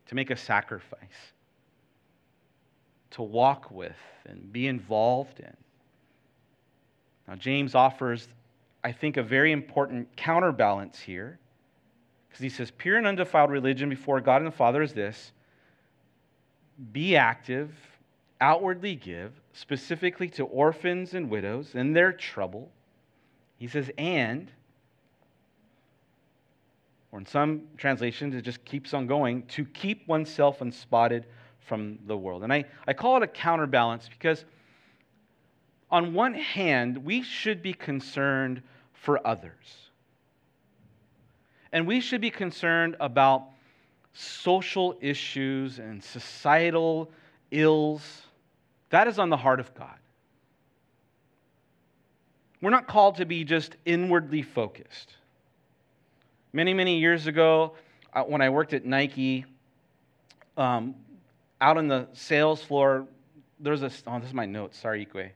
to 0.06 0.14
make 0.14 0.30
a 0.30 0.36
sacrifice 0.36 1.31
to 3.12 3.22
walk 3.22 3.70
with 3.70 3.96
and 4.26 4.52
be 4.52 4.66
involved 4.66 5.40
in. 5.40 5.56
Now, 7.28 7.34
James 7.36 7.74
offers, 7.74 8.28
I 8.82 8.92
think, 8.92 9.16
a 9.16 9.22
very 9.22 9.52
important 9.52 10.14
counterbalance 10.16 10.98
here 10.98 11.38
because 12.28 12.42
he 12.42 12.48
says, 12.48 12.70
Pure 12.70 12.98
and 12.98 13.06
undefiled 13.06 13.50
religion 13.50 13.88
before 13.88 14.20
God 14.20 14.42
and 14.42 14.46
the 14.46 14.56
Father 14.56 14.82
is 14.82 14.92
this 14.92 15.32
be 16.92 17.16
active, 17.16 17.70
outwardly 18.40 18.96
give, 18.96 19.32
specifically 19.52 20.28
to 20.30 20.44
orphans 20.44 21.14
and 21.14 21.30
widows 21.30 21.74
in 21.74 21.92
their 21.92 22.12
trouble. 22.12 22.70
He 23.58 23.68
says, 23.68 23.90
and, 23.98 24.50
or 27.12 27.20
in 27.20 27.26
some 27.26 27.62
translations, 27.76 28.34
it 28.34 28.42
just 28.42 28.64
keeps 28.64 28.94
on 28.94 29.06
going, 29.06 29.42
to 29.48 29.64
keep 29.64 30.08
oneself 30.08 30.60
unspotted 30.60 31.26
from 31.66 31.98
the 32.06 32.16
world. 32.16 32.42
And 32.42 32.52
I, 32.52 32.64
I 32.86 32.92
call 32.92 33.16
it 33.16 33.22
a 33.22 33.26
counterbalance 33.26 34.08
because, 34.08 34.44
on 35.90 36.14
one 36.14 36.34
hand, 36.34 36.98
we 36.98 37.22
should 37.22 37.62
be 37.62 37.72
concerned 37.72 38.62
for 38.92 39.24
others. 39.26 39.90
And 41.72 41.86
we 41.86 42.00
should 42.00 42.20
be 42.20 42.30
concerned 42.30 42.96
about 43.00 43.44
social 44.12 44.98
issues 45.00 45.78
and 45.78 46.02
societal 46.02 47.10
ills. 47.50 48.22
That 48.90 49.08
is 49.08 49.18
on 49.18 49.30
the 49.30 49.36
heart 49.36 49.60
of 49.60 49.74
God. 49.74 49.96
We're 52.60 52.70
not 52.70 52.86
called 52.86 53.16
to 53.16 53.24
be 53.24 53.42
just 53.42 53.76
inwardly 53.84 54.42
focused. 54.42 55.14
Many, 56.52 56.74
many 56.74 56.98
years 56.98 57.26
ago, 57.26 57.74
when 58.26 58.42
I 58.42 58.50
worked 58.50 58.72
at 58.74 58.84
Nike, 58.84 59.46
um, 60.56 60.94
out 61.62 61.78
on 61.78 61.86
the 61.86 62.08
sales 62.12 62.60
floor, 62.60 63.06
there's 63.60 63.82
a, 63.82 63.90
oh, 64.08 64.18
this 64.18 64.28
is 64.28 64.34
my 64.34 64.46
notes, 64.46 64.76
sorry, 64.78 65.06
Ikwe. 65.06 65.30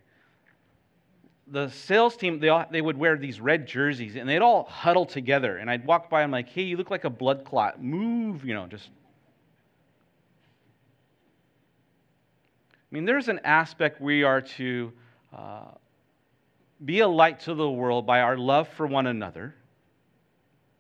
The 1.47 1.69
sales 1.71 2.17
team, 2.17 2.41
they, 2.41 2.49
all, 2.49 2.67
they 2.69 2.83
would 2.83 2.99
wear 2.99 3.17
these 3.17 3.41
red 3.41 3.69
jerseys 3.69 4.17
and 4.17 4.29
they'd 4.29 4.43
all 4.43 4.65
huddle 4.65 5.07
together. 5.07 5.59
And 5.59 5.71
I'd 5.71 5.87
walk 5.87 6.11
by, 6.11 6.25
I'm 6.25 6.33
like, 6.33 6.49
hey, 6.49 6.63
you 6.63 6.77
look 6.77 6.91
like 6.91 7.05
a 7.05 7.11
blood 7.11 7.45
clot. 7.45 7.81
Move, 7.81 8.45
you 8.45 8.53
know, 8.53 8.67
just. 8.67 8.91
I 12.75 12.91
mean, 12.91 13.05
there's 13.05 13.29
an 13.29 13.41
aspect 13.45 14.01
we 14.01 14.25
are 14.25 14.41
to 14.41 14.93
uh, 15.33 15.71
be 16.85 16.99
a 17.01 17.09
light 17.09 17.39
to 17.41 17.55
the 17.55 17.71
world 17.71 18.05
by 18.05 18.21
our 18.21 18.37
love 18.37 18.69
for 18.71 18.89
one 18.89 19.07
another, 19.07 19.55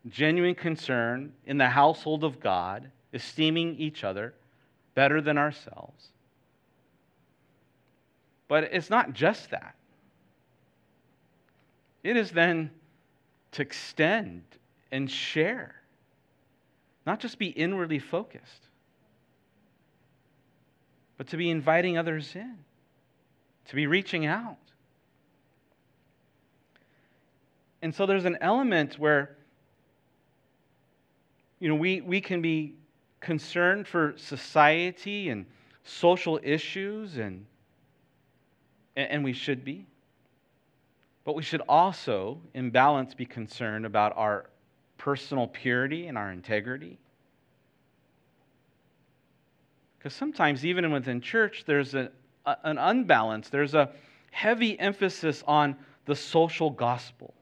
genuine 0.09 0.57
concern 0.57 1.33
in 1.45 1.57
the 1.57 1.69
household 1.69 2.25
of 2.25 2.41
God, 2.41 2.91
esteeming 3.13 3.77
each 3.77 4.03
other 4.03 4.35
better 4.97 5.21
than 5.21 5.39
ourselves. 5.39 6.09
But 8.49 8.65
it's 8.73 8.91
not 8.91 9.13
just 9.13 9.51
that. 9.51 9.77
It 12.03 12.17
is 12.17 12.31
then 12.31 12.71
to 13.53 13.63
extend 13.63 14.43
and 14.91 15.11
share, 15.11 15.83
not 17.07 17.21
just 17.21 17.39
be 17.39 17.49
inwardly 17.49 17.99
focused, 17.99 18.69
but 21.19 21.29
to 21.29 21.37
be 21.37 21.51
inviting 21.51 21.99
others 21.99 22.33
in, 22.35 22.57
to 23.67 23.75
be 23.75 23.87
reaching 23.87 24.27
out. 24.27 24.57
And 27.83 27.95
so 27.95 28.07
there's 28.07 28.25
an 28.25 28.39
element 28.41 28.99
where, 28.99 29.37
you 31.61 31.69
know, 31.69 31.75
we, 31.75 32.01
we 32.01 32.21
can 32.21 32.41
be 32.41 32.75
concern 33.21 33.85
for 33.85 34.15
society 34.17 35.29
and 35.29 35.47
social 35.85 36.39
issues, 36.43 37.17
and, 37.17 37.47
and 38.97 39.25
we 39.25 39.33
should 39.33 39.65
be. 39.65 39.87
But 41.25 41.35
we 41.35 41.43
should 41.43 41.63
also, 41.69 42.41
in 42.55 42.71
balance, 42.71 43.15
be 43.15 43.27
concerned 43.27 43.85
about 43.85 44.17
our 44.17 44.47
personal 44.99 45.47
purity 45.49 46.07
and 46.07 46.17
our 46.17 46.31
integrity. 46.31 46.99
Because 49.99 50.15
sometimes, 50.15 50.65
even 50.65 50.93
within 50.93 51.21
church, 51.21 51.65
there's 51.67 51.95
a, 51.95 52.11
an 52.45 52.79
unbalance, 52.79 53.49
there's 53.49 53.75
a 53.75 53.91
heavy 54.31 54.79
emphasis 54.79 55.43
on 55.47 55.77
the 56.05 56.15
social 56.15 56.71
gospel, 56.71 57.35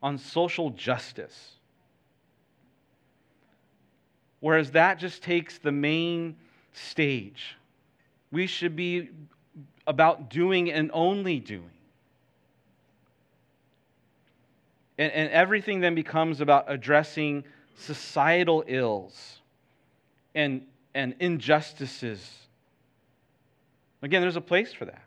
on 0.00 0.16
social 0.16 0.70
justice. 0.70 1.57
Whereas 4.40 4.72
that 4.72 4.98
just 4.98 5.22
takes 5.22 5.58
the 5.58 5.72
main 5.72 6.36
stage. 6.72 7.56
We 8.30 8.46
should 8.46 8.76
be 8.76 9.08
about 9.86 10.30
doing 10.30 10.70
and 10.70 10.90
only 10.92 11.40
doing. 11.40 11.70
And, 14.98 15.12
and 15.12 15.30
everything 15.30 15.80
then 15.80 15.94
becomes 15.94 16.40
about 16.40 16.66
addressing 16.68 17.44
societal 17.76 18.64
ills 18.66 19.40
and, 20.34 20.62
and 20.94 21.14
injustices. 21.20 22.36
Again, 24.02 24.20
there's 24.20 24.36
a 24.36 24.40
place 24.40 24.72
for 24.72 24.84
that. 24.84 25.02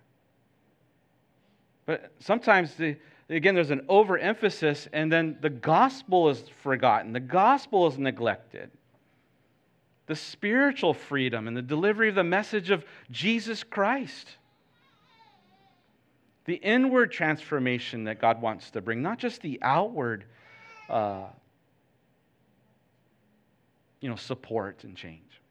But 1.85 2.11
sometimes, 2.19 2.73
the, 2.75 2.95
again, 3.29 3.55
there's 3.55 3.71
an 3.71 3.85
overemphasis, 3.87 4.87
and 4.93 5.11
then 5.11 5.37
the 5.41 5.49
gospel 5.49 6.29
is 6.29 6.43
forgotten, 6.61 7.13
the 7.13 7.19
gospel 7.19 7.87
is 7.87 7.97
neglected. 7.97 8.71
The 10.11 10.17
spiritual 10.17 10.93
freedom 10.93 11.47
and 11.47 11.55
the 11.55 11.61
delivery 11.61 12.09
of 12.09 12.15
the 12.15 12.23
message 12.25 12.69
of 12.69 12.83
Jesus 13.11 13.63
Christ. 13.63 14.27
The 16.43 16.55
inward 16.55 17.13
transformation 17.13 18.03
that 18.03 18.19
God 18.19 18.41
wants 18.41 18.71
to 18.71 18.81
bring, 18.81 19.01
not 19.01 19.19
just 19.19 19.41
the 19.41 19.57
outward 19.61 20.25
uh, 20.89 21.27
you 24.01 24.09
know, 24.09 24.17
support 24.17 24.83
and 24.83 24.97
change. 24.97 25.41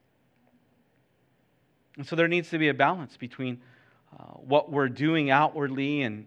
And 1.96 2.06
so 2.06 2.14
there 2.14 2.28
needs 2.28 2.50
to 2.50 2.58
be 2.58 2.68
a 2.68 2.74
balance 2.74 3.16
between 3.16 3.62
uh, 4.12 4.24
what 4.34 4.70
we're 4.70 4.90
doing 4.90 5.30
outwardly 5.30 6.02
and 6.02 6.26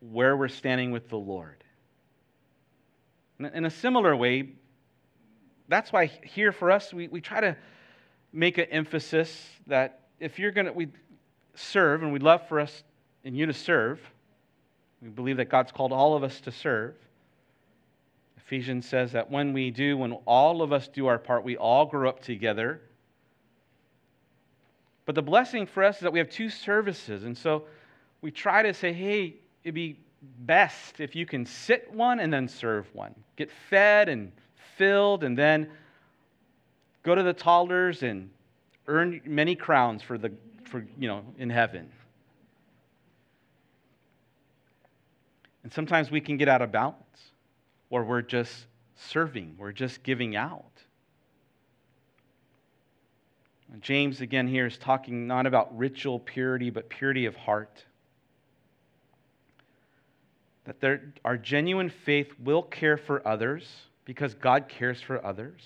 where 0.00 0.36
we're 0.36 0.48
standing 0.48 0.90
with 0.90 1.08
the 1.08 1.16
Lord. 1.16 1.64
In 3.38 3.64
a 3.64 3.70
similar 3.70 4.14
way, 4.14 4.56
that's 5.72 5.92
why 5.92 6.06
here 6.06 6.52
for 6.52 6.70
us, 6.70 6.92
we, 6.92 7.08
we 7.08 7.20
try 7.20 7.40
to 7.40 7.56
make 8.32 8.58
an 8.58 8.66
emphasis 8.70 9.48
that 9.66 10.00
if 10.20 10.38
you're 10.38 10.50
going 10.50 10.66
to 10.66 10.72
we 10.72 10.88
serve, 11.54 12.02
and 12.02 12.12
we'd 12.12 12.22
love 12.22 12.46
for 12.48 12.60
us 12.60 12.82
and 13.24 13.36
you 13.36 13.46
to 13.46 13.52
serve, 13.52 14.00
we 15.00 15.08
believe 15.08 15.36
that 15.38 15.48
God's 15.48 15.72
called 15.72 15.92
all 15.92 16.14
of 16.14 16.22
us 16.22 16.40
to 16.42 16.52
serve. 16.52 16.94
Ephesians 18.36 18.88
says 18.88 19.12
that 19.12 19.30
when 19.30 19.52
we 19.52 19.70
do, 19.70 19.96
when 19.96 20.12
all 20.26 20.62
of 20.62 20.72
us 20.72 20.88
do 20.88 21.06
our 21.06 21.18
part, 21.18 21.44
we 21.44 21.56
all 21.56 21.86
grow 21.86 22.08
up 22.08 22.20
together. 22.20 22.80
But 25.06 25.14
the 25.14 25.22
blessing 25.22 25.66
for 25.66 25.82
us 25.82 25.96
is 25.96 26.02
that 26.02 26.12
we 26.12 26.18
have 26.18 26.30
two 26.30 26.48
services. 26.48 27.24
And 27.24 27.36
so 27.36 27.64
we 28.20 28.30
try 28.30 28.62
to 28.62 28.74
say, 28.74 28.92
hey, 28.92 29.36
it'd 29.64 29.74
be 29.74 29.98
best 30.40 31.00
if 31.00 31.16
you 31.16 31.26
can 31.26 31.46
sit 31.46 31.92
one 31.92 32.20
and 32.20 32.32
then 32.32 32.46
serve 32.46 32.86
one. 32.94 33.14
Get 33.36 33.50
fed 33.70 34.08
and 34.08 34.30
filled 34.82 35.22
and 35.22 35.38
then 35.38 35.70
go 37.04 37.14
to 37.14 37.22
the 37.22 37.32
toddlers 37.32 38.02
and 38.02 38.28
earn 38.88 39.20
many 39.24 39.54
crowns 39.54 40.02
for 40.02 40.18
the 40.18 40.32
for 40.64 40.84
you 40.98 41.06
know 41.06 41.22
in 41.38 41.48
heaven. 41.48 41.88
And 45.62 45.72
sometimes 45.72 46.10
we 46.10 46.20
can 46.20 46.36
get 46.36 46.48
out 46.48 46.62
of 46.62 46.72
balance 46.72 47.30
or 47.90 48.02
we're 48.02 48.22
just 48.22 48.66
serving, 48.96 49.54
we're 49.56 49.70
just 49.70 50.02
giving 50.02 50.34
out. 50.34 50.64
James 53.80 54.20
again 54.20 54.48
here 54.48 54.66
is 54.66 54.78
talking 54.78 55.28
not 55.28 55.46
about 55.46 55.78
ritual 55.78 56.18
purity, 56.18 56.70
but 56.70 56.88
purity 56.88 57.26
of 57.26 57.36
heart. 57.36 57.84
That 60.64 60.80
there, 60.80 61.12
our 61.24 61.36
genuine 61.36 61.88
faith 61.88 62.32
will 62.40 62.64
care 62.64 62.96
for 62.96 63.26
others 63.26 63.86
because 64.04 64.34
God 64.34 64.68
cares 64.68 65.00
for 65.00 65.24
others 65.24 65.62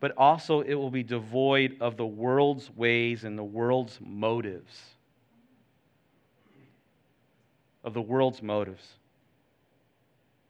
but 0.00 0.14
also 0.16 0.62
it 0.62 0.74
will 0.74 0.90
be 0.90 1.02
devoid 1.02 1.76
of 1.80 1.98
the 1.98 2.06
world's 2.06 2.70
ways 2.74 3.24
and 3.24 3.38
the 3.38 3.44
world's 3.44 3.98
motives. 4.00 4.80
Of 7.84 7.92
the 7.92 8.00
world's 8.00 8.42
motives. 8.42 8.86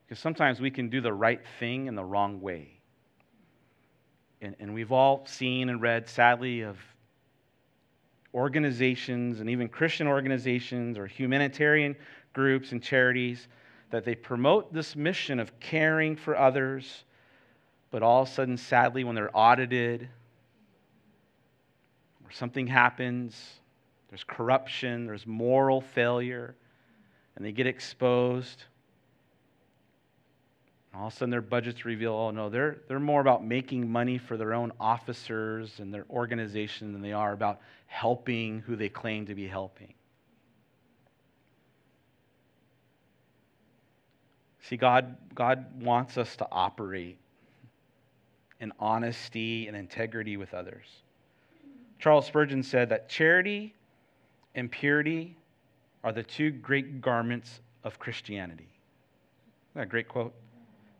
Because 0.06 0.20
sometimes 0.20 0.60
we 0.60 0.70
can 0.70 0.88
do 0.88 1.00
the 1.00 1.12
right 1.12 1.40
thing 1.58 1.86
in 1.86 1.96
the 1.96 2.04
wrong 2.04 2.40
way. 2.40 2.68
And, 4.40 4.54
and 4.60 4.72
we've 4.72 4.92
all 4.92 5.26
seen 5.26 5.68
and 5.68 5.82
read, 5.82 6.08
sadly, 6.08 6.62
of 6.62 6.78
organizations 8.32 9.40
and 9.40 9.50
even 9.50 9.68
Christian 9.68 10.06
organizations 10.06 10.96
or 10.96 11.06
humanitarian 11.06 11.96
groups 12.32 12.70
and 12.70 12.80
charities 12.80 13.48
that 13.90 14.04
they 14.04 14.14
promote 14.14 14.72
this 14.72 14.94
mission 14.96 15.40
of 15.40 15.58
caring 15.60 16.16
for 16.16 16.36
others 16.36 17.04
but 17.90 18.02
all 18.02 18.22
of 18.22 18.28
a 18.28 18.30
sudden, 18.30 18.56
sadly, 18.56 19.04
when 19.04 19.14
they're 19.14 19.36
audited 19.36 20.08
or 22.24 22.30
something 22.30 22.66
happens, 22.66 23.54
there's 24.08 24.24
corruption, 24.24 25.06
there's 25.06 25.26
moral 25.26 25.80
failure, 25.80 26.54
and 27.34 27.44
they 27.44 27.52
get 27.52 27.66
exposed. 27.66 28.64
And 30.92 31.00
all 31.00 31.08
of 31.08 31.12
a 31.12 31.16
sudden, 31.16 31.30
their 31.30 31.40
budgets 31.40 31.84
reveal 31.84 32.12
oh, 32.12 32.30
no, 32.30 32.48
they're, 32.48 32.78
they're 32.88 33.00
more 33.00 33.20
about 33.20 33.44
making 33.44 33.90
money 33.90 34.18
for 34.18 34.36
their 34.36 34.54
own 34.54 34.72
officers 34.78 35.80
and 35.80 35.92
their 35.92 36.04
organization 36.10 36.92
than 36.92 37.02
they 37.02 37.12
are 37.12 37.32
about 37.32 37.60
helping 37.86 38.60
who 38.60 38.76
they 38.76 38.88
claim 38.88 39.26
to 39.26 39.34
be 39.34 39.48
helping. 39.48 39.94
See, 44.70 44.76
God, 44.76 45.16
God 45.34 45.82
wants 45.82 46.16
us 46.16 46.36
to 46.36 46.46
operate 46.52 47.18
in 48.60 48.72
honesty 48.78 49.66
and 49.66 49.76
integrity 49.76 50.36
with 50.36 50.54
others. 50.54 50.86
Charles 51.98 52.24
Spurgeon 52.26 52.62
said 52.62 52.88
that 52.90 53.08
charity 53.08 53.74
and 54.54 54.70
purity 54.70 55.36
are 56.04 56.12
the 56.12 56.22
two 56.22 56.52
great 56.52 57.00
garments 57.00 57.58
of 57.82 57.98
Christianity. 57.98 58.68
Isn't 59.70 59.74
that 59.74 59.82
a 59.82 59.86
great 59.86 60.06
quote? 60.06 60.34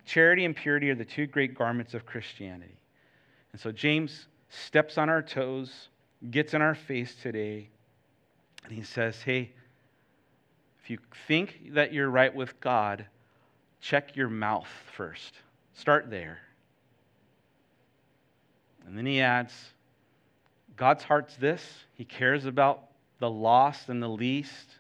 Charity 0.05 0.47
and 0.47 0.57
purity 0.57 0.91
are 0.91 0.97
the 0.97 1.05
two 1.05 1.29
great 1.29 1.55
garments 1.55 1.95
of 1.95 2.05
Christianity. 2.05 2.77
And 3.53 3.61
so 3.61 3.71
James 3.71 4.27
steps 4.49 4.99
on 4.99 5.09
our 5.09 5.23
toes, 5.23 5.91
gets 6.33 6.55
in 6.55 6.61
our 6.61 6.75
face 6.75 7.15
today, 7.15 7.69
and 8.65 8.73
he 8.73 8.83
says, 8.83 9.23
Hey, 9.23 9.53
if 10.83 10.91
you 10.91 10.99
think 11.29 11.75
that 11.75 11.93
you're 11.93 12.11
right 12.11 12.35
with 12.35 12.59
God, 12.59 13.07
check 13.81 14.17
your 14.17 14.29
mouth 14.29 14.69
first. 14.97 15.35
Start 15.75 16.11
there. 16.11 16.39
And 18.87 18.97
then 18.97 19.07
he 19.07 19.21
adds, 19.21 19.53
God's 20.77 21.05
heart's 21.05 21.37
this 21.37 21.63
He 21.95 22.05
cares 22.05 22.47
about 22.47 22.85
the 23.19 23.31
lost 23.31 23.89
and 23.89 24.03
the 24.03 24.09
least, 24.09 24.79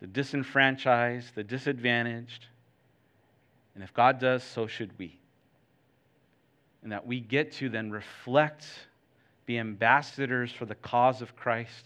the 0.00 0.06
disenfranchised, 0.06 1.34
the 1.34 1.42
disadvantaged. 1.42 2.46
And 3.74 3.82
if 3.82 3.92
God 3.92 4.18
does, 4.18 4.42
so 4.42 4.66
should 4.66 4.96
we. 4.98 5.18
And 6.82 6.92
that 6.92 7.06
we 7.06 7.20
get 7.20 7.52
to 7.54 7.68
then 7.68 7.90
reflect, 7.90 8.64
be 9.44 9.58
ambassadors 9.58 10.52
for 10.52 10.64
the 10.66 10.76
cause 10.76 11.20
of 11.20 11.34
Christ, 11.34 11.84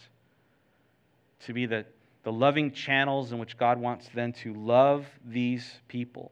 to 1.45 1.53
be 1.53 1.65
the, 1.65 1.85
the 2.23 2.31
loving 2.31 2.71
channels 2.71 3.31
in 3.31 3.39
which 3.39 3.57
God 3.57 3.79
wants 3.79 4.09
then 4.13 4.33
to 4.33 4.53
love 4.53 5.05
these 5.25 5.79
people. 5.87 6.31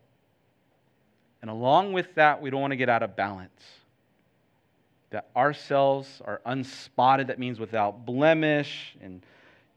And 1.42 1.50
along 1.50 1.94
with 1.94 2.14
that, 2.16 2.42
we 2.42 2.50
don't 2.50 2.62
want 2.62 2.72
to 2.72 2.78
get 2.78 2.90
out 2.90 3.02
of 3.02 3.16
balance 3.16 3.64
that 5.12 5.30
ourselves 5.36 6.22
are 6.26 6.42
unspotted, 6.46 7.28
that 7.28 7.40
means 7.40 7.60
without 7.60 8.06
blemish 8.06 8.96
and 9.02 9.26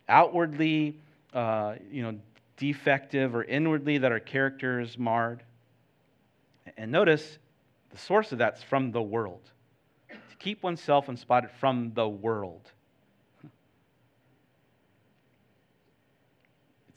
outwardly, 0.09 0.99
uh, 1.33 1.75
you 1.91 2.03
know, 2.03 2.19
defective 2.59 3.35
or 3.35 3.43
inwardly 3.45 3.99
that 3.99 4.13
our 4.13 4.21
character 4.21 4.81
is 4.81 4.99
marred. 4.99 5.43
And 6.77 6.93
notice 6.93 7.39
the 7.91 7.99
source 7.99 8.33
of 8.33 8.39
that's 8.39 8.63
from 8.63 8.93
the 8.93 9.03
world. 9.03 9.41
To 10.11 10.37
keep 10.39 10.63
oneself 10.63 11.09
unspotted 11.09 11.51
from 11.59 11.93
the 11.95 12.09
world. 12.09 12.71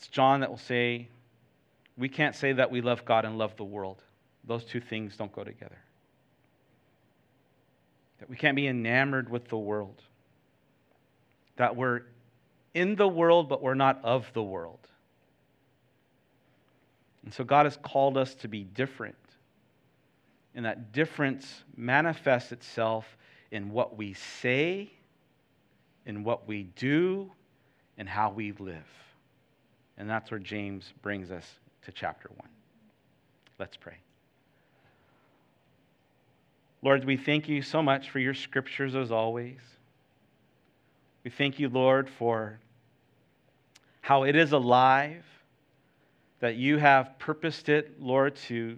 It's 0.06 0.12
John 0.12 0.42
that 0.42 0.52
will 0.52 0.58
say, 0.58 1.08
we 1.98 2.10
can't 2.10 2.36
say 2.36 2.54
that 2.54 2.70
we 2.70 2.82
love 2.82 3.06
God 3.06 3.26
and 3.26 3.40
love 3.40 3.56
the 3.56 3.64
world. 3.64 4.04
Those 4.44 4.64
two 4.64 4.80
things 4.80 5.18
don't 5.18 5.32
go 5.32 5.44
together. 5.44 5.80
That 8.20 8.30
we 8.30 8.36
can't 8.36 8.56
be 8.56 8.68
enamored 8.68 9.32
with 9.32 9.48
the 9.48 9.58
world. 9.58 10.00
That 11.56 11.76
we're 11.76 12.02
in 12.76 12.96
the 12.96 13.08
world, 13.08 13.50
but 13.50 13.64
we're 13.64 13.74
not 13.74 14.00
of 14.04 14.32
the 14.34 14.44
world. 14.44 14.88
And 17.24 17.34
so 17.34 17.44
God 17.44 17.66
has 17.66 17.76
called 17.78 18.16
us 18.16 18.36
to 18.36 18.48
be 18.48 18.64
different. 18.64 19.16
And 20.54 20.66
that 20.66 20.92
difference 20.92 21.64
manifests 21.76 22.52
itself 22.52 23.18
in 23.50 23.72
what 23.72 23.98
we 23.98 24.14
say, 24.14 24.92
in 26.06 26.24
what 26.24 26.48
we 26.48 26.66
do, 26.76 27.32
and 27.98 28.08
how 28.08 28.30
we 28.30 28.52
live. 28.52 28.84
And 29.98 30.10
that's 30.10 30.32
where 30.32 30.40
James 30.40 30.94
brings 31.02 31.32
us 31.32 31.46
to 31.84 31.92
chapter 31.92 32.30
1. 32.36 32.50
Let's 33.60 33.78
pray. 33.78 33.96
Lord, 36.82 37.06
we 37.06 37.18
thank 37.18 37.48
you 37.48 37.62
so 37.62 37.82
much 37.82 38.10
for 38.10 38.20
your 38.20 38.34
scriptures 38.34 38.96
as 38.96 39.12
always. 39.12 39.60
We 41.24 41.32
thank 41.32 41.58
you, 41.58 41.70
Lord, 41.70 42.10
for 42.10 42.60
how 44.02 44.24
it 44.24 44.36
is 44.36 44.52
alive, 44.52 45.24
that 46.42 46.56
you 46.56 46.78
have 46.78 47.18
purposed 47.18 47.70
it, 47.70 48.00
Lord, 48.00 48.36
to 48.48 48.78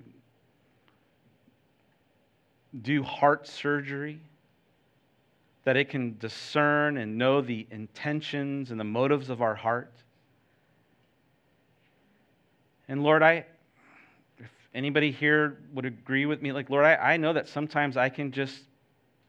do 2.82 3.04
heart 3.04 3.46
surgery, 3.46 4.22
that 5.66 5.76
it 5.76 5.90
can 5.90 6.18
discern 6.18 6.96
and 6.96 7.18
know 7.18 7.42
the 7.42 7.68
intentions 7.72 8.72
and 8.72 8.80
the 8.80 8.86
motives 8.86 9.30
of 9.30 9.42
our 9.42 9.56
heart. 9.56 9.92
And 12.88 13.04
Lord, 13.04 13.22
I, 13.22 13.46
if 14.40 14.50
anybody 14.74 15.12
here 15.12 15.58
would 15.74 15.86
agree 15.86 16.26
with 16.26 16.42
me, 16.42 16.52
like, 16.52 16.70
Lord, 16.70 16.86
I, 16.86 16.96
I 16.96 17.18
know 17.18 17.34
that 17.34 17.48
sometimes 17.48 17.98
I 17.98 18.10
can 18.10 18.32
just 18.32 18.62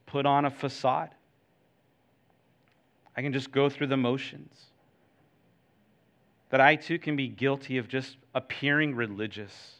put 0.06 0.26
on 0.26 0.44
a 0.44 0.50
facade. 0.50 1.10
I 3.16 3.22
can 3.22 3.32
just 3.32 3.50
go 3.50 3.68
through 3.68 3.88
the 3.88 3.96
motions. 3.96 4.54
That 6.50 6.60
I 6.60 6.76
too 6.76 6.98
can 6.98 7.16
be 7.16 7.28
guilty 7.28 7.78
of 7.78 7.88
just 7.88 8.16
appearing 8.34 8.94
religious. 8.94 9.74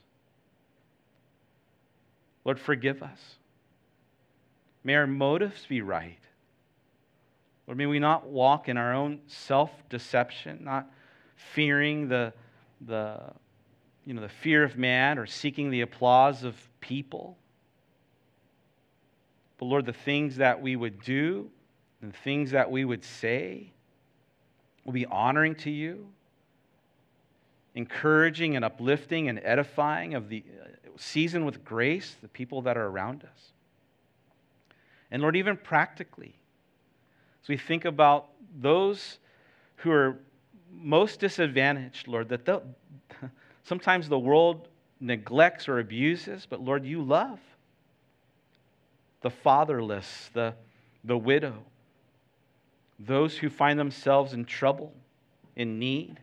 Lord, 2.44 2.58
forgive 2.58 3.02
us. 3.02 3.36
May 4.82 4.96
our 4.96 5.06
motives 5.06 5.66
be 5.66 5.82
right. 5.82 6.18
Lord, 7.66 7.78
may 7.78 7.86
we 7.86 7.98
not 7.98 8.26
walk 8.26 8.68
in 8.68 8.76
our 8.76 8.94
own 8.94 9.20
self 9.26 9.70
deception, 9.88 10.60
not 10.64 10.90
fearing 11.36 12.08
the, 12.08 12.32
the 12.86 13.20
you 14.08 14.14
know, 14.14 14.22
the 14.22 14.28
fear 14.30 14.64
of 14.64 14.78
man 14.78 15.18
or 15.18 15.26
seeking 15.26 15.68
the 15.68 15.82
applause 15.82 16.42
of 16.42 16.56
people. 16.80 17.36
But 19.58 19.66
Lord, 19.66 19.84
the 19.84 19.92
things 19.92 20.36
that 20.36 20.62
we 20.62 20.76
would 20.76 21.02
do 21.02 21.50
and 22.00 22.10
the 22.10 22.16
things 22.16 22.52
that 22.52 22.70
we 22.70 22.86
would 22.86 23.04
say 23.04 23.70
will 24.86 24.94
be 24.94 25.04
honoring 25.04 25.56
to 25.56 25.70
you, 25.70 26.06
encouraging 27.74 28.56
and 28.56 28.64
uplifting 28.64 29.28
and 29.28 29.38
edifying 29.44 30.14
of 30.14 30.30
the 30.30 30.42
uh, 30.58 30.88
season 30.96 31.44
with 31.44 31.62
grace 31.62 32.16
the 32.22 32.28
people 32.28 32.62
that 32.62 32.78
are 32.78 32.86
around 32.86 33.24
us. 33.24 33.52
And 35.10 35.20
Lord, 35.20 35.36
even 35.36 35.54
practically, 35.54 36.34
as 37.42 37.48
we 37.50 37.58
think 37.58 37.84
about 37.84 38.28
those 38.58 39.18
who 39.76 39.90
are 39.90 40.16
most 40.72 41.20
disadvantaged, 41.20 42.08
Lord, 42.08 42.30
that 42.30 42.46
Sometimes 43.68 44.08
the 44.08 44.18
world 44.18 44.66
neglects 44.98 45.68
or 45.68 45.78
abuses, 45.78 46.46
but 46.48 46.64
Lord, 46.64 46.86
you 46.86 47.02
love 47.02 47.38
the 49.20 49.28
fatherless, 49.28 50.30
the, 50.32 50.54
the 51.04 51.18
widow, 51.18 51.52
those 52.98 53.36
who 53.36 53.50
find 53.50 53.78
themselves 53.78 54.32
in 54.32 54.46
trouble, 54.46 54.94
in 55.54 55.78
need. 55.78 56.18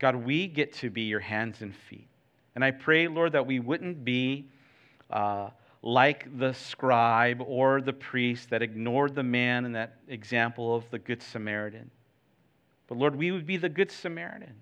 God, 0.00 0.16
we 0.16 0.48
get 0.48 0.72
to 0.74 0.90
be 0.90 1.02
your 1.02 1.20
hands 1.20 1.62
and 1.62 1.72
feet. 1.72 2.08
And 2.56 2.64
I 2.64 2.72
pray, 2.72 3.06
Lord, 3.06 3.30
that 3.30 3.46
we 3.46 3.60
wouldn't 3.60 4.04
be 4.04 4.46
uh, 5.08 5.50
like 5.82 6.36
the 6.36 6.52
scribe 6.52 7.40
or 7.46 7.80
the 7.80 7.92
priest 7.92 8.50
that 8.50 8.60
ignored 8.60 9.14
the 9.14 9.22
man 9.22 9.66
in 9.66 9.72
that 9.74 9.98
example 10.08 10.74
of 10.74 10.90
the 10.90 10.98
Good 10.98 11.22
Samaritan. 11.22 11.92
But 12.88 12.98
Lord, 12.98 13.14
we 13.14 13.30
would 13.30 13.46
be 13.46 13.56
the 13.56 13.68
Good 13.68 13.92
Samaritan 13.92 14.56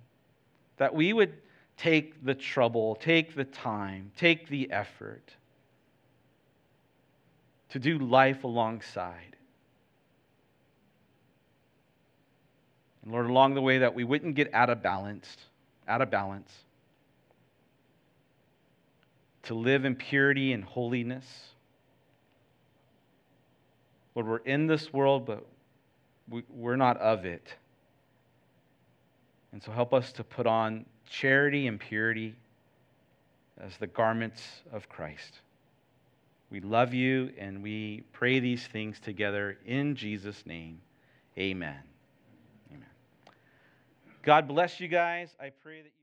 that 0.81 0.95
we 0.95 1.13
would 1.13 1.35
take 1.77 2.25
the 2.25 2.35
trouble, 2.35 2.95
take 2.95 3.35
the 3.35 3.45
time, 3.45 4.11
take 4.17 4.49
the 4.49 4.73
effort 4.73 5.35
to 7.69 7.79
do 7.79 7.99
life 7.99 8.45
alongside. 8.45 9.37
And 13.03 13.13
Lord, 13.13 13.27
along 13.27 13.53
the 13.53 13.61
way, 13.61 13.77
that 13.77 13.95
we 13.95 14.05
wouldn't 14.05 14.35
get 14.35 14.55
out 14.55 14.71
of 14.71 14.83
balance, 14.83 15.37
out 15.87 16.01
of 16.01 16.11
balance, 16.11 16.51
to 19.43 19.55
live 19.55 19.85
in 19.85 19.95
purity 19.95 20.55
and 20.55 20.65
holiness. 20.65 21.27
Lord, 24.15 24.27
we're 24.27 24.37
in 24.39 24.67
this 24.67 24.95
world, 24.95 25.27
but 25.27 25.45
we, 26.27 26.43
are 26.65 26.79
not 26.79 26.97
of 26.97 27.27
it. 27.27 27.55
And 29.53 29.63
so 29.63 29.73
help 29.73 29.93
us 29.93 30.13
to 30.13 30.25
put 30.25 30.47
on 30.47 30.87
charity 31.09 31.67
and 31.67 31.79
purity 31.79 32.35
as 33.59 33.77
the 33.77 33.87
garments 33.87 34.63
of 34.73 34.89
Christ. 34.89 35.41
We 36.51 36.61
love 36.61 36.95
you 36.95 37.33
and 37.39 37.63
we 37.63 38.03
pray 38.13 38.41
these 38.41 38.67
things 38.67 38.99
together 38.99 39.59
in 39.67 39.95
Jesus' 39.95 40.45
name. 40.47 40.81
Amen. 41.39 41.79
Amen. 42.71 42.87
God 44.23 44.49
bless 44.49 44.81
you 44.81 44.89
guys. 44.89 45.35
I 45.41 45.51
pray 45.63 45.79
that 45.79 45.85
you 45.85 46.00